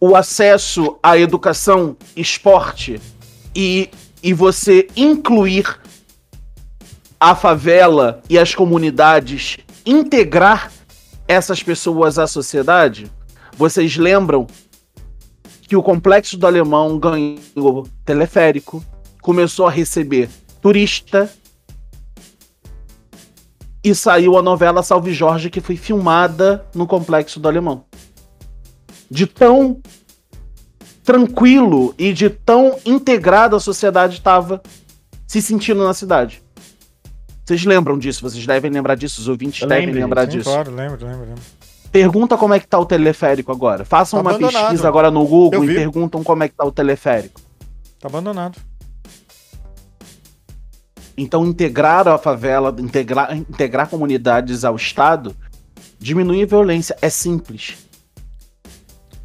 [0.00, 3.00] o acesso à educação, esporte
[3.54, 3.90] e,
[4.22, 5.78] e você incluir
[7.20, 10.72] a favela e as comunidades integrar
[11.26, 13.10] essas pessoas à sociedade?
[13.56, 14.46] Vocês lembram
[15.62, 18.82] que o Complexo do Alemão ganhou teleférico,
[19.20, 20.30] começou a receber
[20.62, 21.30] turista
[23.84, 27.84] e saiu a novela Salve Jorge que foi filmada no Complexo do Alemão.
[29.10, 29.80] De tão
[31.02, 34.62] tranquilo e de tão integrado a sociedade estava
[35.26, 36.42] se sentindo na cidade.
[37.48, 38.20] Vocês lembram disso?
[38.20, 40.50] Vocês devem lembrar disso, os ouvintes Eu devem lembro, lembrar sim, disso.
[40.50, 41.42] Claro, lembro, lembro, lembro.
[41.90, 43.86] Pergunta como é que tá o teleférico agora.
[43.86, 47.40] Façam tá uma pesquisa agora no Google e perguntam como é que tá o teleférico.
[47.98, 48.58] Tá abandonado.
[51.16, 55.34] Então, integrar a favela, integrar, integrar comunidades ao Estado,
[55.98, 56.98] diminui a violência.
[57.00, 57.78] É simples.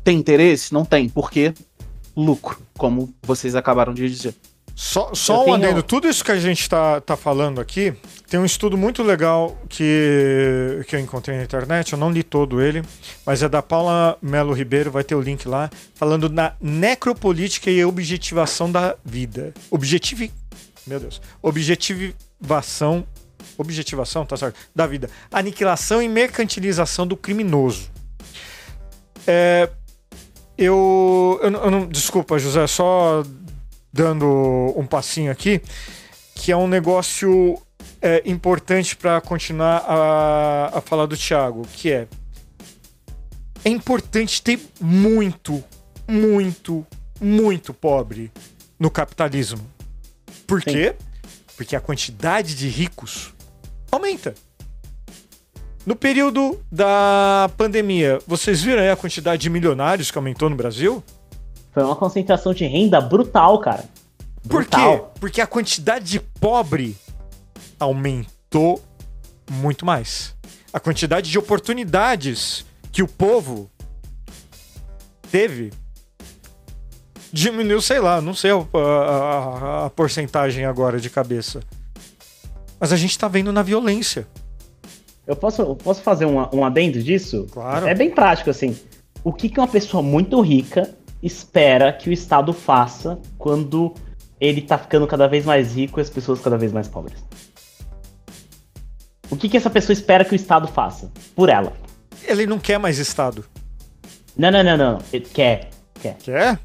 [0.01, 0.73] Tem interesse?
[0.73, 1.09] Não tem.
[1.09, 1.53] Por quê?
[2.15, 4.33] Lucro, como vocês acabaram de dizer.
[4.75, 7.93] Só, só um adendo, tudo isso que a gente está tá falando aqui,
[8.27, 12.59] tem um estudo muito legal que, que eu encontrei na internet, eu não li todo
[12.59, 12.81] ele,
[13.23, 17.85] mas é da Paula Melo Ribeiro, vai ter o link lá, falando da necropolítica e
[17.85, 19.53] objetivação da vida.
[19.69, 20.27] Objetivo.
[20.87, 21.21] Meu Deus.
[21.39, 23.05] Objetivação.
[23.55, 24.57] Objetivação, tá certo?
[24.75, 25.07] Da vida.
[25.31, 27.91] Aniquilação e mercantilização do criminoso.
[29.27, 29.69] É,
[30.57, 31.87] eu, eu, eu não.
[31.87, 33.23] Desculpa, José, só
[33.93, 35.61] dando um passinho aqui,
[36.33, 37.61] que é um negócio
[38.01, 42.07] é, importante para continuar a, a falar do Thiago, que é
[43.65, 45.63] é importante ter muito,
[46.07, 46.85] muito,
[47.19, 48.29] muito pobre
[48.77, 49.65] no capitalismo.
[50.45, 50.71] Por Sim.
[50.71, 50.95] quê?
[51.55, 53.33] Porque a quantidade de ricos
[53.89, 54.35] aumenta.
[55.85, 61.03] No período da pandemia, vocês viram aí a quantidade de milionários que aumentou no Brasil?
[61.73, 63.85] Foi uma concentração de renda brutal, cara.
[64.43, 64.97] Brutal.
[64.97, 65.19] Por quê?
[65.19, 66.95] Porque a quantidade de pobre
[67.79, 68.81] aumentou
[69.49, 70.35] muito mais.
[70.71, 73.69] A quantidade de oportunidades que o povo
[75.31, 75.71] teve
[77.31, 81.61] diminuiu, sei lá, não sei a, a, a, porcentagem agora de cabeça.
[82.79, 84.27] Mas a gente tá vendo na violência.
[85.25, 87.47] Eu posso, posso fazer um, um adendo disso?
[87.51, 87.87] Claro.
[87.87, 88.77] É bem prático, assim.
[89.23, 90.93] O que, que uma pessoa muito rica
[91.23, 93.93] espera que o Estado faça quando
[94.39, 97.23] ele tá ficando cada vez mais rico e as pessoas cada vez mais pobres.
[99.31, 101.73] O que, que essa pessoa espera que o Estado faça por ela?
[102.27, 103.45] Ele não quer mais Estado.
[104.37, 104.99] Não, não, não, não.
[105.13, 105.69] Ele quer.
[105.99, 106.17] Quer?
[106.17, 106.59] Quer?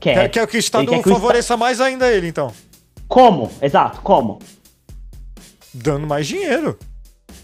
[0.00, 0.28] Quer.
[0.30, 2.52] Quer, que o Estado que favoreça o mais ainda ele, então.
[3.06, 3.50] Como?
[3.60, 4.38] Exato, como?
[5.74, 6.78] Dando mais dinheiro.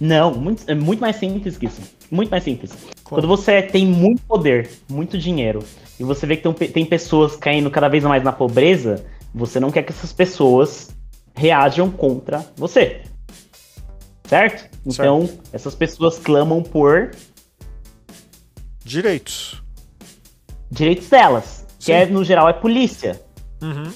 [0.00, 1.82] Não, muito, é muito mais simples que isso.
[2.10, 2.72] Muito mais simples.
[3.04, 5.62] Quando você tem muito poder, muito dinheiro,
[5.98, 9.04] e você vê que tem, tem pessoas caindo cada vez mais na pobreza,
[9.34, 10.90] você não quer que essas pessoas
[11.34, 13.02] reajam contra você.
[14.24, 14.68] Certo?
[14.84, 15.42] Então, certo.
[15.52, 17.12] essas pessoas clamam por
[18.84, 19.62] direitos.
[20.70, 21.66] Direitos delas.
[21.78, 21.86] Sim.
[21.86, 23.20] Que é, no geral é polícia.
[23.62, 23.90] Uhum.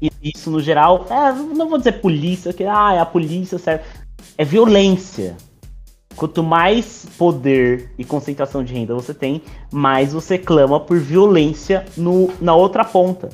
[0.00, 3.84] E isso no geral, é, não vou dizer polícia, que ah, é a polícia serve.
[4.36, 5.36] É violência.
[6.16, 12.30] Quanto mais poder e concentração de renda você tem, mais você clama por violência no,
[12.40, 13.30] na outra ponta.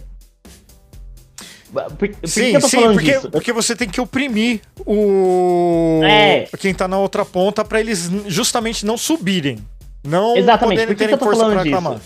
[1.73, 3.31] Por, por sim, sim, porque, disso?
[3.31, 6.49] porque você tem que oprimir o é.
[6.59, 9.59] quem tá na outra ponta para eles justamente não subirem.
[10.07, 12.01] Não Exatamente, por que, que eu tô falando disso?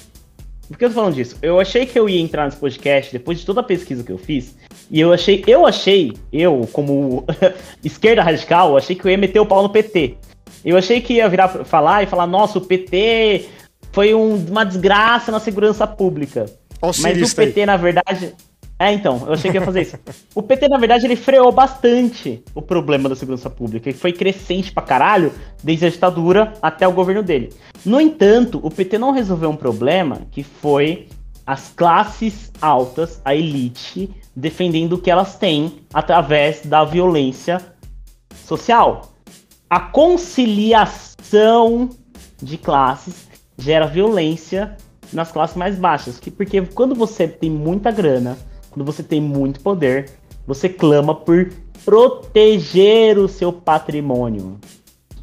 [0.68, 1.36] Por que eu tô falando disso?
[1.42, 4.18] Eu achei que eu ia entrar nesse podcast depois de toda a pesquisa que eu
[4.18, 4.56] fiz.
[4.90, 7.26] E eu achei, eu achei, eu, como
[7.84, 10.16] esquerda radical, achei que eu ia meter o pau no PT.
[10.64, 13.48] Eu achei que ia virar falar e falar, nossa, o PT
[13.92, 16.46] foi um, uma desgraça na segurança pública.
[17.00, 17.66] Mas o PT, aí.
[17.66, 18.34] na verdade.
[18.78, 19.96] É, então, eu achei que ia fazer isso.
[20.34, 24.72] O PT, na verdade, ele freou bastante o problema da segurança pública, e foi crescente
[24.72, 25.32] pra caralho
[25.62, 27.52] desde a ditadura até o governo dele.
[27.84, 31.06] No entanto, o PT não resolveu um problema que foi
[31.46, 37.60] as classes altas, a elite, defendendo o que elas têm através da violência
[38.44, 39.11] social.
[39.72, 41.88] A conciliação
[42.42, 43.26] de classes
[43.56, 44.76] gera violência
[45.10, 48.36] nas classes mais baixas, porque quando você tem muita grana,
[48.70, 50.10] quando você tem muito poder,
[50.46, 51.50] você clama por
[51.86, 54.60] proteger o seu patrimônio.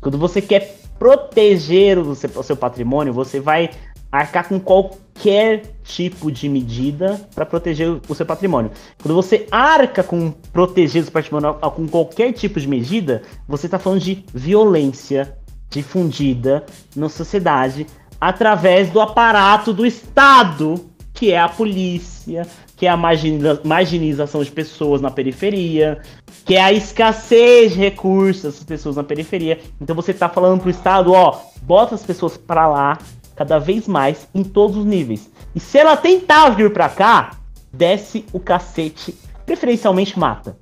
[0.02, 3.70] Quando você quer proteger o seu, patrimônio, você vai
[4.12, 8.72] arcar com qualquer tipo de medida para proteger o seu patrimônio.
[9.02, 14.02] Quando você arca com proteger o patrimônio com qualquer tipo de medida, você está falando
[14.02, 15.38] de violência
[15.70, 16.66] difundida
[16.96, 17.86] na sociedade
[18.20, 25.02] através do aparato do Estado, que é a polícia, que é a marginalização de pessoas
[25.02, 26.02] na periferia,
[26.46, 29.60] que é a escassez de recursos dessas pessoas na periferia.
[29.80, 32.98] Então você está falando pro Estado, ó, bota as pessoas para lá
[33.40, 35.32] cada vez mais em todos os níveis.
[35.56, 37.38] E se ela tentar vir para cá,
[37.72, 40.58] desce o cacete, preferencialmente mata.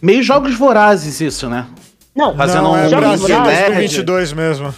[0.00, 1.66] Meio jogos vorazes isso, né?
[2.16, 3.78] Não, fazendo não, um é Brasil Nerd.
[3.78, 4.74] 22 mesmo.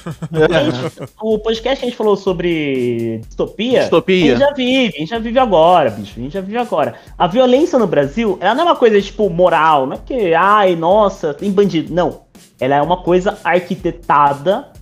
[1.22, 5.08] o podcast que a gente falou sobre distopia, distopia, a gente já vive, a gente
[5.08, 6.96] já vive agora, bicho, a gente já vive agora.
[7.16, 10.74] A violência no Brasil, ela não é uma coisa, tipo, moral, não é porque, ai,
[10.74, 11.94] nossa, tem bandido.
[11.94, 12.22] Não.
[12.58, 14.72] Ela é uma coisa arquitetada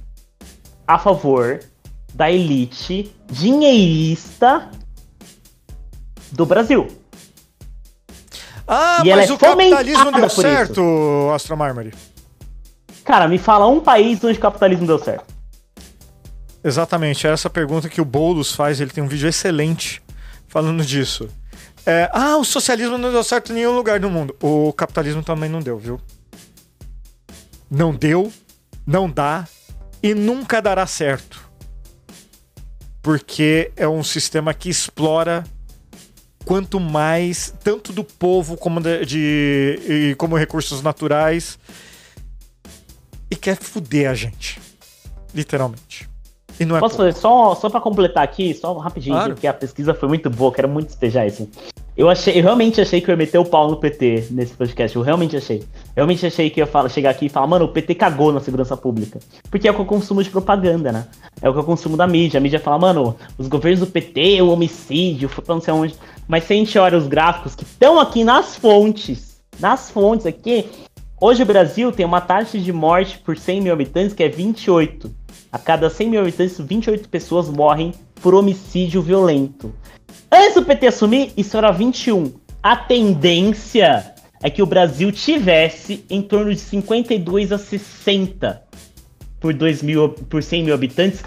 [0.88, 1.60] a favor
[2.14, 4.70] da elite dinheirista
[6.32, 6.88] do Brasil.
[8.66, 11.92] Ah, e mas é o capitalismo deu certo, Astro Marmory.
[13.04, 15.34] Cara, me fala um país onde o capitalismo deu certo.
[16.64, 20.02] Exatamente, é essa pergunta que o Boulos faz, ele tem um vídeo excelente
[20.48, 21.28] falando disso.
[21.86, 24.34] É, ah, o socialismo não deu certo em nenhum lugar do mundo.
[24.42, 26.00] O capitalismo também não deu, viu?
[27.70, 28.32] Não deu,
[28.86, 29.46] não dá
[30.02, 31.48] e nunca dará certo.
[33.02, 35.44] Porque é um sistema que explora
[36.44, 41.58] quanto mais, tanto do povo como de, de como recursos naturais,
[43.30, 44.60] e quer fuder a gente.
[45.34, 46.08] Literalmente.
[46.58, 47.10] E não é Posso pouco.
[47.10, 49.34] fazer só, só pra completar aqui, só rapidinho, claro.
[49.34, 51.48] porque a pesquisa foi muito boa, quero muito despejar isso.
[51.98, 54.96] Eu achei, eu realmente achei que eu ia meter o pau no PT nesse podcast.
[54.96, 55.58] Eu realmente achei.
[55.58, 58.38] Eu realmente achei que eu ia chegar aqui e falar, mano, o PT cagou na
[58.38, 59.18] segurança pública.
[59.50, 61.08] Porque é o que eu consumo de propaganda, né?
[61.42, 62.38] É o que eu consumo da mídia.
[62.38, 65.96] A mídia fala, mano, os governos do PT, o homicídio, foi pra não sei onde.
[66.28, 70.66] Mas se a gente olha os gráficos que estão aqui nas fontes, nas fontes aqui,
[71.20, 75.10] hoje o Brasil tem uma taxa de morte por 100 mil habitantes que é 28.
[75.50, 77.92] A cada 100 mil habitantes, 28 pessoas morrem
[78.22, 79.74] por homicídio violento.
[80.30, 82.32] Antes do PT assumir, isso era 21.
[82.62, 88.62] A tendência é que o Brasil tivesse em torno de 52 a 60
[89.40, 91.22] por, 2 mil, por 100 mil habitantes,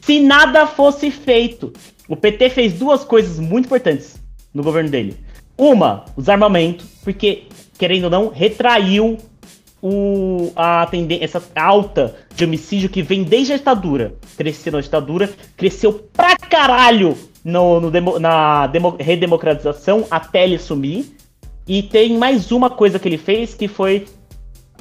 [0.00, 1.72] se nada fosse feito.
[2.08, 4.20] O PT fez duas coisas muito importantes
[4.52, 5.16] no governo dele.
[5.56, 7.44] Uma, os armamentos, porque,
[7.78, 9.18] querendo ou não, retraiu
[9.82, 10.88] o, a
[11.20, 14.14] essa alta de homicídio que vem desde a ditadura.
[14.36, 21.06] Cresceu na ditadura, cresceu pra caralho no, no demo, na demo, redemocratização até ele sumir.
[21.66, 24.06] E tem mais uma coisa que ele fez que foi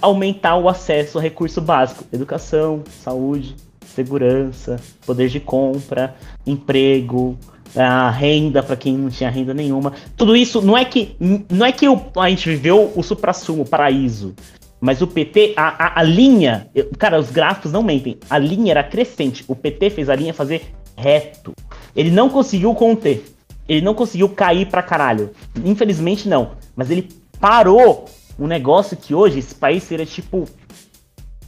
[0.02, 3.56] aumentar o acesso ao recurso básico: educação, saúde,
[3.86, 6.16] segurança, poder de compra,
[6.46, 7.38] emprego,
[7.76, 9.94] a renda para quem não tinha renda nenhuma.
[10.18, 11.16] Tudo isso não é que
[11.50, 14.34] não é que a gente viveu o supra-sumo, o paraíso.
[14.82, 18.18] Mas o PT, a, a, a, linha, cara, os gráficos não mentem.
[18.30, 19.44] A linha era crescente.
[19.46, 21.54] O PT fez a linha fazer reto.
[21.96, 23.26] Ele não conseguiu conter.
[23.68, 25.32] Ele não conseguiu cair pra caralho.
[25.64, 26.52] Infelizmente não.
[26.76, 27.10] Mas ele
[27.40, 28.06] parou
[28.38, 30.48] um negócio que hoje esse país seria tipo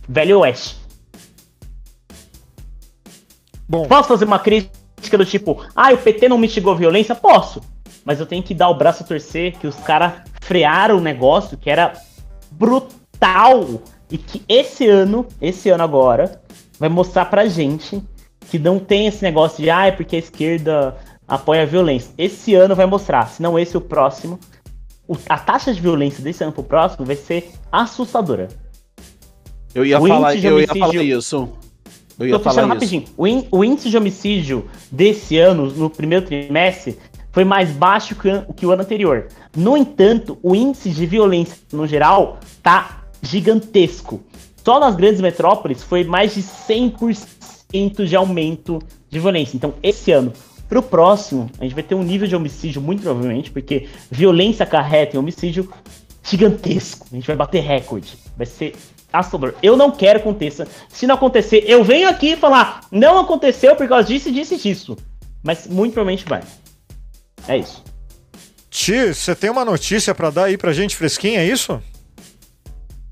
[0.07, 0.77] Velho Oeste.
[3.67, 3.87] Bom.
[3.87, 7.15] Posso fazer uma crítica do tipo, ah, o PT não mitigou violência?
[7.15, 7.61] Posso.
[8.03, 11.57] Mas eu tenho que dar o braço a torcer que os caras frearam o negócio
[11.57, 11.93] que era
[12.51, 13.81] brutal.
[14.09, 16.41] E que esse ano, esse ano agora,
[16.77, 18.03] vai mostrar pra gente
[18.51, 22.13] que não tem esse negócio de, ah, é porque a esquerda apoia a violência.
[22.17, 24.37] Esse ano vai mostrar, se não esse, o próximo.
[25.07, 28.49] O, a taxa de violência desse ano pro próximo vai ser assustadora.
[29.73, 31.49] Eu ia, falar, eu ia falar isso.
[32.19, 33.05] Eu ia falar rapidinho.
[33.15, 36.99] O, in, o, índice de homicídio desse ano, no primeiro trimestre,
[37.31, 39.29] foi mais baixo que, que o ano anterior.
[39.55, 44.21] No entanto, o índice de violência no geral tá gigantesco.
[44.57, 47.40] Só nas grandes metrópoles foi mais de 100%
[48.07, 48.79] de aumento
[49.09, 49.55] de violência.
[49.55, 50.33] Então, esse ano,
[50.67, 54.65] para o próximo, a gente vai ter um nível de homicídio, muito provavelmente, porque violência
[54.65, 55.69] carreta em homicídio
[56.23, 57.07] gigantesco.
[57.11, 58.17] A gente vai bater recorde.
[58.37, 58.75] Vai ser
[59.11, 59.53] assustador.
[59.61, 60.67] Eu não quero que aconteça.
[60.89, 64.97] Se não acontecer, eu venho aqui falar, não aconteceu por causa disso, disso e disso.
[65.43, 66.41] Mas muito provavelmente vai.
[67.47, 67.83] É isso.
[68.69, 71.81] Ti, você tem uma notícia para dar aí pra gente fresquinha, é isso?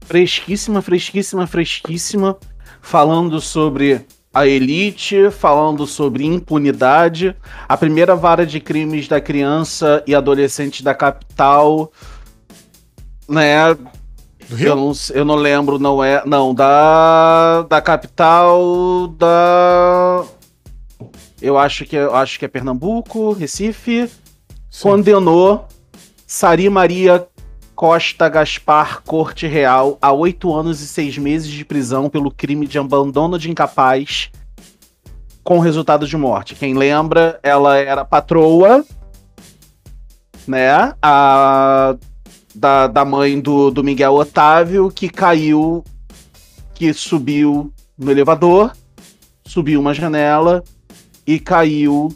[0.05, 2.37] Fresquíssima, fresquíssima, fresquíssima.
[2.81, 7.35] Falando sobre a Elite, falando sobre impunidade,
[7.67, 11.91] a primeira vara de crimes da criança e adolescente da capital,
[13.27, 13.75] né?
[14.59, 16.23] Eu não, eu não lembro, não é.
[16.25, 20.25] Não, da, da capital da.
[21.41, 24.09] Eu acho que, eu acho que é Pernambuco, Recife.
[24.69, 24.81] Sim.
[24.81, 25.67] Condenou
[26.25, 27.27] Sari Maria
[27.79, 32.77] Costa Gaspar Corte Real a oito anos e seis meses de prisão pelo crime de
[32.77, 34.29] abandono de incapaz
[35.45, 36.55] com resultado de morte.
[36.55, 38.83] Quem lembra, ela era patroa,
[40.45, 40.93] né?
[41.01, 41.95] A,
[42.53, 45.81] da, da mãe do, do Miguel Otávio, que caiu,
[46.73, 48.75] que subiu no elevador,
[49.45, 50.65] subiu uma janela
[51.25, 52.13] e caiu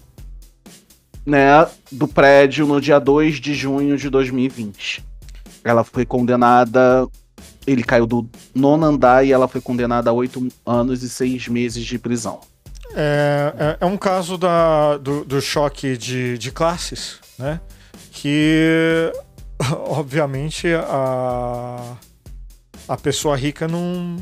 [1.25, 5.12] né, do prédio no dia 2 de junho de 2020.
[5.63, 7.07] Ela foi condenada.
[7.65, 11.85] Ele caiu do nono andar e ela foi condenada a oito anos e seis meses
[11.85, 12.41] de prisão.
[12.95, 17.59] É, é, é um caso da, do, do choque de, de classes, né?
[18.11, 19.11] Que,
[19.87, 21.95] obviamente, a,
[22.87, 24.17] a pessoa rica não,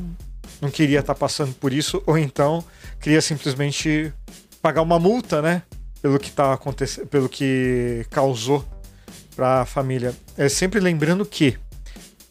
[0.62, 2.64] não queria estar tá passando por isso, ou então
[3.00, 4.14] queria simplesmente
[4.62, 5.64] pagar uma multa, né?
[6.02, 8.66] Pelo que tá acontecendo, pelo que causou
[9.36, 10.16] para a família.
[10.38, 11.58] É sempre lembrando que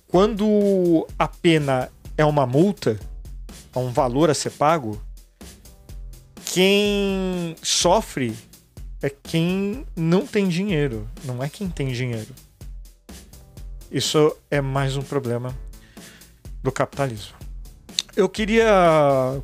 [0.06, 2.98] quando a pena é uma multa,
[3.74, 5.00] é um valor a ser pago,
[6.52, 8.36] quem sofre
[9.02, 12.34] é quem não tem dinheiro, não é quem tem dinheiro.
[13.90, 15.56] Isso é mais um problema
[16.62, 17.34] do capitalismo.
[18.16, 18.66] Eu queria,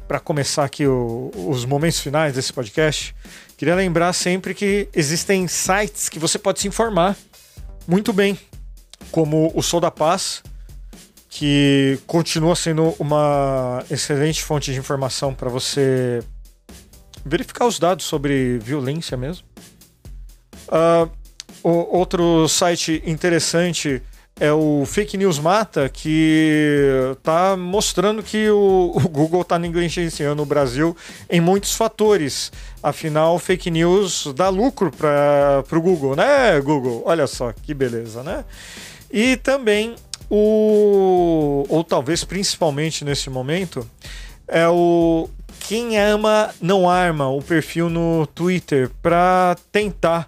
[0.07, 3.15] para começar aqui o, os momentos finais desse podcast,
[3.57, 7.17] queria lembrar sempre que existem sites que você pode se informar
[7.87, 8.39] muito bem,
[9.11, 10.43] como o Sol da Paz,
[11.29, 16.23] que continua sendo uma excelente fonte de informação para você
[17.25, 19.47] verificar os dados sobre violência mesmo.
[20.69, 21.11] Uh,
[21.63, 24.03] outro site interessante
[24.39, 30.47] é o Fake News Mata, que está mostrando que o, o Google está negligenciando o
[30.47, 30.95] Brasil
[31.31, 32.53] em muitos fatores.
[32.83, 37.03] Afinal, fake news dá lucro para o Google, né, Google?
[37.07, 38.45] Olha só que beleza, né?
[39.11, 39.97] E também
[40.31, 41.65] o.
[41.69, 43.89] Ou talvez principalmente nesse momento,
[44.47, 45.29] é o
[45.61, 50.27] quem ama não arma o perfil no Twitter para tentar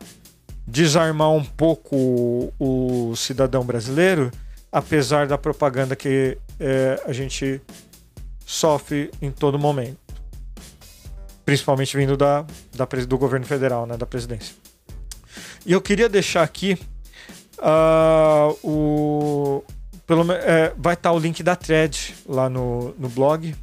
[0.70, 4.30] desarmar um pouco o cidadão brasileiro,
[4.70, 7.60] apesar da propaganda que é, a gente
[8.44, 9.98] sofre em todo momento,
[11.44, 14.54] principalmente vindo da, da do governo federal, né, da presidência.
[15.66, 16.78] E eu queria deixar aqui
[17.58, 19.64] uh, o
[20.06, 23.54] pelo é, vai estar o link da thread lá no, no blog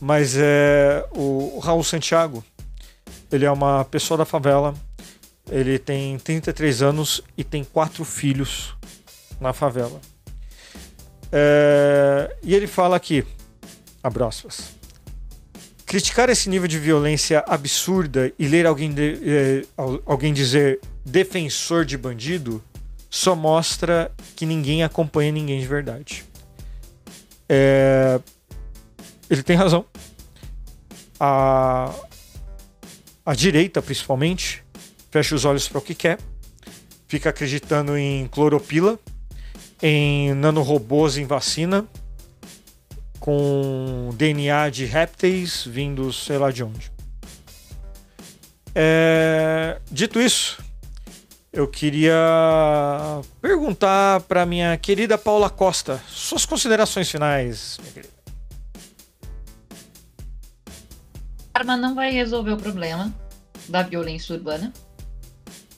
[0.00, 2.42] mas é o, Raul Santiago.
[3.30, 4.74] Ele é uma pessoa da favela.
[5.50, 8.74] Ele tem 33 anos e tem quatro filhos
[9.40, 10.00] na favela.
[11.32, 13.24] É, e ele fala aqui,
[14.02, 14.24] abre.
[15.84, 19.62] Criticar esse nível de violência absurda e ler alguém, de, é,
[20.06, 22.62] alguém dizer defensor de bandido
[23.08, 26.24] só mostra que ninguém acompanha ninguém de verdade.
[27.48, 28.20] É,
[29.28, 29.84] ele tem razão.
[31.18, 31.92] A,
[33.26, 34.64] a direita, principalmente,
[35.10, 36.18] fecha os olhos para o que quer,
[37.06, 38.98] fica acreditando em cloropila,
[39.82, 41.86] em nanorobôs em vacina,
[43.18, 46.92] com DNA de répteis vindos sei lá de onde.
[48.74, 49.80] É...
[49.90, 50.62] Dito isso,
[51.52, 52.14] eu queria
[53.40, 58.20] perguntar para minha querida Paula Costa suas considerações finais, minha querida.
[61.60, 63.12] arma não vai resolver o problema
[63.68, 64.72] da violência urbana,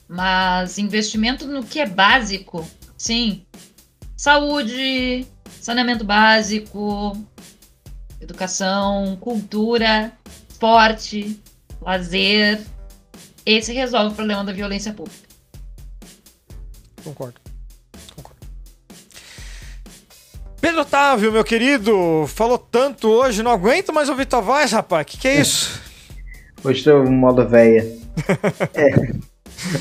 [0.07, 2.67] mas investimento no que é básico,
[2.97, 3.45] sim.
[4.15, 5.25] Saúde,
[5.61, 7.17] saneamento básico,
[8.21, 10.13] educação, cultura,
[10.49, 11.41] esporte,
[11.81, 12.61] lazer.
[13.45, 15.27] Esse resolve o problema da violência pública.
[17.03, 17.43] Concordo.
[20.61, 25.05] Pedro Otávio, meu querido, falou tanto hoje, não aguento mais ouvir tua voz, rapaz.
[25.05, 25.81] Que que é isso?
[26.63, 27.81] Hoje estou modo véia.
[28.73, 29.13] é.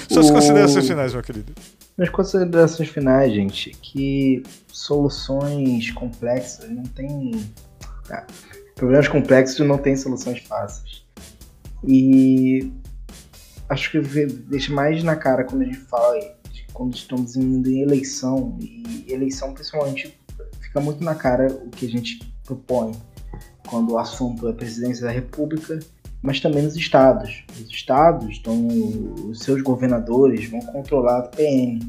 [0.08, 0.32] Suas o...
[0.32, 1.52] considerações finais, meu querido.
[1.96, 7.44] Minhas considerações finais, gente, que soluções complexas não tem.
[8.10, 8.26] Ah,
[8.74, 11.04] problemas complexos não têm soluções fáceis.
[11.86, 12.72] E
[13.68, 16.18] acho que deixa mais na cara quando a gente fala
[16.72, 20.18] quando estamos indo em eleição, e eleição principalmente
[20.60, 22.92] fica muito na cara o que a gente propõe
[23.66, 25.78] quando o assunto é presidência da República,
[26.22, 27.44] mas também nos estados.
[27.60, 28.68] Os estados estão,
[29.28, 31.80] os seus governadores vão controlar a PM.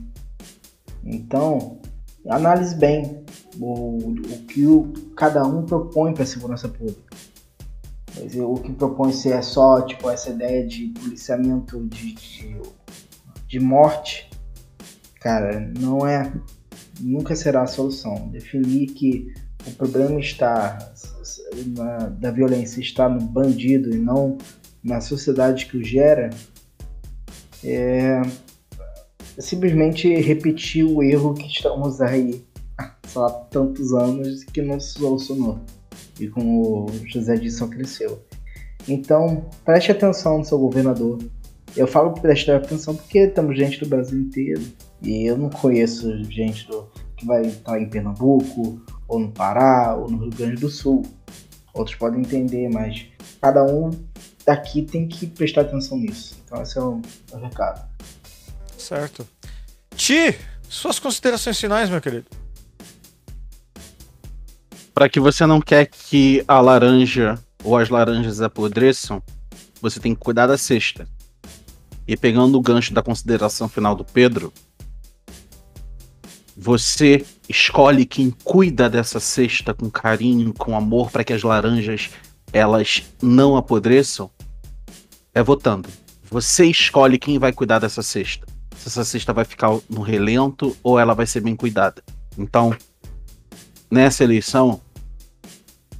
[1.04, 1.80] Então,
[2.28, 3.24] analise bem
[3.60, 7.16] o, o que o, cada um propõe para a segurança pública.
[8.38, 12.62] O que propõe se é só tipo essa ideia de policiamento de, de,
[13.48, 14.30] de morte,
[15.20, 16.32] cara, não é
[17.00, 18.30] nunca será a solução.
[18.30, 19.34] Definir que
[19.66, 20.78] o problema está
[21.68, 24.38] na, da violência está no bandido e não
[24.84, 26.30] na sociedade que o gera
[27.64, 28.22] é,
[29.38, 32.44] simplesmente repetir o erro que estamos aí
[32.78, 35.60] há tantos anos que não se solucionou
[36.20, 38.22] e como o José só cresceu.
[38.88, 41.20] Então preste atenção no seu governador.
[41.76, 44.62] Eu falo preste atenção porque temos gente do Brasil inteiro
[45.02, 46.88] e eu não conheço gente do,
[47.24, 51.04] que vai estar em Pernambuco, ou no Pará, ou no Rio Grande do Sul.
[51.74, 53.08] Outros podem entender, mas
[53.42, 53.90] cada um
[54.46, 56.38] daqui tem que prestar atenção nisso.
[56.46, 57.02] Então esse é o,
[57.32, 57.88] o recado.
[58.78, 59.28] Certo.
[59.96, 60.38] Ti,
[60.70, 62.28] suas considerações finais, meu querido.
[64.94, 69.24] Para que você não quer que a laranja ou as laranjas apodreçam,
[69.82, 71.08] você tem que cuidar da cesta.
[72.08, 74.54] E pegando o gancho da consideração final do Pedro,
[76.56, 82.10] você escolhe quem cuida dessa cesta com carinho, com amor, para que as laranjas
[82.52, 84.30] elas não apodreçam,
[85.34, 85.90] é votando.
[86.30, 88.46] Você escolhe quem vai cuidar dessa cesta.
[88.78, 92.04] Se essa cesta vai ficar no relento ou ela vai ser bem cuidada.
[92.38, 92.76] Então,
[93.90, 94.82] nessa eleição,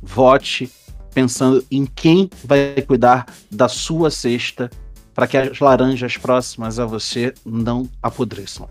[0.02, 0.72] vote
[1.14, 4.70] pensando em quem vai cuidar da sua cesta
[5.14, 8.68] para que as laranjas próximas a você não apodreçam.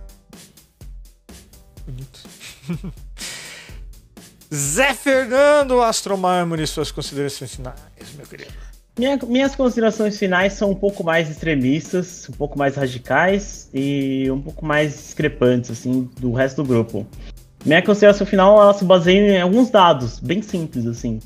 [4.55, 7.79] Zé Fernando Astromármore, suas considerações finais,
[8.17, 8.53] meu querido.
[8.99, 14.41] Minha, minhas considerações finais são um pouco mais extremistas, um pouco mais radicais e um
[14.41, 17.07] pouco mais discrepantes, assim, do resto do grupo.
[17.65, 21.21] Minha consideração final, ela se baseia em alguns dados, bem simples, assim.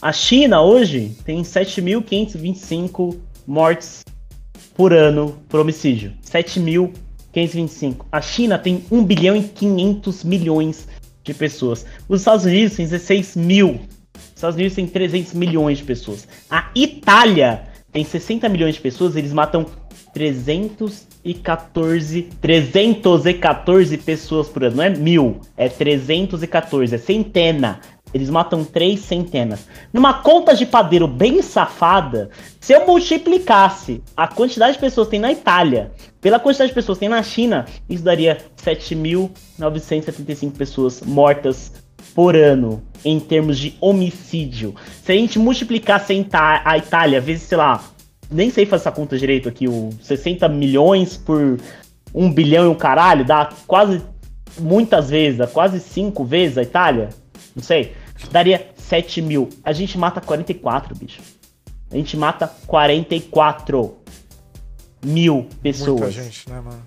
[0.00, 3.16] A China, hoje, tem 7.525
[3.46, 4.02] mortes
[4.74, 6.12] por ano por homicídio.
[7.34, 8.06] 7.525.
[8.10, 10.88] A China tem 1 bilhão e 500 milhões
[11.24, 11.84] de pessoas.
[12.08, 13.80] Os Estados Unidos têm 16 mil.
[14.14, 16.26] Os Estados Unidos têm 300 milhões de pessoas.
[16.50, 19.66] A Itália tem 60 milhões de pessoas, eles matam
[20.14, 24.76] 314, 314 pessoas por ano.
[24.76, 27.80] Não é mil, é 314, é centena.
[28.14, 29.66] Eles matam três centenas.
[29.92, 32.30] Numa conta de padeiro bem safada,
[32.60, 36.98] se eu multiplicasse a quantidade de pessoas que tem na Itália pela quantidade de pessoas
[36.98, 41.72] que tem na China, isso daria 7.975 pessoas mortas
[42.14, 44.74] por ano em termos de homicídio.
[45.02, 47.82] Se a gente multiplicasse a Itália vezes, sei lá,
[48.30, 51.58] nem sei fazer essa conta direito aqui, o 60 milhões por
[52.14, 54.02] 1 bilhão e um caralho, dá quase
[54.60, 57.08] muitas vezes, dá quase 5 vezes a Itália.
[57.56, 57.92] Não sei
[58.30, 59.48] daria 7 mil.
[59.64, 61.20] A gente mata 44, bicho.
[61.90, 63.96] A gente mata 44
[65.04, 66.00] mil pessoas.
[66.00, 66.82] Muita gente, né, mano?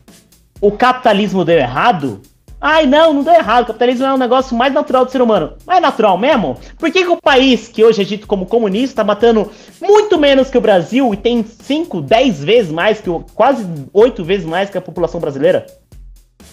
[0.59, 2.21] O capitalismo deu errado?
[2.59, 3.63] Ai, não, não deu errado.
[3.63, 5.53] O capitalismo é um negócio mais natural do ser humano.
[5.65, 6.57] Mas é natural mesmo?
[6.79, 10.49] Por que, que o país que hoje é dito como comunista está matando muito menos
[10.49, 13.19] que o Brasil e tem 5, 10 vezes mais que o.
[13.35, 15.67] quase 8 vezes mais que a população brasileira?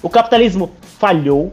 [0.02, 1.52] O capitalismo falhou.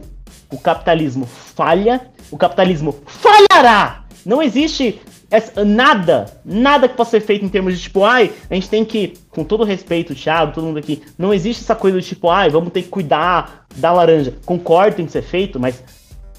[0.52, 4.04] O capitalismo falha o capitalismo falhará!
[4.24, 5.00] Não existe
[5.30, 8.84] essa, nada, nada que possa ser feito em termos de tipo, ai, a gente tem
[8.84, 12.50] que, com todo respeito, Thiago, todo mundo aqui, não existe essa coisa de tipo, ai,
[12.50, 14.34] vamos ter que cuidar da laranja.
[14.44, 15.82] Concordo tem que ser feito, mas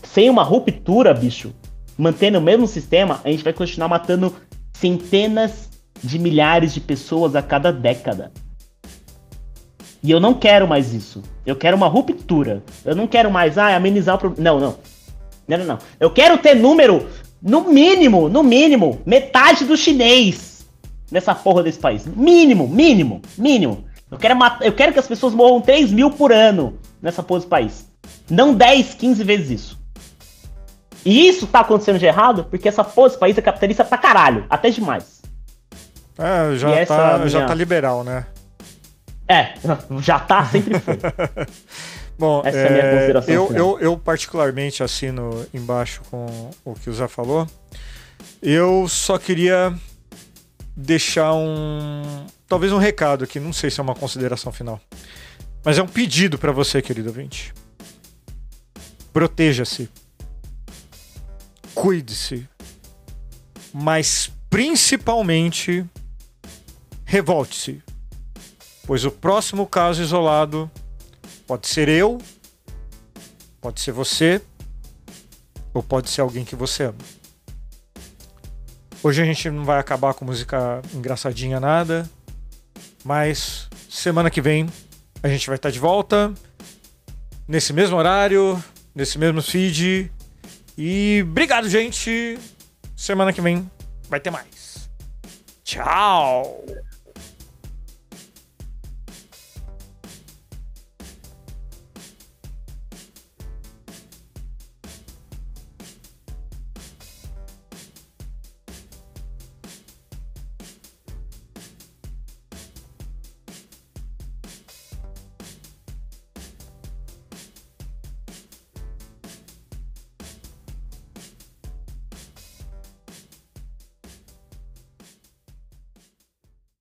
[0.03, 1.53] sem uma ruptura, bicho,
[1.97, 4.35] mantendo o mesmo sistema, a gente vai continuar matando
[4.73, 5.69] centenas
[6.03, 8.31] de milhares de pessoas a cada década.
[10.03, 11.21] E eu não quero mais isso.
[11.45, 12.63] Eu quero uma ruptura.
[12.83, 14.49] Eu não quero mais, ah, amenizar o problema.
[14.49, 14.75] Não, não.
[15.47, 15.79] Não, não, não.
[15.99, 17.07] Eu quero ter número,
[17.41, 20.65] no mínimo, no mínimo, metade do chinês
[21.11, 22.05] nessa porra desse país.
[22.05, 23.85] Mínimo, mínimo, mínimo.
[24.09, 27.39] Eu quero, matar, eu quero que as pessoas morram 3 mil por ano nessa porra
[27.39, 27.87] desse país.
[28.29, 29.81] Não 10, 15 vezes isso.
[31.03, 34.45] E isso tá acontecendo de errado porque essa porra desse país é capitalista pra caralho.
[34.49, 35.21] Até demais.
[36.17, 37.29] É, já, tá, minha...
[37.29, 38.25] já tá liberal, né?
[39.27, 39.53] É,
[40.01, 40.99] já tá, sempre foi.
[42.21, 43.33] Bom, Essa é, a minha é, consideração.
[43.33, 47.47] Eu, eu, eu, particularmente assino embaixo com o que o Zé falou.
[48.39, 49.73] Eu só queria
[50.77, 52.27] deixar um.
[52.47, 54.79] Talvez um recado aqui, não sei se é uma consideração final.
[55.65, 57.55] Mas é um pedido para você, querido ouvinte.
[59.11, 59.89] Proteja-se.
[61.73, 62.47] Cuide-se.
[63.73, 65.83] Mas principalmente,
[67.03, 67.81] revolte-se.
[68.85, 70.69] Pois o próximo caso isolado
[71.51, 72.17] Pode ser eu,
[73.59, 74.41] pode ser você,
[75.73, 76.97] ou pode ser alguém que você ama.
[79.03, 82.09] Hoje a gente não vai acabar com música engraçadinha nada,
[83.03, 84.69] mas semana que vem
[85.21, 86.33] a gente vai estar de volta
[87.45, 88.63] nesse mesmo horário,
[88.95, 90.09] nesse mesmo feed.
[90.77, 92.39] E obrigado, gente.
[92.95, 93.69] Semana que vem
[94.07, 94.89] vai ter mais.
[95.65, 96.63] Tchau.